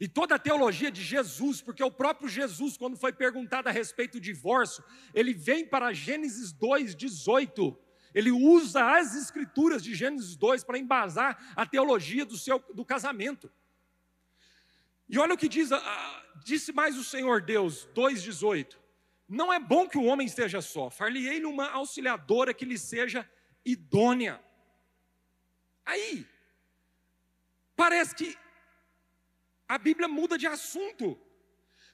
e 0.00 0.08
toda 0.08 0.36
a 0.36 0.38
teologia 0.38 0.90
de 0.90 1.02
Jesus, 1.02 1.60
porque 1.60 1.84
o 1.84 1.90
próprio 1.90 2.30
Jesus, 2.30 2.78
quando 2.78 2.96
foi 2.96 3.12
perguntado 3.12 3.68
a 3.68 3.72
respeito 3.72 4.14
do 4.14 4.20
divórcio, 4.20 4.82
ele 5.14 5.34
vem 5.34 5.66
para 5.66 5.92
Gênesis 5.92 6.52
2,18. 6.54 7.76
Ele 8.14 8.32
usa 8.32 8.96
as 8.96 9.14
escrituras 9.14 9.84
de 9.84 9.94
Gênesis 9.94 10.34
2 10.34 10.64
para 10.64 10.78
embasar 10.78 11.52
a 11.54 11.66
teologia 11.66 12.24
do 12.24 12.36
seu 12.36 12.58
do 12.74 12.84
casamento. 12.84 13.52
E 15.08 15.18
olha 15.18 15.34
o 15.34 15.38
que 15.38 15.48
diz, 15.48 15.68
disse 16.42 16.72
mais 16.72 16.98
o 16.98 17.04
Senhor 17.04 17.42
Deus, 17.42 17.86
2,18. 17.94 18.76
Não 19.28 19.52
é 19.52 19.60
bom 19.60 19.86
que 19.86 19.98
o 19.98 20.04
homem 20.04 20.26
esteja 20.26 20.62
só, 20.62 20.90
far-lhe-ei 20.90 21.44
uma 21.44 21.68
auxiliadora 21.70 22.54
que 22.54 22.64
lhe 22.64 22.78
seja 22.78 23.28
idônea. 23.64 24.40
Aí, 25.84 26.26
parece 27.76 28.14
que 28.14 28.36
a 29.68 29.78
Bíblia 29.78 30.08
muda 30.08 30.36
de 30.36 30.46
assunto. 30.46 31.18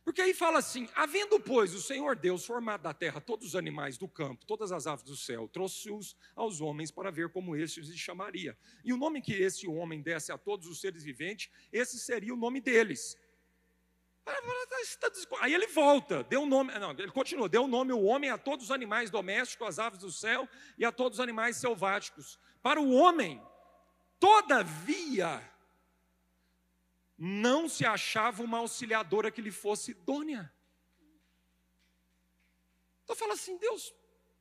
Porque 0.09 0.23
aí 0.23 0.33
fala 0.33 0.59
assim: 0.59 0.89
havendo, 0.95 1.39
pois, 1.39 1.75
o 1.75 1.83
Senhor 1.83 2.17
Deus 2.17 2.47
formado 2.47 2.83
da 2.83 2.95
terra 2.95 3.21
todos 3.21 3.49
os 3.49 3.55
animais 3.55 3.99
do 3.99 4.09
campo, 4.09 4.47
todas 4.47 4.73
as 4.73 4.87
aves 4.87 5.05
do 5.05 5.15
céu, 5.15 5.47
trouxe-os 5.47 6.17
aos 6.35 6.63
homens 6.63 6.91
para 6.91 7.11
ver 7.11 7.29
como 7.29 7.55
estes 7.55 7.89
lhe 7.89 7.99
chamaria. 7.99 8.57
E 8.83 8.93
o 8.93 8.97
nome 8.97 9.21
que 9.21 9.35
esse 9.35 9.69
homem 9.69 10.01
desse 10.01 10.33
a 10.33 10.39
todos 10.39 10.67
os 10.67 10.81
seres 10.81 11.05
viventes, 11.05 11.51
esse 11.71 11.99
seria 11.99 12.33
o 12.33 12.39
nome 12.39 12.59
deles. 12.59 13.19
Aí 15.41 15.55
ele 15.55 15.67
volta, 15.67 16.23
deu 16.25 16.41
um 16.41 16.47
nome, 16.47 16.73
não, 16.79 16.93
ele 16.93 17.11
continua, 17.11 17.49
deu 17.49 17.65
o 17.65 17.69
nome 17.69 17.93
o 17.93 18.03
homem 18.03 18.31
a 18.31 18.39
todos 18.39 18.67
os 18.67 18.71
animais 18.71 19.11
domésticos, 19.11 19.69
às 19.69 19.79
aves 19.79 19.99
do 19.99 20.11
céu 20.11 20.49
e 20.79 20.85
a 20.85 20.93
todos 20.93 21.19
os 21.19 21.23
animais 21.23 21.57
selváticos. 21.57 22.39
Para 22.63 22.81
o 22.81 22.93
homem, 22.93 23.43
todavia, 24.19 25.43
não 27.17 27.69
se 27.69 27.85
achava 27.85 28.43
uma 28.43 28.59
auxiliadora 28.59 29.31
que 29.31 29.43
lhe 29.43 29.51
fosse 29.51 29.91
idônea. 29.91 30.53
Então 33.05 33.17
fala 33.17 33.33
assim, 33.35 33.57
Deus, 33.59 33.95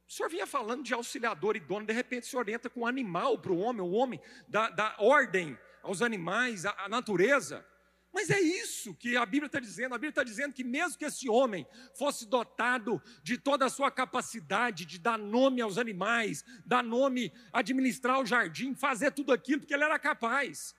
o 0.08 0.12
senhor 0.12 0.30
vinha 0.30 0.46
falando 0.46 0.84
de 0.84 0.94
auxiliador 0.94 1.56
idôneo, 1.56 1.88
de 1.88 1.94
repente 1.94 2.24
o 2.24 2.28
senhor 2.28 2.48
entra 2.50 2.70
com 2.70 2.82
um 2.82 2.88
animal 2.88 3.40
para 3.40 3.52
o 3.52 3.60
homem, 3.60 3.82
o 3.82 3.92
homem 3.92 4.22
dá, 4.48 4.70
dá 4.70 4.96
ordem 5.00 5.58
aos 5.82 6.02
animais, 6.02 6.66
à 6.66 6.88
natureza. 6.90 7.66
Mas 8.14 8.30
é 8.30 8.40
isso 8.40 8.96
que 8.96 9.16
a 9.16 9.26
Bíblia 9.26 9.48
está 9.48 9.60
dizendo. 9.60 9.94
A 9.94 9.98
Bíblia 9.98 10.10
está 10.10 10.24
dizendo 10.24 10.54
que, 10.54 10.64
mesmo 10.64 10.98
que 10.98 11.06
esse 11.06 11.30
homem 11.30 11.68
fosse 11.94 12.26
dotado 12.26 13.02
de 13.22 13.38
toda 13.38 13.66
a 13.66 13.70
sua 13.70 13.92
capacidade 13.92 14.86
de 14.86 14.98
dar 14.98 15.18
nome 15.18 15.62
aos 15.62 15.78
animais, 15.78 16.44
dar 16.66 16.84
nome, 16.84 17.32
administrar 17.54 18.20
o 18.20 18.26
jardim, 18.26 18.74
fazer 18.74 19.12
tudo 19.12 19.32
aquilo, 19.32 19.62
porque 19.62 19.74
ele 19.74 19.84
era 19.84 20.00
capaz. 20.00 20.74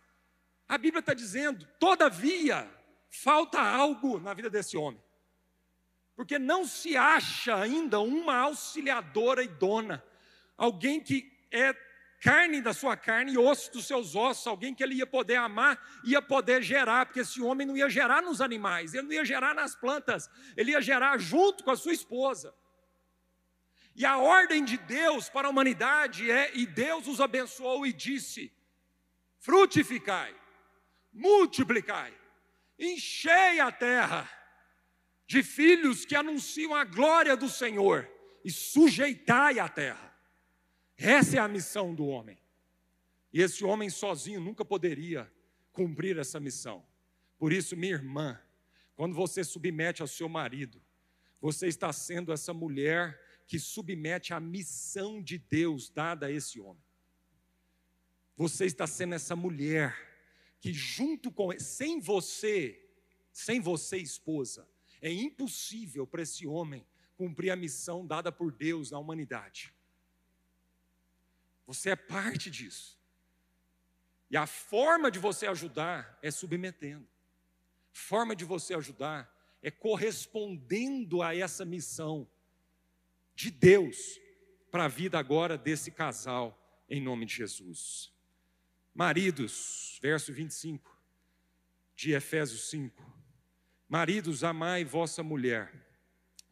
A 0.69 0.77
Bíblia 0.77 1.01
está 1.01 1.15
dizendo, 1.15 1.67
todavia, 1.79 2.69
falta 3.09 3.61
algo 3.61 4.19
na 4.19 4.35
vida 4.35 4.51
desse 4.51 4.77
homem. 4.77 5.01
Porque 6.17 6.39
não 6.39 6.65
se 6.65 6.97
acha 6.97 7.55
ainda 7.57 8.01
uma 8.01 8.37
auxiliadora 8.37 9.43
idônea, 9.43 10.03
alguém 10.57 11.01
que 11.01 11.33
é 11.51 11.73
carne 12.21 12.61
da 12.61 12.73
sua 12.73 12.97
carne 12.97 13.33
e 13.33 13.39
osso 13.39 13.73
dos 13.73 13.87
seus 13.87 14.15
ossos, 14.15 14.47
alguém 14.47 14.75
que 14.75 14.83
ele 14.83 14.95
ia 14.95 15.07
poder 15.07 15.37
amar, 15.37 15.81
ia 16.05 16.21
poder 16.21 16.63
gerar, 16.63 17.07
porque 17.07 17.21
esse 17.21 17.41
homem 17.41 17.67
não 17.67 17.77
ia 17.77 17.89
gerar 17.89 18.23
nos 18.23 18.41
animais, 18.41 18.95
ele 18.95 19.05
não 19.05 19.13
ia 19.13 19.25
gerar 19.25 19.55
nas 19.55 19.75
plantas, 19.75 20.29
ele 20.57 20.73
ia 20.73 20.81
gerar 20.81 21.19
junto 21.19 21.63
com 21.63 21.71
a 21.71 21.77
sua 21.77 21.93
esposa. 21.93 22.55
E 23.95 24.05
a 24.05 24.17
ordem 24.17 24.65
de 24.65 24.77
Deus 24.77 25.29
para 25.29 25.49
a 25.49 25.51
humanidade 25.51 26.31
é: 26.31 26.51
e 26.55 26.67
Deus 26.67 27.07
os 27.07 27.21
abençoou 27.21 27.87
e 27.87 27.93
disse: 27.93 28.53
frutificai, 29.39 30.35
multiplicai, 31.13 32.13
enchei 32.79 33.61
a 33.61 33.73
terra 33.73 34.31
de 35.27 35.43
filhos 35.43 36.05
que 36.05 36.17
anunciam 36.17 36.75
a 36.75 36.85
glória 36.85 37.37
do 37.37 37.49
Senhor 37.49 38.09
e 38.45 38.51
sujeitai 38.51 39.59
a 39.59 39.69
terra. 39.69 40.08
Essa 40.99 41.37
é 41.37 41.39
a 41.39 41.49
missão 41.49 41.95
do 41.95 42.07
homem. 42.07 42.37
E 43.33 43.41
esse 43.41 43.65
homem 43.65 43.89
sozinho 43.89 44.41
nunca 44.41 44.65
poderia 44.65 45.31
cumprir 45.73 46.19
essa 46.19 46.41
missão. 46.41 46.85
Por 47.39 47.53
isso, 47.53 47.77
minha 47.77 47.95
irmã, 47.95 48.41
quando 48.97 49.15
você 49.15 49.45
submete 49.45 50.03
ao 50.03 50.09
seu 50.09 50.29
marido, 50.29 50.83
Você 51.41 51.69
está 51.69 51.93
sendo 51.93 52.33
essa 52.33 52.53
mulher 52.53 53.21
que 53.47 53.59
submete 53.59 54.35
a 54.35 54.41
missão 54.41 55.23
de 55.23 55.39
Deus 55.39 55.89
dada 55.89 56.27
a 56.27 56.33
esse 56.33 56.61
homem. 56.61 56.83
Você 58.37 58.67
está 58.67 58.87
sendo 58.87 59.15
essa 59.15 59.37
mulher 59.37 59.97
que 60.61 60.73
junto 60.73 61.31
com 61.31 61.57
sem 61.59 62.01
você, 62.01 62.85
sem 63.33 63.61
você 63.61 63.99
esposa, 63.99 64.69
é 65.01 65.13
impossível 65.13 66.07
para 66.07 66.23
esse 66.23 66.47
homem 66.47 66.85
cumprir 67.17 67.51
a 67.51 67.57
missão 67.57 68.07
dada 68.07 68.31
por 68.33 68.53
Deus 68.53 68.91
na 68.91 68.99
humanidade. 68.99 69.73
Você 71.69 71.91
é 71.91 71.97
parte 71.97 72.51
disso. 72.51 72.99
E 74.31 74.39
a 74.39 74.47
forma 74.47 75.11
de 75.11 75.19
você 75.19 75.47
ajudar 75.47 76.19
é 76.23 76.31
submetendo. 76.31 77.07
Forma 77.93 78.35
de 78.35 78.45
você 78.47 78.75
ajudar 78.75 79.31
é 79.63 79.71
correspondendo 79.71 81.23
a 81.23 81.37
essa 81.37 81.67
missão 81.67 82.27
de 83.35 83.51
Deus 83.51 84.19
para 84.71 84.87
a 84.87 84.89
vida 84.89 85.19
agora 85.19 85.59
desse 85.59 85.91
casal, 85.91 86.85
em 86.89 87.03
nome 87.03 87.27
de 87.27 87.35
Jesus. 87.35 88.11
Maridos, 88.95 89.99
verso 90.01 90.33
25 90.33 90.99
de 91.95 92.13
Efésios 92.13 92.71
5. 92.71 93.05
Maridos, 93.87 94.43
amai 94.43 94.87
vossa 94.87 95.23
mulher, 95.23 95.71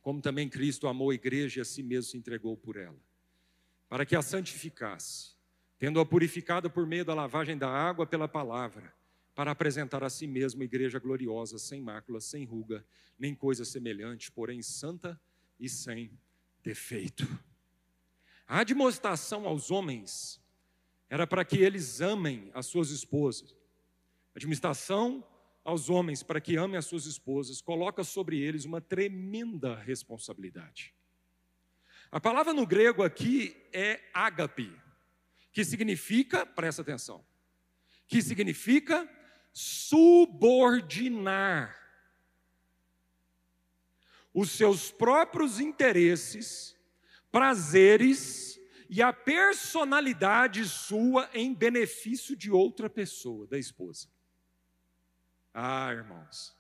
como 0.03 0.21
também 0.21 0.47
Cristo 0.47 0.87
amou 0.87 1.11
a 1.11 1.15
igreja 1.15 1.61
e 1.61 1.63
a 1.63 1.65
si 1.65 1.83
mesmo 1.83 2.11
se 2.11 2.19
entregou 2.19 2.55
por 2.55 2.77
ela, 2.77 3.01
para 3.89 4.05
que 4.05 4.17
a 4.17 4.23
santificasse, 4.23 5.35
tendo-a 5.79 6.05
purificado 6.05 6.71
por 6.71 6.87
meio 6.87 7.05
da 7.05 7.15
lavagem 7.15 7.57
da 7.57 7.69
água 7.69 8.07
pela 8.07 8.27
palavra, 8.27 8.93
para 9.35 9.51
apresentar 9.51 10.03
a 10.03 10.09
si 10.09 10.27
mesmo 10.27 10.63
igreja 10.63 10.99
gloriosa, 10.99 11.59
sem 11.59 11.81
mácula, 11.81 12.21
sem 12.21 12.45
ruga, 12.45 12.85
nem 13.19 13.35
coisa 13.35 13.65
semelhante, 13.65 14.33
porém 14.33 14.63
santa 14.63 15.21
e 15.61 15.69
sem 15.69 16.19
defeito. 16.63 17.27
A 18.49 18.61
admoestação 18.61 19.47
aos 19.47 19.71
homens 19.71 20.41
era 21.11 21.27
para 21.27 21.45
que 21.45 21.59
eles 21.59 22.01
amem 22.01 22.51
as 22.55 22.67
suas 22.67 22.91
esposas. 22.91 23.55
A 24.35 24.39
admoestação 24.39 25.23
aos 25.63 25.91
homens 25.91 26.23
para 26.23 26.41
que 26.41 26.57
amem 26.57 26.77
as 26.77 26.87
suas 26.87 27.05
esposas 27.05 27.61
coloca 27.61 28.03
sobre 28.03 28.41
eles 28.41 28.65
uma 28.65 28.81
tremenda 28.81 29.75
responsabilidade. 29.75 30.96
A 32.17 32.21
palavra 32.21 32.55
no 32.55 32.67
grego 32.67 33.03
aqui 33.03 33.55
é 33.75 34.01
ágape, 34.15 34.75
que 35.53 35.63
significa, 35.63 36.47
presta 36.47 36.81
atenção, 36.81 37.23
que 38.09 38.23
significa 38.23 39.07
subordinar 39.53 40.99
os 44.33 44.51
seus 44.51 44.91
próprios 44.91 45.61
interesses, 45.61 46.75
prazeres 47.31 48.59
e 48.89 49.03
a 49.03 49.13
personalidade 49.13 50.65
sua 50.65 51.29
em 51.35 51.53
benefício 51.53 52.35
de 52.35 52.51
outra 52.51 52.89
pessoa, 52.89 53.47
da 53.47 53.59
esposa. 53.59 54.09
Ah, 55.53 55.93
irmãos. 55.93 56.56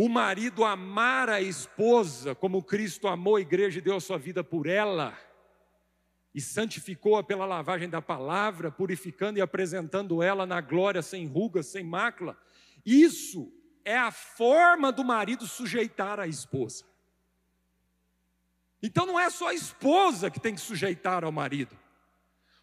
O 0.00 0.08
marido 0.08 0.64
amar 0.64 1.28
a 1.28 1.40
esposa 1.40 2.32
como 2.32 2.62
Cristo 2.62 3.08
amou 3.08 3.34
a 3.34 3.40
igreja 3.40 3.78
e 3.78 3.82
deu 3.82 3.96
a 3.96 4.00
sua 4.00 4.16
vida 4.16 4.44
por 4.44 4.68
ela, 4.68 5.18
e 6.32 6.40
santificou-a 6.40 7.24
pela 7.24 7.44
lavagem 7.44 7.88
da 7.88 8.00
palavra, 8.00 8.70
purificando 8.70 9.40
e 9.40 9.42
apresentando 9.42 10.22
ela 10.22 10.46
na 10.46 10.60
glória 10.60 11.02
sem 11.02 11.26
rugas, 11.26 11.66
sem 11.66 11.82
mácula. 11.82 12.38
Isso 12.86 13.52
é 13.84 13.98
a 13.98 14.12
forma 14.12 14.92
do 14.92 15.02
marido 15.02 15.48
sujeitar 15.48 16.20
a 16.20 16.28
esposa. 16.28 16.84
Então 18.80 19.04
não 19.04 19.18
é 19.18 19.28
só 19.30 19.48
a 19.48 19.54
esposa 19.54 20.30
que 20.30 20.38
tem 20.38 20.54
que 20.54 20.60
sujeitar 20.60 21.24
ao 21.24 21.32
marido. 21.32 21.76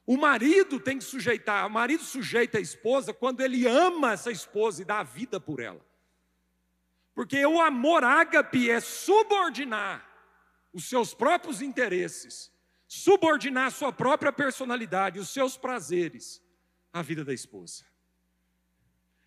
O 0.08 0.16
marido 0.16 0.80
tem 0.80 1.00
que 1.00 1.04
sujeitar, 1.04 1.68
o 1.68 1.70
marido 1.70 2.02
sujeita 2.02 2.60
a 2.60 2.62
esposa 2.62 3.14
quando 3.14 3.42
ele 3.42 3.68
ama 3.68 4.14
essa 4.14 4.32
esposa 4.32 4.82
e 4.82 4.86
dá 4.86 5.02
a 5.02 5.04
vida 5.04 5.38
por 5.38 5.60
ela. 5.60 5.86
Porque 7.16 7.44
o 7.46 7.62
amor 7.62 8.04
ágape 8.04 8.70
é 8.70 8.82
subordinar 8.82 10.06
os 10.74 10.90
seus 10.90 11.14
próprios 11.14 11.62
interesses, 11.62 12.52
subordinar 12.86 13.68
a 13.68 13.72
sua 13.72 13.94
própria 13.94 14.34
personalidade, 14.34 15.18
os 15.18 15.30
seus 15.30 15.56
prazeres 15.56 16.44
à 16.92 17.02
vida 17.02 17.24
da 17.24 17.34
esposa. 17.34 17.86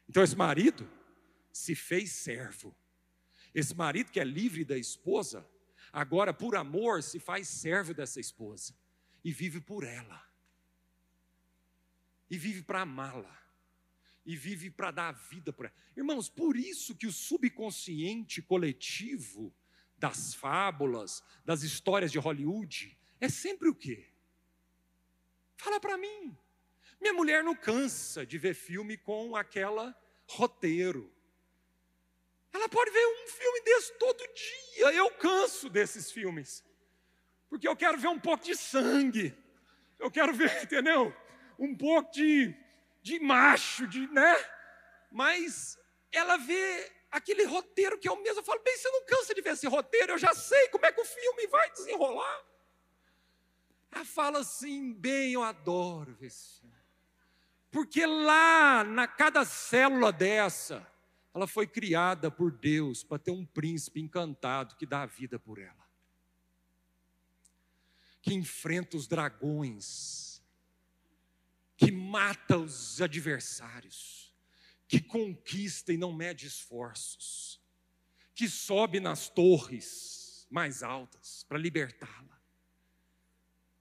Então 0.06 0.22
esse 0.22 0.36
marido 0.36 0.88
se 1.50 1.74
fez 1.74 2.12
servo. 2.12 2.76
Esse 3.54 3.74
marido 3.74 4.12
que 4.12 4.20
é 4.20 4.24
livre 4.24 4.66
da 4.66 4.76
esposa, 4.76 5.48
agora 5.90 6.34
por 6.34 6.56
amor 6.56 7.02
se 7.02 7.18
faz 7.18 7.48
servo 7.48 7.94
dessa 7.94 8.20
esposa 8.20 8.76
e 9.24 9.32
vive 9.32 9.62
por 9.62 9.82
ela. 9.82 10.22
E 12.30 12.36
vive 12.36 12.62
para 12.62 12.82
amá-la. 12.82 13.47
E 14.28 14.36
vive 14.36 14.68
para 14.68 14.90
dar 14.90 15.08
a 15.08 15.12
vida 15.12 15.54
por 15.54 15.64
ela. 15.64 15.74
Irmãos, 15.96 16.28
por 16.28 16.54
isso 16.54 16.94
que 16.94 17.06
o 17.06 17.12
subconsciente 17.12 18.42
coletivo 18.42 19.50
das 19.96 20.34
fábulas, 20.34 21.24
das 21.46 21.62
histórias 21.62 22.12
de 22.12 22.18
Hollywood, 22.18 22.94
é 23.18 23.30
sempre 23.30 23.70
o 23.70 23.74
quê? 23.74 24.12
Fala 25.56 25.80
para 25.80 25.96
mim. 25.96 26.36
Minha 27.00 27.14
mulher 27.14 27.42
não 27.42 27.54
cansa 27.54 28.26
de 28.26 28.36
ver 28.36 28.52
filme 28.52 28.98
com 28.98 29.34
aquela 29.34 29.98
roteiro. 30.26 31.10
Ela 32.52 32.68
pode 32.68 32.90
ver 32.90 33.06
um 33.06 33.28
filme 33.28 33.60
desse 33.62 33.98
todo 33.98 34.18
dia. 34.18 34.92
Eu 34.92 35.10
canso 35.12 35.70
desses 35.70 36.12
filmes. 36.12 36.62
Porque 37.48 37.66
eu 37.66 37.74
quero 37.74 37.96
ver 37.96 38.08
um 38.08 38.20
pouco 38.20 38.44
de 38.44 38.54
sangue. 38.54 39.34
Eu 39.98 40.10
quero 40.10 40.34
ver, 40.34 40.50
entendeu? 40.64 41.16
Um 41.58 41.74
pouco 41.74 42.12
de, 42.12 42.54
de 43.08 43.18
macho, 43.20 43.86
de, 43.86 44.06
né? 44.08 44.36
Mas 45.10 45.78
ela 46.12 46.36
vê 46.36 46.92
aquele 47.10 47.44
roteiro 47.44 47.98
que 47.98 48.06
é 48.06 48.12
o 48.12 48.22
mesmo. 48.22 48.40
Eu 48.40 48.44
falo, 48.44 48.62
bem, 48.62 48.76
você 48.76 48.90
não 48.90 49.04
cansa 49.06 49.34
de 49.34 49.40
ver 49.40 49.54
esse 49.54 49.66
roteiro? 49.66 50.12
Eu 50.12 50.18
já 50.18 50.34
sei 50.34 50.68
como 50.68 50.84
é 50.84 50.92
que 50.92 51.00
o 51.00 51.04
filme 51.04 51.46
vai 51.46 51.70
desenrolar. 51.70 52.44
Ela 53.90 54.04
fala 54.04 54.40
assim, 54.40 54.92
bem, 54.92 55.32
eu 55.32 55.42
adoro 55.42 56.14
ver 56.14 56.26
esse 56.26 56.60
filme. 56.60 56.76
Porque 57.70 58.04
lá, 58.04 58.84
na 58.84 59.06
cada 59.06 59.44
célula 59.44 60.12
dessa, 60.12 60.86
ela 61.34 61.46
foi 61.46 61.66
criada 61.66 62.30
por 62.30 62.50
Deus 62.50 63.02
para 63.02 63.18
ter 63.18 63.30
um 63.30 63.44
príncipe 63.44 64.00
encantado 64.00 64.76
que 64.76 64.86
dá 64.86 65.02
a 65.02 65.06
vida 65.06 65.38
por 65.38 65.58
ela. 65.58 65.88
Que 68.20 68.34
enfrenta 68.34 68.96
os 68.96 69.06
dragões, 69.06 70.27
que 71.78 71.92
mata 71.92 72.58
os 72.58 73.00
adversários, 73.00 74.34
que 74.88 75.00
conquista 75.00 75.92
e 75.92 75.96
não 75.96 76.12
mede 76.12 76.44
esforços, 76.44 77.60
que 78.34 78.48
sobe 78.48 78.98
nas 78.98 79.28
torres 79.28 80.44
mais 80.50 80.82
altas 80.82 81.44
para 81.48 81.56
libertá-la. 81.56 82.42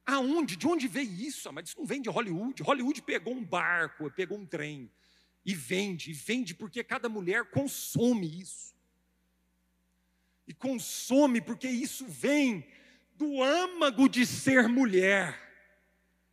Aonde? 0.06 0.56
De 0.56 0.68
onde 0.68 0.88
veio 0.88 1.12
isso? 1.12 1.52
Mas 1.52 1.70
isso 1.70 1.80
não 1.80 1.88
vem 1.88 2.00
de 2.00 2.08
Hollywood. 2.08 2.62
Hollywood 2.62 3.02
pegou 3.02 3.34
um 3.34 3.43
barco, 3.43 4.12
pegou 4.12 4.38
um 4.38 4.45
trem 4.45 4.91
e 5.43 5.56
vende, 5.56 6.12
e 6.12 6.14
vende 6.14 6.54
porque 6.54 6.84
cada 6.84 7.10
mulher 7.10 7.45
consome 7.45 8.39
isso. 8.39 8.76
E 10.48 10.54
consome 10.54 11.41
porque 11.41 11.68
isso 11.68 12.06
vem 12.06 12.64
do 13.16 13.41
âmago 13.41 14.08
de 14.08 14.24
ser 14.24 14.68
mulher. 14.68 15.47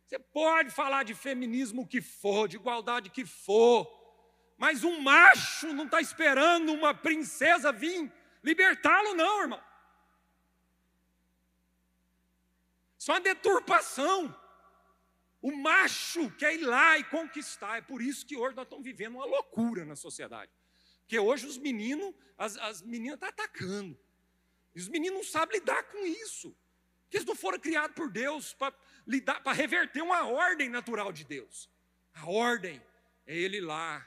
Você 0.05 0.19
pode 0.19 0.69
falar 0.69 1.03
de 1.03 1.15
feminismo 1.15 1.87
que 1.87 1.99
for, 2.01 2.47
de 2.47 2.57
igualdade 2.57 3.09
que 3.09 3.25
for, 3.25 3.89
mas 4.57 4.83
um 4.83 4.99
macho 5.01 5.73
não 5.73 5.85
está 5.85 5.99
esperando 5.99 6.71
uma 6.71 6.93
princesa 6.93 7.71
vir 7.71 8.11
libertá-lo, 8.43 9.15
não, 9.15 9.41
irmão. 9.41 9.63
Isso 12.97 13.11
é 13.11 13.15
uma 13.15 13.21
deturpação. 13.21 14.35
O 15.41 15.55
macho 15.55 16.31
quer 16.31 16.55
ir 16.55 16.65
lá 16.65 16.97
e 16.97 17.03
conquistar. 17.03 17.77
É 17.77 17.81
por 17.81 18.01
isso 18.01 18.25
que 18.25 18.37
hoje 18.37 18.55
nós 18.55 18.65
estamos 18.65 18.83
vivendo 18.83 19.15
uma 19.15 19.25
loucura 19.25 19.85
na 19.85 19.95
sociedade. 19.95 20.51
Porque 21.01 21.19
hoje 21.19 21.45
os 21.45 21.57
meninos, 21.57 22.13
as, 22.37 22.57
as 22.57 22.81
meninas 22.81 23.15
estão 23.15 23.31
tá 23.31 23.43
atacando. 23.43 23.95
E 24.73 24.79
os 24.79 24.87
meninos 24.87 25.17
não 25.17 25.23
sabem 25.23 25.59
lidar 25.59 25.83
com 25.83 26.05
isso. 26.05 26.55
Porque 27.03 27.17
eles 27.17 27.27
não 27.27 27.35
foram 27.35 27.59
criados 27.59 27.95
por 27.95 28.11
Deus 28.11 28.53
para 28.53 28.73
lidar, 29.07 29.41
para 29.41 29.53
reverter 29.53 30.01
uma 30.01 30.27
ordem 30.27 30.69
natural 30.69 31.11
de 31.11 31.23
Deus. 31.23 31.69
A 32.13 32.29
ordem 32.29 32.81
é 33.25 33.35
ele 33.35 33.59
lá, 33.59 34.05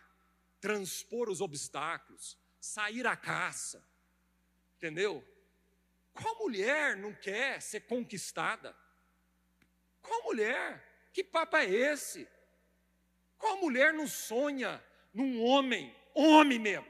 transpor 0.61 1.29
os 1.29 1.41
obstáculos, 1.41 2.39
sair 2.61 3.07
à 3.07 3.17
caça. 3.17 3.85
Entendeu? 4.77 5.25
Qual 6.13 6.39
mulher 6.39 6.97
não 6.97 7.13
quer 7.13 7.61
ser 7.61 7.81
conquistada? 7.81 8.75
Qual 10.03 10.23
mulher? 10.25 11.11
Que 11.13 11.23
papo 11.23 11.57
é 11.57 11.65
esse? 11.65 12.29
Qual 13.37 13.57
mulher 13.59 13.93
não 13.93 14.07
sonha 14.07 14.83
num 15.15 15.43
homem, 15.43 15.95
homem 16.15 16.59
mesmo? 16.59 16.87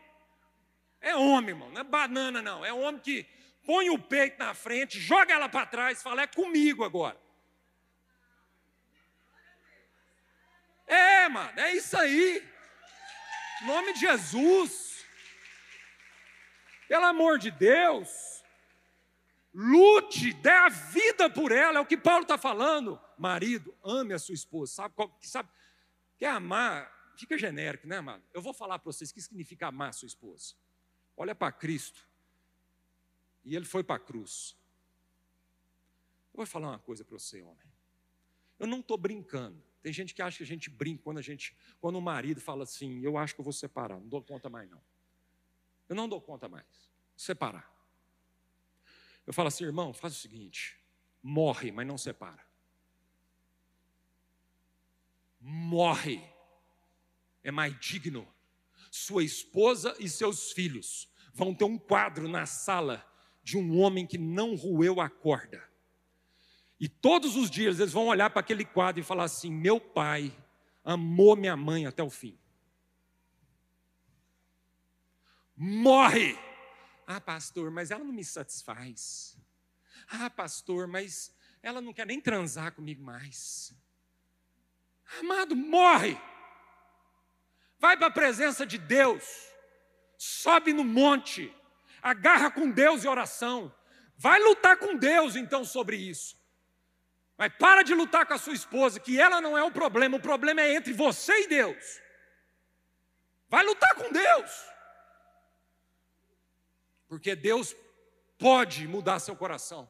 É 1.01 1.15
homem, 1.15 1.51
irmão, 1.51 1.71
não 1.71 1.81
é 1.81 1.85
banana, 1.85 2.41
não. 2.43 2.65
É 2.65 2.73
homem 2.73 3.01
que 3.01 3.27
põe 3.65 3.91
o 3.91 3.99
peito 3.99 4.39
na 4.39 4.55
frente, 4.55 4.99
joga 4.99 5.35
ela 5.35 5.49
para 5.49 5.67
trás, 5.67 6.03
fala: 6.03 6.23
é 6.23 6.27
comigo 6.27 6.85
agora. 6.85 7.21
É, 10.89 11.28
mano, 11.28 11.61
é 11.61 11.74
isso 11.76 11.97
aí. 11.97 12.43
Em 13.62 13.66
nome 13.66 13.93
de 13.93 14.01
Jesus. 14.01 15.05
Pelo 16.89 17.05
amor 17.05 17.39
de 17.39 17.51
Deus. 17.51 18.43
Lute, 19.53 20.32
dê 20.32 20.51
a 20.51 20.68
vida 20.68 21.28
por 21.28 21.53
ela, 21.53 21.78
é 21.78 21.80
o 21.80 21.86
que 21.86 21.97
Paulo 21.97 22.22
está 22.22 22.39
falando. 22.39 23.01
Marido, 23.16 23.76
ame 23.84 24.14
a 24.14 24.18
sua 24.18 24.34
esposa. 24.34 24.72
Sabe, 24.72 24.95
sabe? 25.22 25.49
Quer 26.16 26.30
amar? 26.30 26.97
Fica 27.16 27.36
genérico, 27.36 27.86
né, 27.86 27.99
amado? 27.99 28.22
Eu 28.32 28.41
vou 28.41 28.55
falar 28.55 28.78
para 28.78 28.93
vocês 28.93 29.11
o 29.11 29.14
que 29.14 29.20
significa 29.20 29.66
amar 29.66 29.91
a 29.91 29.93
sua 29.93 30.07
esposa. 30.07 30.55
Olha 31.16 31.34
para 31.34 31.53
Cristo. 31.53 32.07
E 33.45 33.57
ele 33.57 33.64
foi 33.64 33.82
para 33.82 33.97
a 33.97 33.99
cruz. 33.99 34.57
Eu 36.32 36.39
vou 36.39 36.47
falar 36.47 36.68
uma 36.68 36.78
coisa 36.78 37.05
para 37.05 37.18
você, 37.18 37.43
homem. 37.43 37.72
Eu 38.59 38.66
não 38.66 38.80
estou 38.80 38.97
brincando. 38.97 39.68
Tem 39.81 39.93
gente 39.93 40.14
que 40.14 40.20
acha 40.20 40.39
que 40.39 40.43
a 40.43 40.47
gente 40.47 40.68
brinca 40.68 41.03
quando 41.03 41.18
a 41.18 41.22
gente, 41.22 41.57
quando 41.81 41.97
o 41.97 42.03
marido 42.03 42.41
fala 42.41 42.64
assim, 42.64 43.01
eu 43.01 43.16
acho 43.16 43.35
que 43.35 43.41
eu 43.41 43.45
vou 43.45 43.53
separar, 43.53 43.99
não 43.99 44.09
dou 44.09 44.22
conta 44.22 44.49
mais 44.49 44.68
não. 44.68 44.83
Eu 45.89 45.95
não 45.95 46.09
dou 46.09 46.20
conta 46.20 46.49
mais. 46.49 46.66
Separar. 47.16 47.72
Eu 49.26 49.33
falo 49.33 49.49
assim, 49.49 49.64
irmão, 49.64 49.93
faz 49.93 50.16
o 50.16 50.18
seguinte: 50.18 50.79
morre, 51.22 51.70
mas 51.70 51.87
não 51.87 51.97
separa. 51.97 52.45
Morre. 55.41 56.22
É 57.43 57.51
mais 57.51 57.79
digno. 57.79 58.26
Sua 58.91 59.22
esposa 59.22 59.95
e 59.99 60.09
seus 60.09 60.53
filhos 60.53 61.09
vão 61.33 61.55
ter 61.55 61.64
um 61.64 61.79
quadro 61.79 62.29
na 62.29 62.47
sala 62.47 63.07
de 63.43 63.57
um 63.57 63.79
homem 63.79 64.07
que 64.07 64.18
não 64.18 64.55
roeu 64.55 65.01
a 65.01 65.09
corda 65.09 65.68
e 66.81 66.89
todos 66.89 67.37
os 67.37 67.51
dias 67.51 67.81
eles 67.81 67.93
vão 67.93 68.07
olhar 68.07 68.31
para 68.31 68.41
aquele 68.41 68.64
quadro 68.64 69.01
e 69.01 69.05
falar 69.05 69.24
assim: 69.24 69.51
meu 69.51 69.81
pai 69.81 70.33
amou 70.85 71.37
minha 71.37 71.57
mãe 71.57 71.87
até 71.87 72.03
o 72.03 72.11
fim. 72.11 72.39
Morre! 75.57 76.39
Ah, 77.07 77.20
pastor, 77.20 77.70
mas 77.70 77.91
ela 77.91 78.05
não 78.05 78.12
me 78.12 78.24
satisfaz. 78.24 79.37
Ah, 80.09 80.31
pastor, 80.31 80.87
mas 80.87 81.35
ela 81.61 81.81
não 81.81 81.93
quer 81.93 82.07
nem 82.07 82.20
transar 82.20 82.72
comigo 82.72 83.03
mais. 83.03 83.74
Amado, 85.18 85.57
morre! 85.57 86.16
Vai 87.81 87.97
para 87.97 88.07
a 88.07 88.12
presença 88.12 88.64
de 88.66 88.79
Deus, 88.79 89.24
sobe 90.16 90.72
no 90.72 90.85
monte, 90.85 91.53
agarra 92.03 92.51
com 92.51 92.70
Deus 92.70 93.03
e 93.03 93.09
oração. 93.09 93.74
Vai 94.16 94.41
lutar 94.41 94.76
com 94.79 94.97
Deus 94.97 95.35
então 95.35 95.64
sobre 95.64 95.97
isso. 95.97 96.38
Mas 97.39 97.53
para 97.55 97.84
de 97.84 97.95
lutar 97.95 98.26
com 98.26 98.34
a 98.34 98.39
sua 98.39 98.53
esposa, 98.53 98.99
que 98.99 99.18
ela 99.18 99.41
não 99.41 99.57
é 99.57 99.62
o 99.62 99.70
problema, 99.70 100.16
o 100.16 100.20
problema 100.20 100.61
é 100.61 100.74
entre 100.74 100.93
você 100.93 101.45
e 101.45 101.47
Deus. 101.47 102.03
Vai 103.49 103.64
lutar 103.64 103.95
com 103.95 104.12
Deus. 104.12 104.66
Porque 107.07 107.36
Deus 107.36 107.76
pode 108.36 108.86
mudar 108.89 109.20
seu 109.20 109.36
coração 109.36 109.89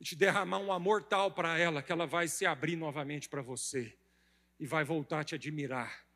e 0.00 0.04
te 0.04 0.16
derramar 0.16 0.58
um 0.58 0.72
amor 0.72 1.04
tal 1.04 1.30
para 1.30 1.58
ela 1.58 1.82
que 1.82 1.92
ela 1.92 2.06
vai 2.06 2.26
se 2.26 2.46
abrir 2.46 2.74
novamente 2.74 3.28
para 3.28 3.42
você 3.42 3.96
e 4.58 4.66
vai 4.66 4.82
voltar 4.82 5.20
a 5.20 5.24
te 5.24 5.34
admirar 5.34 6.06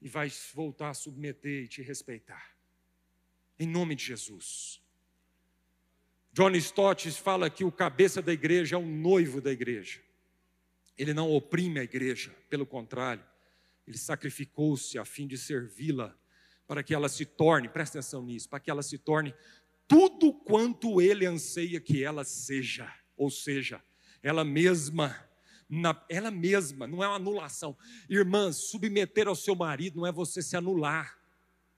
e 0.00 0.08
vai 0.08 0.32
voltar 0.54 0.88
a 0.88 0.94
submeter 0.94 1.64
e 1.64 1.68
te 1.68 1.82
respeitar. 1.82 2.56
Em 3.58 3.68
nome 3.68 3.94
de 3.94 4.04
Jesus. 4.06 4.81
John 6.32 6.50
Stott 6.52 7.10
fala 7.12 7.50
que 7.50 7.62
o 7.62 7.70
cabeça 7.70 8.22
da 8.22 8.32
igreja 8.32 8.76
é 8.76 8.78
o 8.78 8.86
noivo 8.86 9.40
da 9.40 9.52
igreja. 9.52 10.00
Ele 10.96 11.12
não 11.12 11.30
oprime 11.30 11.80
a 11.80 11.84
igreja, 11.84 12.34
pelo 12.48 12.64
contrário, 12.64 13.24
ele 13.86 13.98
sacrificou-se 13.98 14.98
a 14.98 15.04
fim 15.04 15.26
de 15.26 15.36
servi-la, 15.36 16.16
para 16.66 16.82
que 16.82 16.94
ela 16.94 17.08
se 17.08 17.26
torne, 17.26 17.68
presta 17.68 17.98
atenção 17.98 18.24
nisso, 18.24 18.48
para 18.48 18.60
que 18.60 18.70
ela 18.70 18.82
se 18.82 18.96
torne 18.96 19.34
tudo 19.86 20.32
quanto 20.32 21.02
ele 21.02 21.26
anseia 21.26 21.80
que 21.80 22.02
ela 22.02 22.24
seja, 22.24 22.90
ou 23.16 23.30
seja, 23.30 23.82
ela 24.22 24.44
mesma, 24.44 25.14
na, 25.68 26.02
ela 26.08 26.30
mesma, 26.30 26.86
não 26.86 27.02
é 27.02 27.08
uma 27.08 27.16
anulação. 27.16 27.76
Irmãs, 28.08 28.70
submeter 28.70 29.28
ao 29.28 29.34
seu 29.34 29.54
marido 29.54 29.98
não 29.98 30.06
é 30.06 30.12
você 30.12 30.40
se 30.40 30.56
anular 30.56 31.18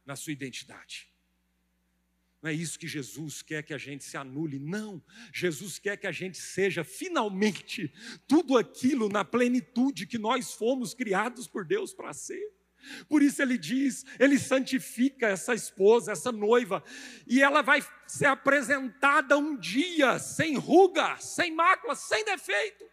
na 0.05 0.15
sua 0.15 0.33
identidade. 0.33 1.14
Não 2.45 2.51
é 2.51 2.53
isso 2.53 2.79
que 2.79 2.87
Jesus 2.87 3.41
quer 3.41 3.63
que 3.63 3.73
a 3.73 3.79
gente 3.79 4.05
se 4.05 4.19
anule, 4.19 4.59
não. 4.59 5.03
Jesus 5.33 5.79
quer 5.79 5.97
que 5.97 6.07
a 6.07 6.13
gente 6.13 6.37
seja 6.37 6.85
finalmente 6.85 7.91
tudo 8.29 8.59
aquilo 8.59 9.09
na 9.09 9.25
plenitude 9.25 10.07
que 10.07 10.19
nós 10.19 10.53
fomos 10.53 10.93
criados 10.93 11.49
por 11.49 11.65
Deus 11.65 11.95
para 11.95 12.13
ser. 12.13 12.53
Por 13.09 13.23
isso 13.23 13.41
ele 13.41 13.57
diz, 13.57 14.05
ele 14.21 14.39
santifica 14.39 15.27
essa 15.27 15.55
esposa, 15.55 16.13
essa 16.13 16.31
noiva, 16.31 16.85
e 17.27 17.43
ela 17.43 17.63
vai 17.63 17.83
ser 18.07 18.27
apresentada 18.27 19.39
um 19.39 19.57
dia 19.57 20.19
sem 20.19 20.55
ruga, 20.55 21.17
sem 21.17 21.51
mácula, 21.51 21.95
sem 21.95 22.27
defeito. 22.27 22.85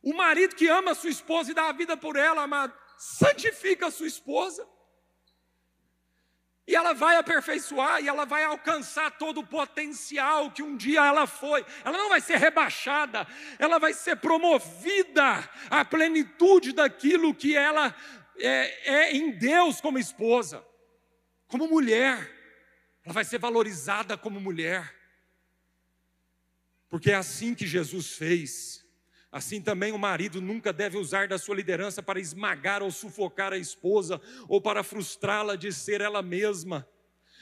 O 0.00 0.14
marido 0.14 0.54
que 0.54 0.68
ama 0.68 0.92
a 0.92 0.94
sua 0.94 1.10
esposa 1.10 1.50
e 1.50 1.54
dá 1.54 1.70
a 1.70 1.72
vida 1.72 1.96
por 1.96 2.14
ela, 2.14 2.44
amado, 2.44 2.72
santifica 2.96 3.88
a 3.88 3.90
sua 3.90 4.06
esposa. 4.06 4.64
E 6.68 6.76
ela 6.76 6.92
vai 6.92 7.16
aperfeiçoar 7.16 8.02
e 8.02 8.08
ela 8.08 8.26
vai 8.26 8.44
alcançar 8.44 9.10
todo 9.12 9.40
o 9.40 9.46
potencial 9.46 10.50
que 10.50 10.62
um 10.62 10.76
dia 10.76 11.02
ela 11.02 11.26
foi. 11.26 11.64
Ela 11.82 11.96
não 11.96 12.10
vai 12.10 12.20
ser 12.20 12.36
rebaixada, 12.36 13.26
ela 13.58 13.78
vai 13.78 13.94
ser 13.94 14.16
promovida 14.16 15.48
à 15.70 15.82
plenitude 15.82 16.74
daquilo 16.74 17.34
que 17.34 17.56
ela 17.56 17.96
é, 18.36 18.96
é 18.96 19.16
em 19.16 19.30
Deus 19.30 19.80
como 19.80 19.98
esposa, 19.98 20.62
como 21.46 21.66
mulher. 21.66 22.30
Ela 23.02 23.14
vai 23.14 23.24
ser 23.24 23.38
valorizada 23.38 24.18
como 24.18 24.38
mulher. 24.38 24.94
Porque 26.90 27.10
é 27.10 27.14
assim 27.14 27.54
que 27.54 27.66
Jesus 27.66 28.12
fez. 28.12 28.84
Assim 29.30 29.60
também 29.60 29.92
o 29.92 29.98
marido 29.98 30.40
nunca 30.40 30.72
deve 30.72 30.96
usar 30.96 31.28
da 31.28 31.38
sua 31.38 31.54
liderança 31.54 32.02
para 32.02 32.18
esmagar 32.18 32.82
ou 32.82 32.90
sufocar 32.90 33.52
a 33.52 33.58
esposa 33.58 34.20
ou 34.48 34.60
para 34.60 34.82
frustrá-la 34.82 35.54
de 35.54 35.72
ser 35.72 36.00
ela 36.00 36.22
mesma. 36.22 36.88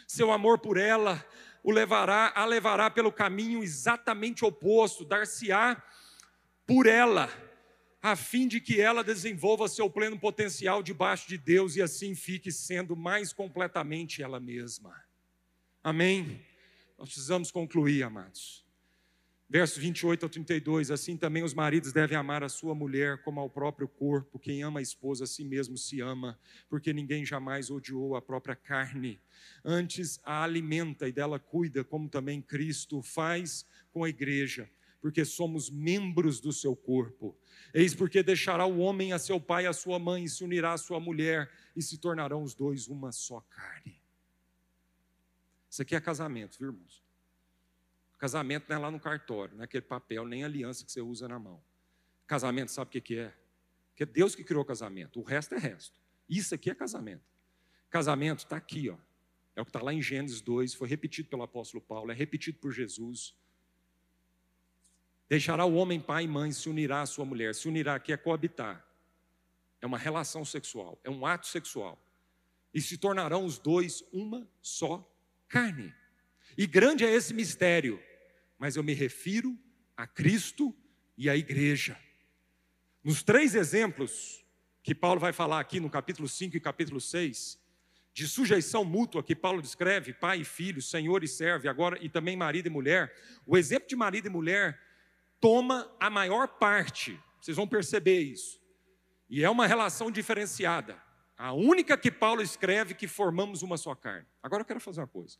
Seu 0.06 0.32
amor 0.32 0.58
por 0.58 0.76
ela 0.76 1.24
o 1.62 1.70
levará, 1.70 2.32
a 2.34 2.44
levará 2.44 2.90
pelo 2.90 3.12
caminho 3.12 3.62
exatamente 3.62 4.44
oposto, 4.44 5.04
dar-se-á 5.04 5.82
por 6.64 6.86
ela, 6.86 7.28
a 8.02 8.14
fim 8.14 8.46
de 8.46 8.60
que 8.60 8.80
ela 8.80 9.02
desenvolva 9.02 9.68
seu 9.68 9.88
pleno 9.88 10.18
potencial 10.18 10.82
debaixo 10.82 11.28
de 11.28 11.38
Deus 11.38 11.76
e 11.76 11.82
assim 11.82 12.14
fique 12.14 12.52
sendo 12.52 12.96
mais 12.96 13.32
completamente 13.32 14.22
ela 14.22 14.40
mesma. 14.40 14.94
Amém? 15.82 16.44
Nós 16.98 17.08
precisamos 17.08 17.50
concluir, 17.50 18.02
amados. 18.02 18.65
Verso 19.48 19.80
28 19.80 20.24
ao 20.24 20.28
32, 20.28 20.90
assim 20.90 21.16
também 21.16 21.44
os 21.44 21.54
maridos 21.54 21.92
devem 21.92 22.18
amar 22.18 22.42
a 22.42 22.48
sua 22.48 22.74
mulher 22.74 23.22
como 23.22 23.38
ao 23.38 23.48
próprio 23.48 23.86
corpo. 23.86 24.40
Quem 24.40 24.64
ama 24.64 24.80
a 24.80 24.82
esposa 24.82 25.22
a 25.22 25.26
si 25.26 25.44
mesmo 25.44 25.78
se 25.78 26.00
ama, 26.00 26.36
porque 26.68 26.92
ninguém 26.92 27.24
jamais 27.24 27.70
odiou 27.70 28.16
a 28.16 28.22
própria 28.22 28.56
carne. 28.56 29.20
Antes 29.64 30.18
a 30.24 30.42
alimenta 30.42 31.08
e 31.08 31.12
dela 31.12 31.38
cuida, 31.38 31.84
como 31.84 32.08
também 32.08 32.42
Cristo 32.42 33.00
faz 33.02 33.64
com 33.92 34.02
a 34.02 34.08
igreja, 34.08 34.68
porque 35.00 35.24
somos 35.24 35.70
membros 35.70 36.40
do 36.40 36.52
seu 36.52 36.74
corpo. 36.74 37.38
Eis 37.72 37.94
porque 37.94 38.24
deixará 38.24 38.66
o 38.66 38.78
homem 38.78 39.12
a 39.12 39.18
seu 39.18 39.40
pai 39.40 39.62
e 39.62 39.68
a 39.68 39.72
sua 39.72 40.00
mãe, 40.00 40.24
e 40.24 40.28
se 40.28 40.42
unirá 40.42 40.72
à 40.72 40.78
sua 40.78 40.98
mulher, 40.98 41.48
e 41.76 41.80
se 41.80 41.98
tornarão 41.98 42.42
os 42.42 42.52
dois 42.52 42.88
uma 42.88 43.12
só 43.12 43.40
carne. 43.42 44.02
Isso 45.70 45.82
aqui 45.82 45.94
é 45.94 46.00
casamento, 46.00 46.58
viu, 46.58 46.70
irmãos? 46.70 47.05
Casamento 48.18 48.66
não 48.68 48.76
é 48.76 48.78
lá 48.78 48.90
no 48.90 48.98
cartório, 48.98 49.54
não 49.54 49.62
é 49.62 49.64
aquele 49.64 49.84
papel, 49.84 50.26
nem 50.26 50.44
aliança 50.44 50.84
que 50.84 50.90
você 50.90 51.00
usa 51.00 51.28
na 51.28 51.38
mão. 51.38 51.62
Casamento, 52.26 52.70
sabe 52.70 52.98
o 52.98 53.02
que 53.02 53.18
é? 53.18 53.34
Que 53.94 54.02
é 54.02 54.06
Deus 54.06 54.34
que 54.34 54.42
criou 54.42 54.62
o 54.62 54.66
casamento, 54.66 55.20
o 55.20 55.22
resto 55.22 55.54
é 55.54 55.58
resto. 55.58 56.00
Isso 56.28 56.54
aqui 56.54 56.70
é 56.70 56.74
casamento. 56.74 57.24
Casamento 57.90 58.40
está 58.40 58.56
aqui, 58.56 58.90
ó. 58.90 58.96
É 59.54 59.60
o 59.60 59.64
que 59.64 59.70
está 59.70 59.80
lá 59.80 59.92
em 59.92 60.02
Gênesis 60.02 60.40
2, 60.40 60.74
foi 60.74 60.88
repetido 60.88 61.28
pelo 61.28 61.42
apóstolo 61.42 61.82
Paulo, 61.82 62.10
é 62.10 62.14
repetido 62.14 62.58
por 62.58 62.72
Jesus. 62.72 63.34
Deixará 65.28 65.64
o 65.64 65.74
homem 65.74 66.00
pai 66.00 66.24
e 66.24 66.28
mãe, 66.28 66.52
se 66.52 66.68
unirá 66.68 67.02
à 67.02 67.06
sua 67.06 67.24
mulher. 67.24 67.54
Se 67.54 67.66
unirá 67.66 67.94
aqui 67.94 68.12
é 68.12 68.16
coabitar. 68.16 68.86
É 69.80 69.86
uma 69.86 69.98
relação 69.98 70.44
sexual, 70.44 71.00
é 71.02 71.10
um 71.10 71.26
ato 71.26 71.46
sexual. 71.46 72.00
E 72.72 72.80
se 72.80 72.96
tornarão 72.96 73.44
os 73.44 73.58
dois 73.58 74.04
uma 74.12 74.46
só 74.60 75.10
carne. 75.48 75.94
E 76.56 76.66
grande 76.66 77.04
é 77.04 77.12
esse 77.12 77.34
mistério, 77.34 78.02
mas 78.58 78.76
eu 78.76 78.82
me 78.82 78.94
refiro 78.94 79.58
a 79.96 80.06
Cristo 80.06 80.74
e 81.16 81.28
à 81.30 81.36
igreja. 81.36 81.98
Nos 83.02 83.22
três 83.22 83.54
exemplos 83.54 84.44
que 84.82 84.94
Paulo 84.94 85.20
vai 85.20 85.32
falar 85.32 85.60
aqui 85.60 85.80
no 85.80 85.90
capítulo 85.90 86.28
5 86.28 86.56
e 86.56 86.60
capítulo 86.60 87.00
6, 87.00 87.58
de 88.12 88.26
sujeição 88.26 88.84
mútua 88.84 89.22
que 89.22 89.36
Paulo 89.36 89.60
descreve, 89.60 90.12
pai 90.12 90.40
e 90.40 90.44
filho, 90.44 90.80
senhor 90.80 91.22
e 91.22 91.28
servo, 91.28 91.68
agora 91.68 91.98
e 92.00 92.08
também 92.08 92.36
marido 92.36 92.66
e 92.66 92.70
mulher, 92.70 93.14
o 93.44 93.58
exemplo 93.58 93.88
de 93.88 93.96
marido 93.96 94.26
e 94.26 94.30
mulher 94.30 94.80
toma 95.40 95.90
a 96.00 96.08
maior 96.08 96.48
parte. 96.48 97.20
Vocês 97.40 97.56
vão 97.56 97.68
perceber 97.68 98.20
isso. 98.20 98.60
E 99.28 99.44
é 99.44 99.50
uma 99.50 99.66
relação 99.66 100.10
diferenciada. 100.10 101.00
A 101.36 101.52
única 101.52 101.96
que 101.98 102.10
Paulo 102.10 102.40
escreve 102.40 102.94
que 102.94 103.06
formamos 103.06 103.62
uma 103.62 103.76
só 103.76 103.94
carne. 103.94 104.26
Agora 104.42 104.62
eu 104.62 104.66
quero 104.66 104.80
fazer 104.80 105.00
uma 105.00 105.06
coisa. 105.06 105.36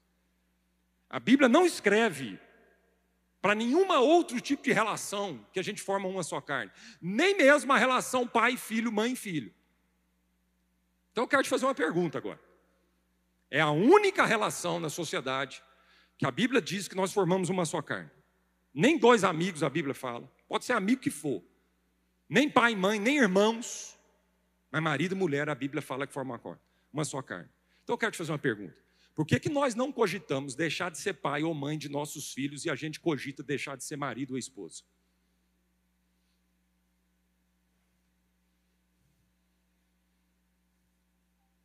A 1.09 1.19
Bíblia 1.19 1.49
não 1.49 1.65
escreve 1.65 2.39
para 3.47 3.55
nenhuma 3.55 4.01
outro 4.01 4.41
tipo 4.41 4.65
de 4.65 4.73
relação 4.73 5.39
que 5.53 5.61
a 5.61 5.63
gente 5.63 5.81
forma 5.81 6.09
uma 6.09 6.25
só 6.25 6.41
carne, 6.41 6.69
nem 7.01 7.37
mesmo 7.37 7.73
a 7.73 7.79
relação 7.79 8.27
pai 8.27 8.57
filho, 8.57 8.91
mãe 8.91 9.15
filho. 9.15 9.55
Então 11.13 11.23
eu 11.23 11.29
quero 11.29 11.45
te 11.45 11.49
fazer 11.49 11.65
uma 11.65 11.73
pergunta 11.73 12.19
agora. 12.19 12.41
É 13.49 13.61
a 13.61 13.71
única 13.71 14.27
relação 14.27 14.81
na 14.81 14.89
sociedade 14.89 15.63
que 16.19 16.27
a 16.27 16.31
Bíblia 16.33 16.61
diz 16.61 16.89
que 16.89 16.97
nós 16.97 17.13
formamos 17.13 17.49
uma 17.49 17.65
só 17.65 17.81
carne. 17.81 18.11
Nem 18.75 18.99
dois 18.99 19.23
amigos 19.23 19.63
a 19.63 19.71
Bíblia 19.71 19.95
fala. 19.95 20.29
Pode 20.49 20.65
ser 20.65 20.73
amigo 20.73 21.01
que 21.01 21.11
for. 21.11 21.41
Nem 22.29 22.51
pai 22.51 22.75
mãe, 22.75 22.99
nem 22.99 23.19
irmãos. 23.19 23.97
Mas 24.73 24.83
marido 24.83 25.15
e 25.15 25.19
mulher, 25.19 25.49
a 25.49 25.55
Bíblia 25.55 25.81
fala 25.81 26.05
que 26.05 26.13
formam 26.13 26.37
uma, 26.45 26.61
uma 26.93 27.05
só 27.05 27.23
carne. 27.23 27.49
Então 27.85 27.95
eu 27.95 27.99
quero 27.99 28.11
te 28.11 28.19
fazer 28.19 28.33
uma 28.33 28.41
pergunta. 28.41 28.86
Por 29.17 29.27
que, 29.27 29.41
que 29.41 29.49
nós 29.49 29.75
não 29.75 29.91
cogitamos 29.91 30.55
deixar 30.55 30.91
de 30.91 30.99
ser 30.99 31.15
pai 31.15 31.43
ou 31.43 31.55
mãe 31.55 31.79
de 31.79 31.89
nossos 31.89 32.35
filhos 32.35 32.67
e 32.67 32.71
a 32.71 32.75
gente 32.75 33.01
cogita 33.01 33.43
deixar 33.43 33.75
de 33.75 33.83
ser 33.83 33.97
marido 33.97 34.33
ou 34.33 34.39
esposa? 34.39 34.85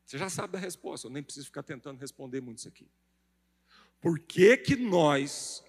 Você 0.06 0.18
já 0.18 0.30
sabe 0.30 0.54
da 0.54 0.60
resposta, 0.60 1.08
eu 1.08 1.12
nem 1.12 1.22
preciso 1.22 1.48
ficar 1.48 1.62
tentando 1.62 2.00
responder 2.00 2.40
muito 2.40 2.60
isso 2.60 2.70
aqui. 2.70 2.90
Por 4.00 4.18
que, 4.18 4.56
que 4.56 4.78
nós. 4.78 5.62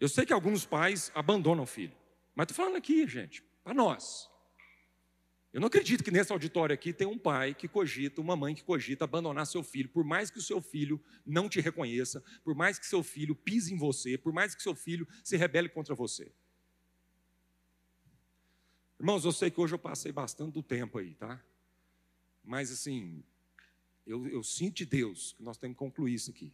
Eu 0.00 0.08
sei 0.08 0.26
que 0.26 0.32
alguns 0.32 0.66
pais 0.66 1.12
abandonam 1.14 1.62
o 1.62 1.66
filho, 1.66 1.96
mas 2.34 2.44
estou 2.44 2.56
falando 2.56 2.76
aqui, 2.76 3.06
gente, 3.06 3.40
para 3.62 3.72
nós. 3.72 4.31
Eu 5.52 5.60
não 5.60 5.66
acredito 5.66 6.02
que 6.02 6.10
nesse 6.10 6.32
auditório 6.32 6.72
aqui 6.72 6.94
tem 6.94 7.06
um 7.06 7.18
pai 7.18 7.54
que 7.54 7.68
cogita, 7.68 8.22
uma 8.22 8.34
mãe 8.34 8.54
que 8.54 8.64
cogita 8.64 9.04
abandonar 9.04 9.46
seu 9.46 9.62
filho, 9.62 9.88
por 9.90 10.02
mais 10.02 10.30
que 10.30 10.38
o 10.38 10.42
seu 10.42 10.62
filho 10.62 10.98
não 11.26 11.46
te 11.46 11.60
reconheça, 11.60 12.24
por 12.42 12.54
mais 12.54 12.78
que 12.78 12.86
seu 12.86 13.02
filho 13.02 13.34
pise 13.34 13.74
em 13.74 13.76
você, 13.76 14.16
por 14.16 14.32
mais 14.32 14.54
que 14.54 14.62
seu 14.62 14.74
filho 14.74 15.06
se 15.22 15.36
rebele 15.36 15.68
contra 15.68 15.94
você. 15.94 16.32
Irmãos, 18.98 19.26
eu 19.26 19.32
sei 19.32 19.50
que 19.50 19.60
hoje 19.60 19.74
eu 19.74 19.78
passei 19.78 20.10
bastante 20.10 20.52
do 20.52 20.62
tempo 20.62 20.96
aí, 20.98 21.14
tá? 21.14 21.42
Mas 22.42 22.72
assim, 22.72 23.22
eu, 24.06 24.26
eu 24.28 24.42
sinto 24.42 24.76
de 24.76 24.86
Deus 24.86 25.34
que 25.34 25.42
nós 25.42 25.58
temos 25.58 25.74
que 25.74 25.78
concluir 25.78 26.14
isso 26.14 26.30
aqui. 26.30 26.50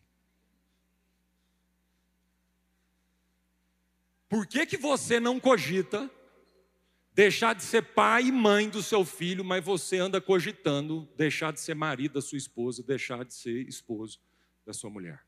Por 4.29 4.47
que, 4.47 4.67
que 4.67 4.77
você 4.77 5.21
não 5.21 5.39
cogita 5.39 6.11
deixar 7.19 7.53
de 7.53 7.65
ser 7.65 7.83
pai 7.83 8.27
e 8.27 8.33
mãe 8.33 8.71
do 8.71 8.81
seu 8.81 9.05
filho, 9.05 9.45
mas 9.45 9.65
você 9.65 9.99
anda 9.99 10.21
cogitando 10.21 11.05
deixar 11.17 11.53
de 11.53 11.59
ser 11.59 11.75
marido 11.75 12.13
da 12.13 12.23
sua 12.23 12.39
esposa, 12.39 12.81
deixar 12.81 13.25
de 13.25 13.35
ser 13.35 13.67
esposo 13.67 14.21
da 14.65 14.73
sua 14.73 14.89
mulher. 14.89 15.27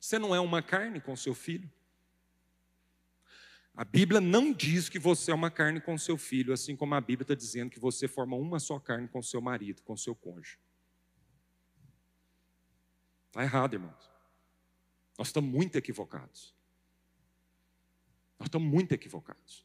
Você 0.00 0.18
não 0.18 0.34
é 0.34 0.40
uma 0.40 0.60
carne 0.60 1.00
com 1.00 1.14
seu 1.14 1.32
filho? 1.32 1.70
A 3.72 3.84
Bíblia 3.84 4.20
não 4.20 4.52
diz 4.52 4.88
que 4.88 4.98
você 4.98 5.30
é 5.30 5.34
uma 5.34 5.48
carne 5.48 5.80
com 5.80 5.96
seu 5.96 6.18
filho, 6.18 6.52
assim 6.52 6.74
como 6.74 6.96
a 6.96 7.00
Bíblia 7.00 7.22
está 7.22 7.36
dizendo 7.36 7.70
que 7.70 7.78
você 7.78 8.08
forma 8.08 8.34
uma 8.34 8.58
só 8.58 8.80
carne 8.80 9.06
com 9.06 9.22
seu 9.22 9.40
marido, 9.40 9.80
com 9.82 9.96
seu 9.96 10.16
cônjuge. 10.16 10.58
Está 13.28 13.44
errado, 13.44 13.74
irmãos. 13.74 14.10
Nós 15.16 15.28
estamos 15.28 15.48
muito 15.48 15.76
equivocados. 15.78 16.52
Nós 18.42 18.48
estamos 18.48 18.68
muito 18.68 18.90
equivocados. 18.90 19.64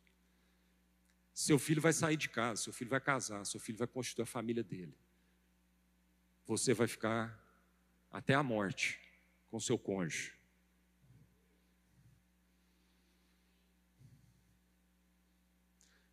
Seu 1.34 1.58
filho 1.58 1.82
vai 1.82 1.92
sair 1.92 2.16
de 2.16 2.30
casa, 2.30 2.62
seu 2.62 2.72
filho 2.72 2.92
vai 2.92 3.02
casar, 3.02 3.44
seu 3.44 3.60
filho 3.60 3.76
vai 3.76 3.88
constituir 3.88 4.22
a 4.22 4.28
família 4.28 4.64
dele. 4.64 4.96
Você 6.46 6.76
vai 6.76 6.86
ficar 6.86 7.44
até 8.12 8.36
a 8.36 8.44
morte 8.44 9.00
com 9.50 9.60
seu 9.60 9.80
cônjuge. 9.80 10.38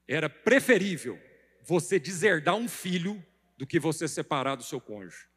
Era 0.09 0.31
preferível 0.31 1.21
você 1.63 1.99
deserdar 1.99 2.55
um 2.55 2.67
filho 2.67 3.23
do 3.59 3.67
que 3.67 3.79
você 3.79 4.09
separar 4.09 4.55
do 4.55 4.63
seu 4.63 4.81
cônjuge. 4.81 5.29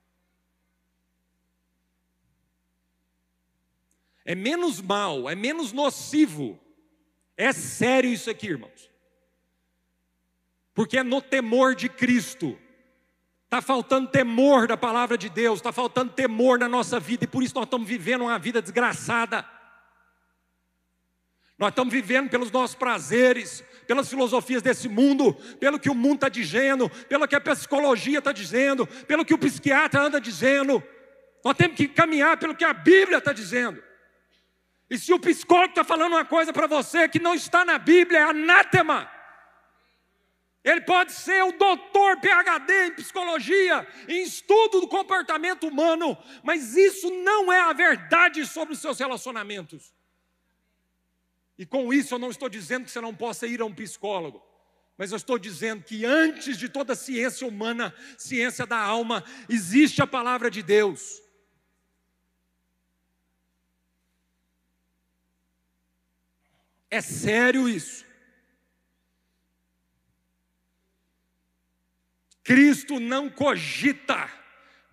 É 4.23 4.33
menos 4.33 4.79
mal, 4.79 5.29
é 5.29 5.35
menos 5.35 5.73
nocivo 5.73 6.65
é 7.37 7.53
sério 7.53 8.09
isso 8.09 8.29
aqui, 8.29 8.47
irmãos. 8.47 8.91
Porque 10.73 10.97
é 10.97 11.03
no 11.03 11.21
temor 11.21 11.75
de 11.75 11.87
Cristo. 11.87 12.57
Está 13.45 13.61
faltando 13.61 14.09
temor 14.09 14.67
da 14.67 14.75
palavra 14.75 15.17
de 15.17 15.29
Deus, 15.29 15.59
está 15.59 15.71
faltando 15.71 16.11
temor 16.11 16.59
na 16.59 16.67
nossa 16.67 16.99
vida, 16.99 17.23
e 17.23 17.27
por 17.27 17.41
isso 17.41 17.55
nós 17.55 17.63
estamos 17.63 17.87
vivendo 17.87 18.23
uma 18.23 18.37
vida 18.37 18.61
desgraçada. 18.61 19.45
Nós 21.57 21.69
estamos 21.69 21.93
vivendo 21.93 22.29
pelos 22.29 22.51
nossos 22.51 22.75
prazeres, 22.75 23.63
pelas 23.87 24.09
filosofias 24.09 24.61
desse 24.61 24.89
mundo, 24.89 25.33
pelo 25.59 25.79
que 25.79 25.89
o 25.89 25.95
mundo 25.95 26.15
está 26.15 26.29
dizendo, 26.29 26.89
pelo 27.07 27.27
que 27.27 27.35
a 27.35 27.41
psicologia 27.41 28.19
está 28.19 28.31
dizendo, 28.31 28.85
pelo 28.85 29.23
que 29.23 29.33
o 29.33 29.37
psiquiatra 29.39 30.01
anda 30.01 30.19
dizendo. 30.19 30.83
Nós 31.43 31.55
temos 31.55 31.77
que 31.77 31.87
caminhar 31.87 32.37
pelo 32.37 32.53
que 32.53 32.65
a 32.65 32.73
Bíblia 32.73 33.19
está 33.19 33.31
dizendo. 33.31 33.81
E 34.89 34.97
se 34.97 35.13
o 35.13 35.19
psicólogo 35.19 35.69
está 35.69 35.83
falando 35.83 36.13
uma 36.13 36.25
coisa 36.25 36.53
para 36.53 36.67
você 36.67 37.09
que 37.09 37.19
não 37.19 37.35
está 37.35 37.65
na 37.65 37.77
Bíblia, 37.77 38.19
é 38.19 38.23
anátema. 38.23 39.11
Ele 40.63 40.81
pode 40.81 41.13
ser 41.13 41.43
o 41.43 41.53
doutor 41.53 42.19
PhD 42.19 42.87
em 42.87 42.91
psicologia, 42.91 43.87
em 44.07 44.23
estudo 44.23 44.81
do 44.81 44.87
comportamento 44.87 45.67
humano, 45.67 46.17
mas 46.43 46.75
isso 46.75 47.09
não 47.09 47.51
é 47.51 47.61
a 47.61 47.73
verdade 47.73 48.45
sobre 48.45 48.73
os 48.73 48.79
seus 48.79 48.99
relacionamentos. 48.99 49.93
E 51.57 51.65
com 51.65 51.93
isso 51.93 52.13
eu 52.13 52.19
não 52.19 52.29
estou 52.29 52.49
dizendo 52.49 52.85
que 52.85 52.91
você 52.91 52.99
não 52.99 53.15
possa 53.15 53.47
ir 53.47 53.61
a 53.61 53.65
um 53.65 53.73
psicólogo, 53.73 54.43
mas 54.97 55.11
eu 55.11 55.17
estou 55.17 55.39
dizendo 55.39 55.83
que 55.83 56.05
antes 56.05 56.57
de 56.57 56.67
toda 56.67 56.95
ciência 56.95 57.47
humana, 57.47 57.93
ciência 58.17 58.65
da 58.65 58.77
alma, 58.77 59.23
existe 59.47 60.01
a 60.01 60.07
palavra 60.07 60.51
de 60.51 60.61
Deus. 60.61 61.21
É 66.89 67.01
sério 67.01 67.67
isso. 67.67 68.05
Cristo 72.43 72.99
não 72.99 73.29
cogita 73.29 74.31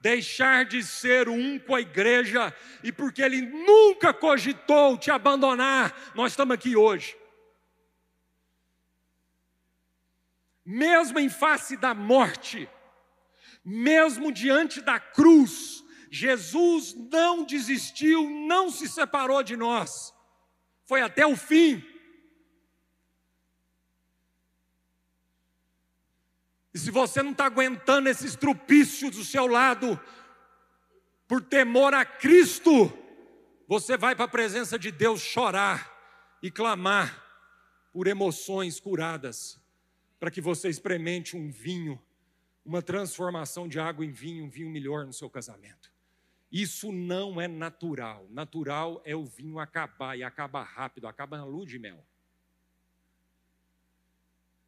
deixar 0.00 0.64
de 0.64 0.82
ser 0.82 1.28
um 1.28 1.58
com 1.58 1.74
a 1.74 1.80
igreja, 1.80 2.54
e 2.82 2.92
porque 2.92 3.22
Ele 3.22 3.40
nunca 3.40 4.12
cogitou 4.12 4.98
te 4.98 5.10
abandonar, 5.10 6.12
nós 6.14 6.32
estamos 6.32 6.54
aqui 6.54 6.76
hoje. 6.76 7.16
Mesmo 10.64 11.18
em 11.18 11.30
face 11.30 11.76
da 11.76 11.94
morte, 11.94 12.68
mesmo 13.64 14.32
diante 14.32 14.80
da 14.80 14.98
cruz, 14.98 15.82
Jesus 16.10 16.94
não 17.10 17.44
desistiu, 17.44 18.28
não 18.28 18.70
se 18.70 18.88
separou 18.88 19.42
de 19.42 19.56
nós 19.56 20.13
foi 20.86 21.00
até 21.00 21.26
o 21.26 21.36
fim. 21.36 21.82
E 26.72 26.78
se 26.78 26.90
você 26.90 27.22
não 27.22 27.30
está 27.30 27.46
aguentando 27.46 28.08
esse 28.08 28.26
estrupício 28.26 29.10
do 29.10 29.24
seu 29.24 29.46
lado, 29.46 29.98
por 31.28 31.40
temor 31.40 31.94
a 31.94 32.04
Cristo, 32.04 32.92
você 33.66 33.96
vai 33.96 34.16
para 34.16 34.24
a 34.24 34.28
presença 34.28 34.78
de 34.78 34.90
Deus 34.90 35.20
chorar 35.20 35.92
e 36.42 36.50
clamar 36.50 37.22
por 37.92 38.08
emoções 38.08 38.80
curadas, 38.80 39.60
para 40.18 40.32
que 40.32 40.40
você 40.40 40.68
experimente 40.68 41.36
um 41.36 41.48
vinho, 41.48 42.02
uma 42.64 42.82
transformação 42.82 43.68
de 43.68 43.78
água 43.78 44.04
em 44.04 44.10
vinho, 44.10 44.44
um 44.44 44.50
vinho 44.50 44.68
melhor 44.68 45.06
no 45.06 45.12
seu 45.12 45.30
casamento. 45.30 45.93
Isso 46.54 46.92
não 46.92 47.40
é 47.40 47.48
natural. 47.48 48.28
Natural 48.30 49.02
é 49.04 49.16
o 49.16 49.24
vinho 49.24 49.58
acabar 49.58 50.16
e 50.16 50.22
acaba 50.22 50.62
rápido, 50.62 51.08
acaba 51.08 51.36
na 51.36 51.44
lua 51.44 51.66
de 51.66 51.80
mel. 51.80 52.06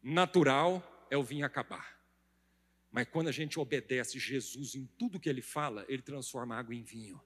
Natural 0.03 1.07
é 1.09 1.15
o 1.15 1.23
vinho 1.23 1.45
acabar. 1.45 1.97
Mas 2.91 3.07
quando 3.07 3.29
a 3.29 3.31
gente 3.31 3.57
obedece 3.57 4.19
Jesus 4.19 4.75
em 4.75 4.85
tudo 4.97 5.17
que 5.17 5.29
ele 5.29 5.41
fala, 5.41 5.85
ele 5.87 6.01
transforma 6.01 6.57
água 6.57 6.75
em 6.75 6.83
vinho. 6.83 7.21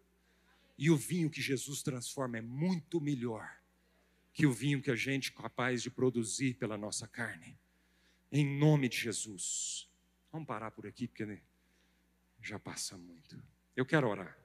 E 0.77 0.91
o 0.91 0.95
vinho 0.95 1.31
que 1.31 1.41
Jesus 1.41 1.81
transforma 1.81 2.37
é 2.37 2.41
muito 2.41 3.01
melhor 3.01 3.59
que 4.31 4.45
o 4.45 4.53
vinho 4.53 4.79
que 4.79 4.91
a 4.91 4.95
gente 4.95 5.31
é 5.31 5.41
capaz 5.41 5.81
de 5.81 5.89
produzir 5.89 6.53
pela 6.53 6.77
nossa 6.77 7.07
carne. 7.07 7.57
Em 8.31 8.45
nome 8.59 8.87
de 8.87 8.97
Jesus. 8.97 9.89
Vamos 10.31 10.45
parar 10.45 10.69
por 10.69 10.85
aqui, 10.85 11.07
porque 11.07 11.41
já 12.39 12.59
passa 12.59 12.95
muito. 12.95 13.41
Eu 13.75 13.87
quero 13.87 14.07
orar. 14.07 14.40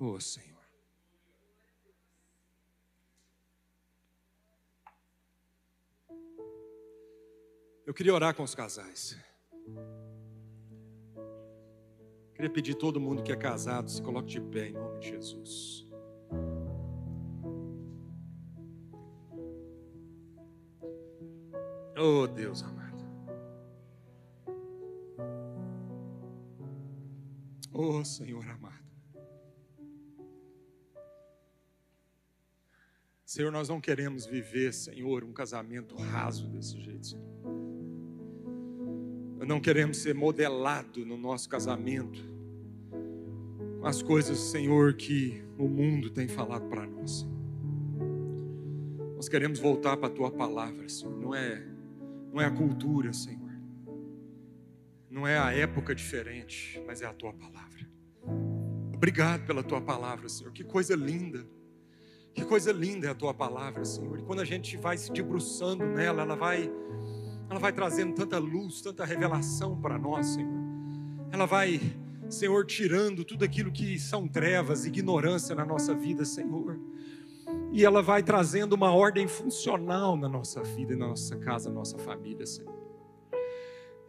Oh, 0.00 0.20
Senhor. 0.20 0.56
Eu 7.84 7.92
queria 7.92 8.14
orar 8.14 8.32
com 8.34 8.44
os 8.44 8.54
casais. 8.54 9.18
Queria 12.32 12.50
pedir 12.50 12.76
a 12.76 12.78
todo 12.78 13.00
mundo 13.00 13.24
que 13.24 13.32
é 13.32 13.36
casado, 13.36 13.90
se 13.90 14.00
coloque 14.00 14.28
de 14.28 14.40
pé 14.40 14.68
em 14.68 14.72
nome 14.72 15.00
de 15.00 15.08
Jesus. 15.08 15.84
Oh 21.98 22.28
Deus 22.28 22.62
amado. 22.62 23.04
Oh 27.72 28.04
Senhor 28.04 28.48
amado. 28.48 28.87
Senhor, 33.28 33.52
nós 33.52 33.68
não 33.68 33.78
queremos 33.78 34.24
viver, 34.24 34.72
Senhor, 34.72 35.22
um 35.22 35.34
casamento 35.34 35.94
raso 35.94 36.48
desse 36.48 36.80
jeito, 36.80 37.08
Senhor. 37.08 37.26
Não 39.46 39.60
queremos 39.60 39.98
ser 39.98 40.14
modelado 40.14 41.04
no 41.04 41.18
nosso 41.18 41.46
casamento 41.46 42.18
com 43.80 43.86
as 43.86 44.00
coisas, 44.00 44.38
Senhor, 44.38 44.94
que 44.94 45.44
o 45.58 45.68
mundo 45.68 46.08
tem 46.08 46.26
falado 46.26 46.70
para 46.70 46.86
nós. 46.86 47.28
Nós 49.14 49.28
queremos 49.28 49.58
voltar 49.58 49.98
para 49.98 50.06
a 50.06 50.10
tua 50.10 50.30
palavra, 50.30 50.88
Senhor. 50.88 51.14
Não 51.20 51.34
é 51.34 51.68
não 52.32 52.40
é 52.40 52.46
a 52.46 52.50
cultura, 52.50 53.12
Senhor. 53.12 53.52
Não 55.10 55.26
é 55.26 55.36
a 55.38 55.52
época 55.52 55.94
diferente, 55.94 56.82
mas 56.86 57.02
é 57.02 57.06
a 57.06 57.12
tua 57.12 57.34
palavra. 57.34 57.86
Obrigado 58.94 59.44
pela 59.44 59.62
tua 59.62 59.82
palavra, 59.82 60.30
Senhor. 60.30 60.50
Que 60.50 60.64
coisa 60.64 60.96
linda. 60.96 61.57
Que 62.38 62.44
coisa 62.44 62.70
linda 62.70 63.08
é 63.08 63.10
a 63.10 63.14
tua 63.14 63.34
palavra, 63.34 63.84
Senhor. 63.84 64.16
E 64.16 64.22
quando 64.22 64.38
a 64.38 64.44
gente 64.44 64.76
vai 64.76 64.96
se 64.96 65.10
debruçando 65.10 65.84
nela, 65.84 66.22
ela 66.22 66.36
vai 66.36 66.70
ela 67.50 67.58
vai 67.58 67.72
trazendo 67.72 68.14
tanta 68.14 68.38
luz, 68.38 68.80
tanta 68.80 69.04
revelação 69.04 69.80
para 69.80 69.98
nós, 69.98 70.26
Senhor. 70.28 70.62
Ela 71.32 71.46
vai, 71.46 71.80
Senhor, 72.28 72.64
tirando 72.64 73.24
tudo 73.24 73.44
aquilo 73.44 73.72
que 73.72 73.98
são 73.98 74.28
trevas, 74.28 74.86
ignorância 74.86 75.52
na 75.52 75.64
nossa 75.64 75.94
vida, 75.94 76.24
Senhor 76.24 76.78
e 77.72 77.84
ela 77.84 78.02
vai 78.02 78.22
trazendo 78.22 78.74
uma 78.74 78.92
ordem 78.92 79.26
funcional 79.26 80.16
na 80.16 80.28
nossa 80.28 80.62
vida, 80.62 80.96
na 80.96 81.08
nossa 81.08 81.36
casa, 81.36 81.68
na 81.68 81.76
nossa 81.76 81.98
família, 81.98 82.46
Senhor. 82.46 82.77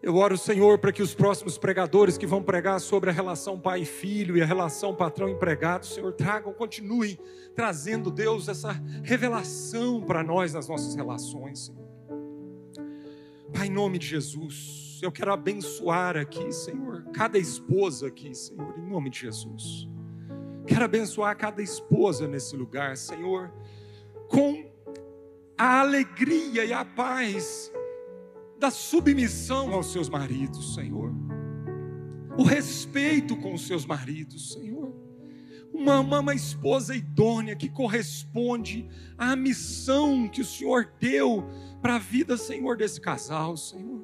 Eu 0.02 0.16
oro, 0.16 0.38
Senhor, 0.38 0.80
para 0.80 0.94
que 0.94 1.02
os 1.02 1.14
próximos 1.14 1.58
pregadores 1.58 2.18
que 2.18 2.26
vão 2.26 2.42
pregar 2.42 2.80
sobre 2.80 3.10
a 3.10 3.14
relação 3.14 3.60
pai 3.60 3.82
e 3.82 3.86
filho 3.86 4.38
e 4.38 4.42
a 4.42 4.46
relação 4.46 4.96
patrão-empregado, 4.96 5.86
Senhor, 5.86 6.14
tragam, 6.14 6.54
continuem 6.54 7.20
trazendo, 7.54 8.10
Deus, 8.10 8.48
essa 8.48 8.72
revelação 9.04 10.02
para 10.02 10.24
nós 10.24 10.54
nas 10.54 10.70
nossas 10.70 10.96
relações, 10.96 11.66
Senhor. 11.66 11.90
Pai, 13.54 13.68
em 13.68 13.72
nome 13.72 14.00
de 14.00 14.08
Jesus, 14.08 15.00
eu 15.02 15.12
quero 15.12 15.34
abençoar 15.34 16.16
aqui, 16.16 16.50
Senhor, 16.54 17.04
cada 17.14 17.38
esposa 17.38 18.08
aqui, 18.08 18.34
Senhor, 18.34 18.78
em 18.78 18.90
nome 18.90 19.10
de 19.10 19.20
Jesus. 19.20 19.86
Quero 20.66 20.86
abençoar 20.86 21.36
cada 21.36 21.62
esposa 21.62 22.26
nesse 22.26 22.56
lugar, 22.56 22.96
Senhor, 22.96 23.52
com 24.30 24.66
a 25.58 25.82
alegria 25.82 26.64
e 26.64 26.72
a 26.72 26.86
paz 26.86 27.70
da 28.60 28.70
submissão 28.70 29.74
aos 29.74 29.92
seus 29.92 30.10
maridos, 30.10 30.76
Senhor. 30.76 31.14
O 32.38 32.44
respeito 32.44 33.36
com 33.38 33.54
os 33.54 33.66
seus 33.66 33.86
maridos, 33.86 34.54
Senhor. 34.54 34.94
Uma, 35.74 36.00
uma, 36.00 36.36
esposa 36.36 36.96
idônea 36.96 37.56
que 37.56 37.70
corresponde 37.70 38.90
à 39.18 39.36
missão 39.36 40.28
que 40.28 40.42
o 40.42 40.46
Senhor 40.46 40.92
deu 41.00 41.48
para 41.82 41.96
a 41.96 42.00
vida, 42.00 42.36
Senhor, 42.36 42.76
desse 42.76 43.00
casal, 43.00 43.56
Senhor. 43.56 44.04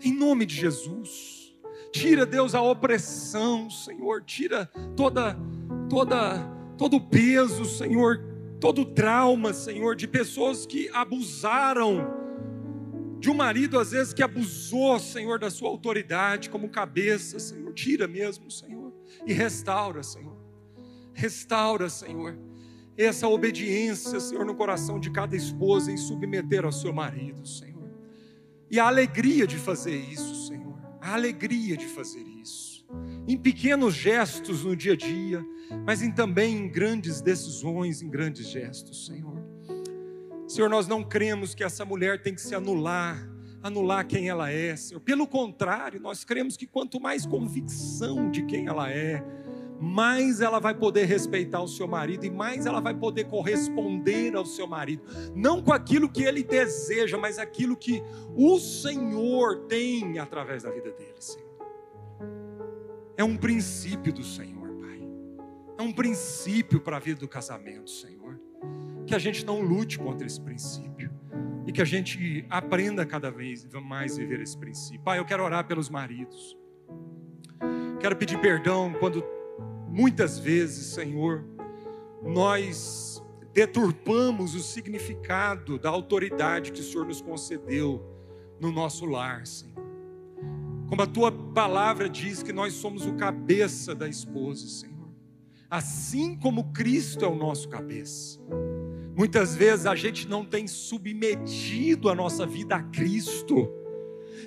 Em 0.00 0.14
nome 0.14 0.46
de 0.46 0.54
Jesus. 0.54 1.56
Tira, 1.92 2.24
Deus, 2.24 2.54
a 2.54 2.62
opressão, 2.62 3.68
Senhor. 3.68 4.22
Tira 4.22 4.66
toda 4.96 5.36
toda, 5.92 6.38
todo 6.78 6.96
o 6.96 7.00
peso, 7.00 7.66
Senhor, 7.66 8.24
todo 8.58 8.80
o 8.80 8.86
trauma, 8.86 9.52
Senhor, 9.52 9.94
de 9.94 10.08
pessoas 10.08 10.64
que 10.64 10.88
abusaram 10.94 12.21
de 13.22 13.30
um 13.30 13.34
marido, 13.34 13.78
às 13.78 13.92
vezes, 13.92 14.12
que 14.12 14.20
abusou, 14.20 14.98
Senhor, 14.98 15.38
da 15.38 15.48
sua 15.48 15.68
autoridade 15.68 16.50
como 16.50 16.68
cabeça, 16.68 17.38
Senhor. 17.38 17.72
Tira 17.72 18.08
mesmo, 18.08 18.50
Senhor, 18.50 18.92
e 19.24 19.32
restaura, 19.32 20.02
Senhor. 20.02 20.36
Restaura, 21.14 21.88
Senhor, 21.88 22.36
essa 22.96 23.28
obediência, 23.28 24.18
Senhor, 24.18 24.44
no 24.44 24.56
coração 24.56 24.98
de 24.98 25.08
cada 25.08 25.36
esposa 25.36 25.92
em 25.92 25.96
submeter 25.96 26.64
ao 26.64 26.72
seu 26.72 26.92
marido, 26.92 27.46
Senhor. 27.46 27.88
E 28.68 28.80
a 28.80 28.88
alegria 28.88 29.46
de 29.46 29.56
fazer 29.56 29.96
isso, 29.96 30.48
Senhor. 30.48 30.76
A 31.00 31.14
alegria 31.14 31.76
de 31.76 31.86
fazer 31.86 32.26
isso 32.26 32.84
em 33.28 33.36
pequenos 33.36 33.94
gestos 33.94 34.64
no 34.64 34.74
dia 34.74 34.94
a 34.94 34.96
dia, 34.96 35.44
mas 35.86 36.02
em, 36.02 36.10
também 36.10 36.56
em 36.56 36.68
grandes 36.68 37.20
decisões, 37.20 38.02
em 38.02 38.10
grandes 38.10 38.48
gestos, 38.48 39.06
Senhor. 39.06 39.51
Senhor, 40.52 40.68
nós 40.68 40.86
não 40.86 41.02
cremos 41.02 41.54
que 41.54 41.64
essa 41.64 41.82
mulher 41.82 42.20
tem 42.20 42.34
que 42.34 42.40
se 42.42 42.54
anular, 42.54 43.26
anular 43.62 44.06
quem 44.06 44.28
ela 44.28 44.50
é, 44.50 44.76
Senhor. 44.76 45.00
Pelo 45.00 45.26
contrário, 45.26 45.98
nós 45.98 46.24
cremos 46.24 46.58
que 46.58 46.66
quanto 46.66 47.00
mais 47.00 47.24
convicção 47.24 48.30
de 48.30 48.42
quem 48.42 48.66
ela 48.66 48.90
é, 48.90 49.24
mais 49.80 50.42
ela 50.42 50.60
vai 50.60 50.74
poder 50.74 51.06
respeitar 51.06 51.62
o 51.62 51.66
seu 51.66 51.88
marido 51.88 52.26
e 52.26 52.30
mais 52.30 52.66
ela 52.66 52.80
vai 52.80 52.92
poder 52.92 53.24
corresponder 53.24 54.36
ao 54.36 54.44
seu 54.44 54.66
marido, 54.66 55.02
não 55.34 55.62
com 55.62 55.72
aquilo 55.72 56.06
que 56.06 56.22
ele 56.22 56.42
deseja, 56.42 57.16
mas 57.16 57.38
aquilo 57.38 57.74
que 57.74 58.02
o 58.36 58.60
Senhor 58.60 59.64
tem 59.68 60.18
através 60.18 60.64
da 60.64 60.70
vida 60.70 60.92
dele, 60.92 61.16
Senhor. 61.18 61.48
É 63.16 63.24
um 63.24 63.38
princípio 63.38 64.12
do 64.12 64.22
Senhor. 64.22 64.61
É 65.82 65.84
um 65.84 65.92
princípio 65.92 66.80
para 66.80 66.98
a 66.98 67.00
vida 67.00 67.18
do 67.18 67.26
casamento, 67.26 67.90
Senhor. 67.90 68.38
Que 69.04 69.16
a 69.16 69.18
gente 69.18 69.44
não 69.44 69.60
lute 69.60 69.98
contra 69.98 70.24
esse 70.24 70.40
princípio. 70.40 71.10
E 71.66 71.72
que 71.72 71.82
a 71.82 71.84
gente 71.84 72.46
aprenda 72.48 73.04
cada 73.04 73.32
vez 73.32 73.66
mais 73.82 74.16
a 74.16 74.20
viver 74.20 74.40
esse 74.40 74.56
princípio. 74.56 75.00
Pai, 75.00 75.18
eu 75.18 75.24
quero 75.24 75.42
orar 75.42 75.66
pelos 75.66 75.90
maridos. 75.90 76.56
Quero 77.98 78.14
pedir 78.14 78.40
perdão 78.40 78.94
quando 79.00 79.24
muitas 79.88 80.38
vezes, 80.38 80.94
Senhor, 80.94 81.44
nós 82.22 83.20
deturpamos 83.52 84.54
o 84.54 84.60
significado 84.60 85.80
da 85.80 85.90
autoridade 85.90 86.70
que 86.70 86.78
o 86.78 86.84
Senhor 86.84 87.06
nos 87.08 87.20
concedeu 87.20 88.00
no 88.60 88.70
nosso 88.70 89.04
lar, 89.04 89.44
Senhor. 89.48 89.82
Como 90.88 91.02
a 91.02 91.08
tua 91.08 91.32
palavra 91.32 92.08
diz 92.08 92.40
que 92.40 92.52
nós 92.52 92.72
somos 92.74 93.04
o 93.04 93.14
cabeça 93.14 93.96
da 93.96 94.08
esposa, 94.08 94.68
Senhor. 94.68 94.91
Assim 95.72 96.36
como 96.36 96.70
Cristo 96.70 97.24
é 97.24 97.28
o 97.28 97.34
nosso 97.34 97.66
cabeça. 97.66 98.38
Muitas 99.16 99.56
vezes 99.56 99.86
a 99.86 99.94
gente 99.94 100.28
não 100.28 100.44
tem 100.44 100.66
submetido 100.66 102.10
a 102.10 102.14
nossa 102.14 102.44
vida 102.44 102.76
a 102.76 102.82
Cristo. 102.82 103.72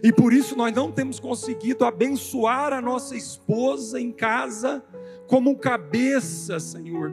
E 0.04 0.14
por 0.14 0.32
isso 0.32 0.56
nós 0.56 0.72
não 0.72 0.92
temos 0.92 1.20
conseguido 1.20 1.84
abençoar 1.84 2.72
a 2.72 2.80
nossa 2.80 3.18
esposa 3.18 4.00
em 4.00 4.12
casa 4.12 4.86
como 5.26 5.58
cabeça, 5.58 6.60
Senhor. 6.60 7.12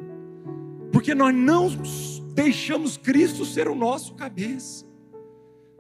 Porque 0.93 1.15
nós 1.15 1.35
não 1.35 1.71
deixamos 2.35 2.99
Cristo 2.99 3.47
ser 3.47 3.67
o 3.67 3.75
nosso 3.75 4.15
cabeça. 4.15 4.85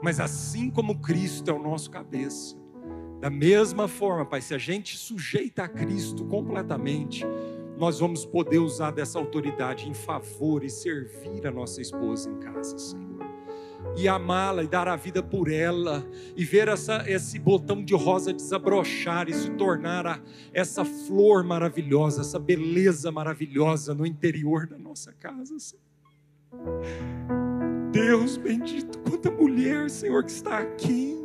Mas 0.02 0.18
assim 0.18 0.70
como 0.70 1.02
Cristo 1.02 1.50
é 1.50 1.52
o 1.52 1.62
nosso 1.62 1.90
cabeça, 1.90 2.56
da 3.20 3.28
mesma 3.28 3.86
forma, 3.86 4.24
Pai, 4.24 4.40
se 4.40 4.54
a 4.54 4.58
gente 4.58 4.96
sujeita 4.96 5.64
a 5.64 5.68
Cristo 5.68 6.24
completamente, 6.24 7.26
nós 7.76 7.98
vamos 7.98 8.24
poder 8.24 8.58
usar 8.58 8.90
dessa 8.90 9.18
autoridade 9.18 9.88
em 9.88 9.94
favor 9.94 10.64
e 10.64 10.70
servir 10.70 11.46
a 11.46 11.50
nossa 11.50 11.80
esposa 11.80 12.30
em 12.30 12.38
casa, 12.38 12.78
Senhor. 12.78 13.12
E 13.96 14.08
amá-la 14.08 14.62
e 14.62 14.68
dar 14.68 14.88
a 14.88 14.96
vida 14.96 15.22
por 15.22 15.50
ela, 15.50 16.06
e 16.36 16.44
ver 16.44 16.68
essa, 16.68 17.04
esse 17.10 17.38
botão 17.38 17.84
de 17.84 17.94
rosa 17.94 18.32
desabrochar 18.32 19.28
e 19.28 19.34
se 19.34 19.50
tornar 19.50 20.06
a, 20.06 20.20
essa 20.52 20.84
flor 20.84 21.42
maravilhosa, 21.42 22.20
essa 22.20 22.38
beleza 22.38 23.10
maravilhosa 23.10 23.94
no 23.94 24.06
interior 24.06 24.66
da 24.66 24.78
nossa 24.78 25.12
casa, 25.12 25.58
Senhor. 25.58 25.82
Deus 27.90 28.36
bendito, 28.36 28.98
quanta 29.00 29.30
mulher, 29.30 29.90
Senhor, 29.90 30.24
que 30.24 30.30
está 30.30 30.58
aqui 30.58 31.21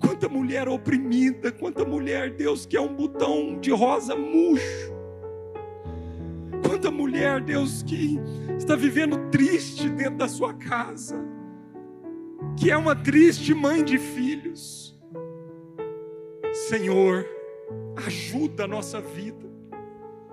Quanta 0.00 0.28
mulher 0.28 0.68
oprimida, 0.68 1.52
quanta 1.52 1.84
mulher, 1.84 2.30
Deus, 2.30 2.66
que 2.66 2.76
é 2.76 2.80
um 2.80 2.94
botão 2.94 3.58
de 3.60 3.70
rosa 3.70 4.16
murcho. 4.16 4.92
Quanta 6.66 6.90
mulher, 6.90 7.40
Deus, 7.40 7.82
que 7.82 8.18
está 8.56 8.76
vivendo 8.76 9.30
triste 9.30 9.88
dentro 9.88 10.16
da 10.16 10.28
sua 10.28 10.54
casa. 10.54 11.16
que 12.56 12.70
é 12.70 12.76
uma 12.76 12.94
triste 12.94 13.54
mãe 13.54 13.82
de 13.84 13.98
filhos. 13.98 14.98
Senhor, 16.52 17.26
ajuda 18.06 18.64
a 18.64 18.68
nossa 18.68 19.00
vida, 19.00 19.48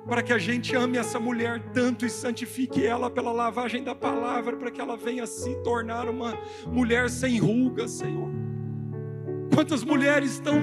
para 0.07 0.21
que 0.23 0.33
a 0.33 0.37
gente 0.37 0.75
ame 0.75 0.97
essa 0.97 1.19
mulher 1.19 1.71
tanto 1.73 2.05
e 2.05 2.09
santifique 2.09 2.85
ela 2.85 3.09
pela 3.09 3.31
lavagem 3.31 3.83
da 3.83 3.95
palavra, 3.95 4.57
para 4.57 4.71
que 4.71 4.81
ela 4.81 4.97
venha 4.97 5.25
se 5.25 5.55
tornar 5.63 6.09
uma 6.09 6.37
mulher 6.67 7.09
sem 7.09 7.39
rugas, 7.39 7.91
Senhor. 7.91 8.29
Quantas 9.57 9.83
mulheres 9.83 10.33
estão 10.33 10.61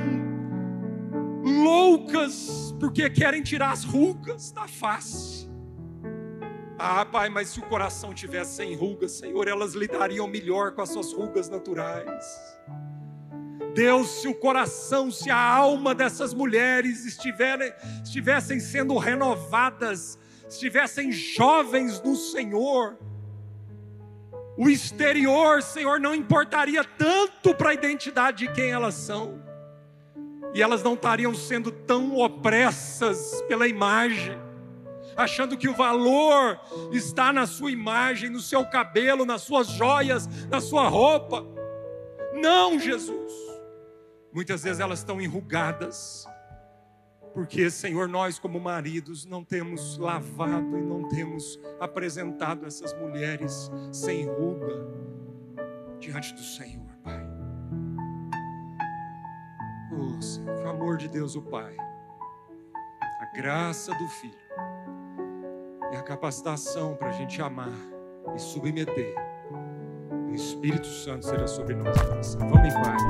loucas 1.43 2.73
porque 2.79 3.11
querem 3.11 3.43
tirar 3.43 3.73
as 3.73 3.83
rugas 3.83 4.53
da 4.53 4.69
face. 4.69 5.51
Ah, 6.79 7.05
Pai, 7.05 7.29
mas 7.29 7.49
se 7.49 7.59
o 7.59 7.65
coração 7.65 8.15
tivesse 8.15 8.55
sem 8.55 8.73
rugas, 8.77 9.11
Senhor, 9.11 9.49
elas 9.49 9.75
lidariam 9.75 10.29
melhor 10.29 10.77
com 10.77 10.81
as 10.81 10.91
suas 10.91 11.13
rugas 11.13 11.49
naturais. 11.49 12.25
Deus, 13.75 14.07
se 14.11 14.29
o 14.29 14.35
coração, 14.37 15.11
se 15.11 15.29
a 15.29 15.43
alma 15.45 15.93
dessas 15.93 16.33
mulheres 16.33 17.05
estiverem, 17.05 17.73
estivessem 18.05 18.61
sendo 18.61 18.97
renovadas, 18.97 20.17
estivessem 20.49 21.11
jovens 21.11 22.01
no 22.01 22.15
Senhor, 22.15 22.97
o 24.57 24.69
exterior, 24.69 25.63
Senhor, 25.63 25.99
não 25.99 26.15
importaria 26.15 26.85
tanto 26.85 27.55
para 27.55 27.71
a 27.71 27.75
identidade 27.75 28.47
de 28.47 28.53
quem 28.53 28.71
elas 28.71 28.95
são, 28.95 29.43
e 30.55 30.63
elas 30.63 30.83
não 30.83 30.95
estariam 30.95 31.35
sendo 31.35 31.73
tão 31.73 32.17
opressas 32.17 33.43
pela 33.49 33.67
imagem, 33.67 34.39
achando 35.17 35.57
que 35.57 35.69
o 35.69 35.75
valor 35.75 36.61
está 36.93 37.33
na 37.33 37.47
sua 37.47 37.71
imagem, 37.71 38.31
no 38.31 38.41
seu 38.41 38.65
cabelo, 38.65 39.25
nas 39.25 39.43
suas 39.43 39.69
joias, 39.69 40.29
na 40.49 40.61
sua 40.61 40.89
roupa. 40.89 41.45
Não, 42.35 42.79
Jesus. 42.79 43.33
Muitas 44.33 44.63
vezes 44.63 44.81
elas 44.81 45.01
estão 45.01 45.21
enrugadas, 45.21 46.27
porque, 47.35 47.69
Senhor, 47.69 48.09
nós, 48.09 48.39
como 48.39 48.61
maridos, 48.61 49.27
não 49.27 49.45
temos 49.45 49.99
lavado 49.99 50.79
e 50.79 50.83
não 50.83 51.09
temos 51.09 51.59
apresentado 51.81 52.65
essas 52.65 52.95
mulheres 52.95 53.71
sem 53.93 54.25
ruga 54.27 54.87
diante 55.99 56.33
do 56.33 56.41
Senhor, 56.41 56.97
Pai. 57.03 57.27
Oh, 59.93 60.23
Senhor, 60.23 60.65
o 60.65 60.69
amor 60.69 60.97
de 60.97 61.09
Deus, 61.09 61.35
o 61.35 61.43
Pai, 61.43 61.77
a 63.21 63.27
graça 63.35 63.93
do 63.93 64.09
Filho 64.09 64.39
e 65.93 65.97
a 65.97 66.03
capacitação 66.03 66.95
para 66.95 67.09
a 67.09 67.13
gente 67.13 67.43
amar 67.43 67.73
e 68.35 68.39
submeter 68.39 69.15
o 70.31 70.35
Espírito 70.35 70.87
Santo 70.87 71.27
será 71.27 71.47
sobre 71.47 71.75
nós. 71.75 72.35
Vamos 72.37 72.59
em 72.59 72.73
paz. 72.73 73.03